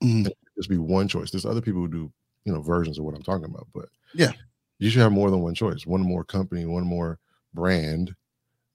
[0.04, 0.26] Mhm.
[0.26, 1.32] Should just be one choice.
[1.32, 2.14] There's other people who do,
[2.45, 4.34] you know, versions of what I'm talking about, but Yeah.
[4.80, 7.20] you should have more than one choice, one more company, one more
[7.54, 8.16] brand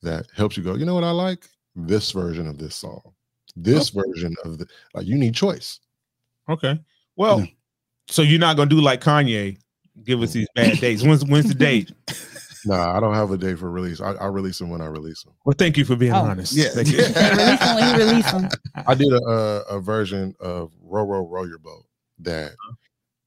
[0.02, 1.48] that helps you go, you know what I like?
[1.74, 3.00] This version of this song.
[3.56, 5.80] This version of the like you need choice.
[6.48, 6.78] Okay.
[7.16, 7.46] Well, Yeah.
[8.08, 9.58] so you're not gonna do like Kanye,
[10.04, 11.02] give us these bad dates.
[11.02, 11.92] When's when's the date?
[12.64, 14.00] Nah, I don't have a day for release.
[14.00, 15.32] I, I release them when I release them.
[15.44, 16.18] Well, thank you for being Oh.
[16.18, 16.52] honest.
[16.52, 16.68] Yeah.
[16.68, 16.98] Thank you.
[16.98, 18.48] Yeah, release them when you release them.
[18.86, 21.84] I did a, a a version of Row Row Row Your Boat
[22.20, 22.52] that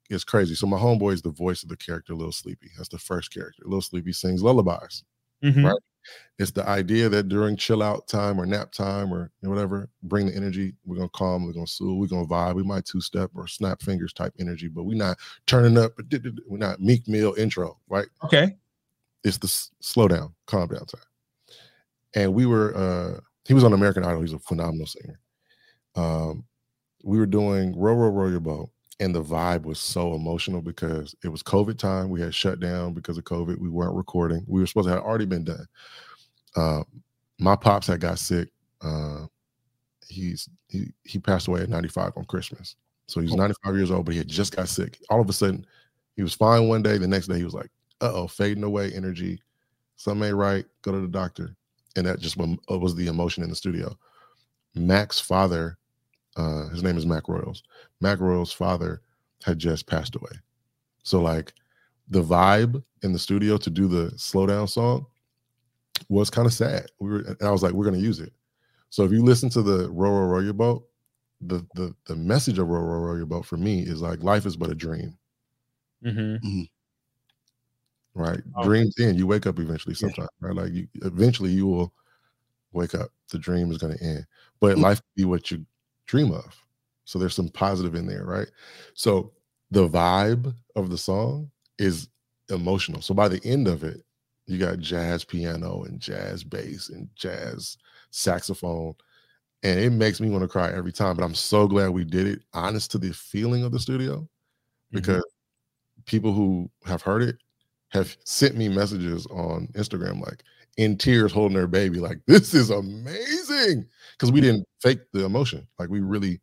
[0.10, 0.56] is crazy.
[0.56, 2.70] So my homeboy is the voice of the character Little Sleepy.
[2.78, 3.64] That's the first character.
[3.66, 5.04] Little Sleepy sings lullabies.
[5.44, 5.66] Mhm.
[5.70, 5.82] Right.
[6.38, 9.90] It's the idea that during chill out time or nap time or you know, whatever,
[10.04, 10.74] bring the energy.
[10.86, 12.56] We're gonna calm, we're gonna soothe, we're gonna vibe.
[12.56, 15.18] We might two step or snap fingers type energy, but we're not
[15.48, 15.94] turning up.
[16.48, 18.08] We're not Meek Mill intro, right?
[18.24, 18.56] Okay.
[19.24, 21.02] It's the s- slow down, calm down time.
[22.14, 24.22] And we were, uh, he was on American Idol.
[24.22, 25.20] He's a phenomenal singer.
[25.96, 26.46] Um,
[27.04, 28.70] we were doing Row Row Row Your Boat,
[29.00, 32.10] and the vibe was so emotional because it was COVID time.
[32.10, 33.58] We had shut down because of COVID.
[33.60, 34.44] We weren't recording.
[34.48, 35.66] We were supposed to have already been done.
[36.56, 36.84] Uh,
[37.40, 38.50] my pops had got sick.
[38.82, 39.26] Uh,
[40.08, 42.76] he's he he passed away at 95 on Christmas.
[43.08, 44.98] So he was 95 years old, but he had just got sick.
[45.10, 45.66] All of a sudden,
[46.16, 46.98] he was fine one day.
[46.98, 47.70] The next day, he was like,
[48.02, 49.40] "Uh oh, fading away energy."
[49.96, 51.56] something ain't right, go to the doctor.
[51.96, 53.98] And that just was the emotion in the studio.
[54.74, 55.78] Mac's father,
[56.36, 57.64] uh, his name is Mac Royals.
[58.02, 59.02] Mac Royals' father
[59.44, 60.32] had just passed away.
[61.04, 61.54] So like
[62.10, 65.06] the vibe in the studio to do the slow down song
[66.10, 66.88] was kind of sad.
[67.00, 68.34] We were and I was like, we're gonna use it.
[68.90, 70.88] So if you listen to the row row row your boat,
[71.42, 74.46] the the the message of row row row your boat for me is like life
[74.46, 75.18] is but a dream,
[76.04, 76.62] Mm-hmm.
[78.14, 78.42] right?
[78.56, 78.64] Oh.
[78.64, 79.18] Dreams end.
[79.18, 80.56] You wake up eventually sometime, right?
[80.56, 81.94] Like you eventually you will
[82.74, 83.10] wake up.
[83.32, 84.26] The dream is gonna end.
[84.60, 84.82] But Mm.
[84.82, 85.66] life can be what you
[86.06, 86.56] dream of.
[87.06, 88.48] So there's some positive in there, right?
[88.94, 89.32] So
[89.72, 92.10] the vibe of the song is
[92.50, 93.02] emotional.
[93.02, 94.04] So by the end of it,
[94.48, 97.78] you got jazz piano and jazz bass and jazz
[98.12, 98.96] saxophone.
[99.64, 101.16] And it makes me want to cry every time.
[101.16, 104.98] But I'm so glad we did it, honest to the feeling of the studio, mm-hmm.
[104.98, 105.26] because
[106.06, 107.38] people who have heard it
[107.90, 110.44] have sent me messages on Instagram, like
[110.78, 113.86] in tears, holding their baby, like, this is amazing.
[114.14, 115.68] Because we didn't fake the emotion.
[115.80, 116.42] Like we really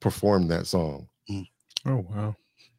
[0.00, 1.08] performed that song.
[1.86, 2.34] Oh wow.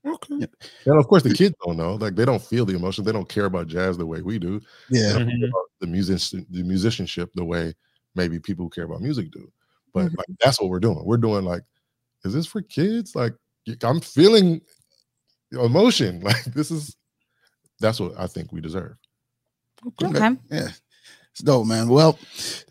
[0.06, 0.48] Okay.
[0.86, 1.96] And of course, the kids don't know.
[1.96, 3.04] Like they don't feel the emotion.
[3.04, 4.62] They don't care about jazz the way we do.
[4.90, 5.14] Yeah.
[5.14, 5.52] don't care Mhm.
[5.82, 7.74] the music, the musicianship, the way
[8.16, 9.52] maybe people who care about music do.
[9.94, 10.18] But Mhm.
[10.18, 11.04] like that's what we're doing.
[11.06, 11.64] We're doing like,
[12.24, 13.16] is this for kids?
[13.16, 13.34] Like
[13.84, 14.62] i'm feeling
[15.52, 16.22] emotion.
[16.24, 16.96] Like this is
[17.80, 18.98] that's what I think we deserve.
[20.04, 20.36] Okay.
[20.52, 20.70] Yeah.
[21.32, 21.90] It's dope, man.
[21.90, 22.18] Well,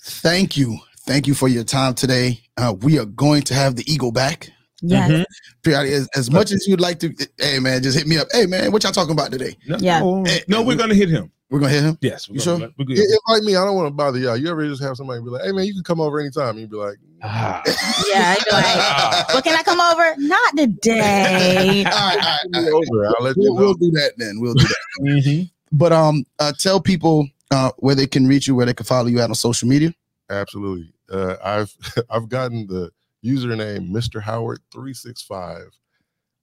[0.00, 0.78] thank you.
[1.06, 2.40] Thank you for your time today.
[2.56, 4.50] Uh, we are going to have the Eagle back.
[4.80, 5.10] Yes.
[5.10, 5.72] Mhm.
[5.72, 8.28] As, as much as you'd like to, hey man, just hit me up.
[8.32, 9.56] Hey man, what y'all talking about today?
[9.66, 10.00] No, Yeah.
[10.00, 11.30] no, Eh, no, we're gonna hit him.
[11.50, 11.96] We're gonna hit him.
[12.00, 12.28] Yes.
[12.28, 12.68] We're You gonna, sure?
[12.78, 12.96] We're good.
[12.98, 13.56] Yeah, Invite me.
[13.56, 14.36] I don't want to bother y'all.
[14.36, 16.70] You ever just have somebody be like, "Hey man, you can come over anytime." You'd
[16.70, 17.62] be like, Ah.
[18.12, 18.34] Yeah.
[18.36, 20.14] I'd be like, well, can I come over?
[20.18, 21.84] Not today.
[21.86, 22.72] all right, all right, all right.
[22.72, 23.06] over.
[23.06, 23.60] I'll let you We'll, know.
[23.60, 24.40] we'll do that then.
[24.40, 24.76] We'll do that.
[25.02, 25.50] Mhm.
[25.76, 29.08] But um, uh, tell people uh where they can reach you, where they can follow
[29.08, 29.92] you out on social media.
[30.30, 30.92] Absolutely.
[31.10, 31.74] Uh, I've
[32.10, 32.90] I've gotten the
[33.24, 34.20] username Mr.
[34.20, 35.66] Howard three six five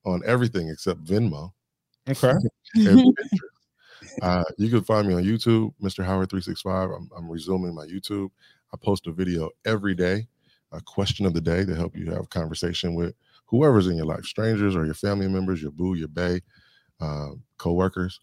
[0.06, 1.52] on everything except Venmo
[2.10, 2.34] Okay.
[4.22, 6.04] Uh, you can find me on YouTube, Mr.
[6.04, 6.90] Howard three six five.
[6.90, 8.30] I'm I'm resuming my YouTube.
[8.74, 10.28] I post a video every day,
[10.72, 13.14] a question of the day to help you have conversation with
[13.46, 16.42] whoever's in your life, strangers or your family members, your boo, your bae,
[17.00, 18.20] uh, co-workers.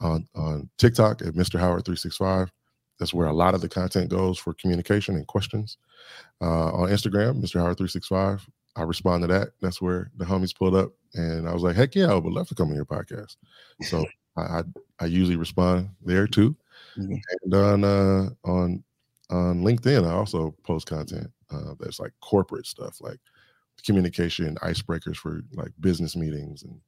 [0.00, 1.58] On on TikTok at Mr.
[1.58, 2.52] Howard three six five.
[2.98, 5.76] That's where a lot of the content goes for communication and questions.
[6.40, 7.60] Uh, on Instagram, Mr.
[7.60, 8.46] Howard three six five.
[8.76, 9.48] I respond to that.
[9.62, 12.48] That's where the homies pulled up, and I was like, "Heck yeah, I would love
[12.48, 13.36] to come on your podcast."
[13.82, 14.04] So
[14.36, 14.62] I, I
[15.00, 16.54] I usually respond there too,
[16.98, 17.20] Mhm.
[17.42, 18.84] and on uh, on
[19.30, 23.18] on LinkedIn, I also post content uh, that's like corporate stuff, like
[23.84, 26.78] communication icebreakers for like business meetings and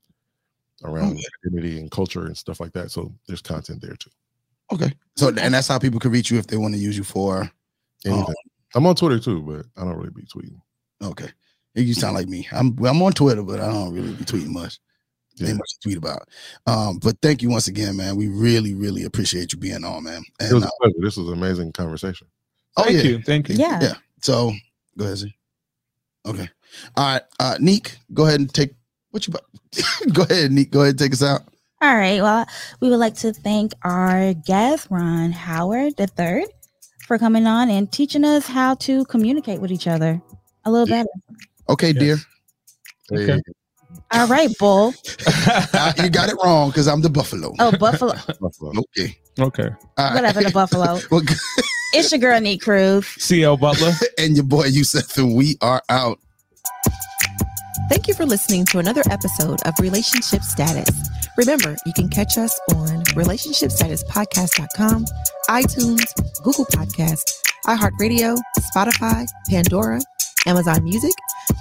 [0.84, 2.90] around identity and culture and stuff like that.
[2.90, 4.10] So there's content there too.
[4.72, 4.92] Okay.
[5.16, 7.50] So and that's how people can reach you if they want to use you for.
[8.04, 8.34] Anything.
[8.74, 10.60] I'm on Twitter too, but I don't really be tweeting.
[11.02, 11.28] Okay.
[11.74, 12.46] You sound like me.
[12.52, 14.78] I'm well, I'm on Twitter, but I don't really be tweeting much.
[15.36, 15.48] Yeah.
[15.48, 16.28] Ain't much to tweet about.
[16.66, 18.16] Um, but thank you once again, man.
[18.16, 20.22] We really, really appreciate you being on, man.
[20.40, 20.96] It And was uh, pleasure.
[21.00, 22.26] This was an amazing conversation.
[22.76, 23.22] oh Thank yeah, you.
[23.22, 23.54] Thank you.
[23.54, 23.78] yeah.
[23.80, 23.94] Yeah.
[24.20, 24.52] so
[24.96, 25.34] go ahead, Z.
[26.26, 26.48] Okay.
[26.96, 27.22] All right.
[27.38, 28.74] Uh Neek, go ahead and take
[29.10, 29.44] what you about.
[30.14, 30.70] go ahead, Neek.
[30.70, 31.42] Go ahead and take us out.
[31.80, 32.20] All right.
[32.20, 32.46] Well,
[32.80, 36.44] we would like to thank our guest, Ron Howard III,
[37.06, 40.20] for coming on and teaching us how to communicate with each other
[40.64, 41.08] a little better.
[41.68, 41.98] Okay, Yes.
[43.10, 43.18] dear.
[43.20, 43.32] Okay.
[43.34, 43.52] Hey,
[44.20, 44.92] All right, Bull.
[45.98, 47.54] You got it wrong because I'm the buffalo.
[47.58, 48.14] Oh, Buffalo.
[48.40, 48.72] Buffalo.
[48.96, 49.16] Okay.
[49.38, 49.68] okay.
[49.68, 50.14] All right.
[50.14, 50.98] Whatever, the Buffalo.
[51.10, 51.22] Well,
[51.94, 53.06] It's your girl, Neek Cruz.
[53.18, 53.92] CL Butler.
[54.18, 56.18] and your boy Yusef, and we are out.
[57.88, 60.90] Thank you for listening to another episode of Relationship Status.
[61.36, 65.06] Remember, you can catch us on relationshipstatuspodcast.com,
[65.48, 67.30] iTunes, Google Podcasts,
[67.66, 68.36] iHeartRadio,
[68.74, 70.00] Spotify, Pandora,
[70.46, 71.12] Amazon Music,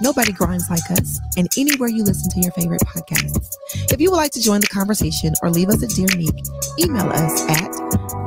[0.02, 3.48] Nobody Grinds Like Us, and anywhere you listen to your favorite podcasts.
[3.92, 6.36] If you would like to join the conversation or leave us a dear Neek,
[6.80, 8.17] email us at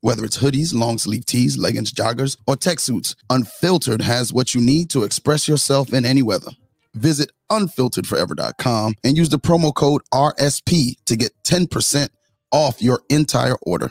[0.00, 4.60] Whether it's hoodies, long sleeve tees, leggings, joggers, or tech suits, Unfiltered has what you
[4.60, 6.52] need to express yourself in any weather.
[6.94, 12.08] Visit unfilteredforever.com and use the promo code RSP to get 10%
[12.52, 13.90] off your entire order.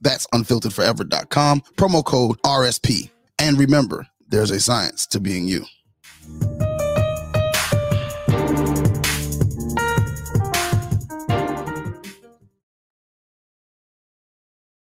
[0.00, 3.10] That's unfilteredforever.com, promo code RSP.
[3.38, 5.64] And remember, there's a science to being you.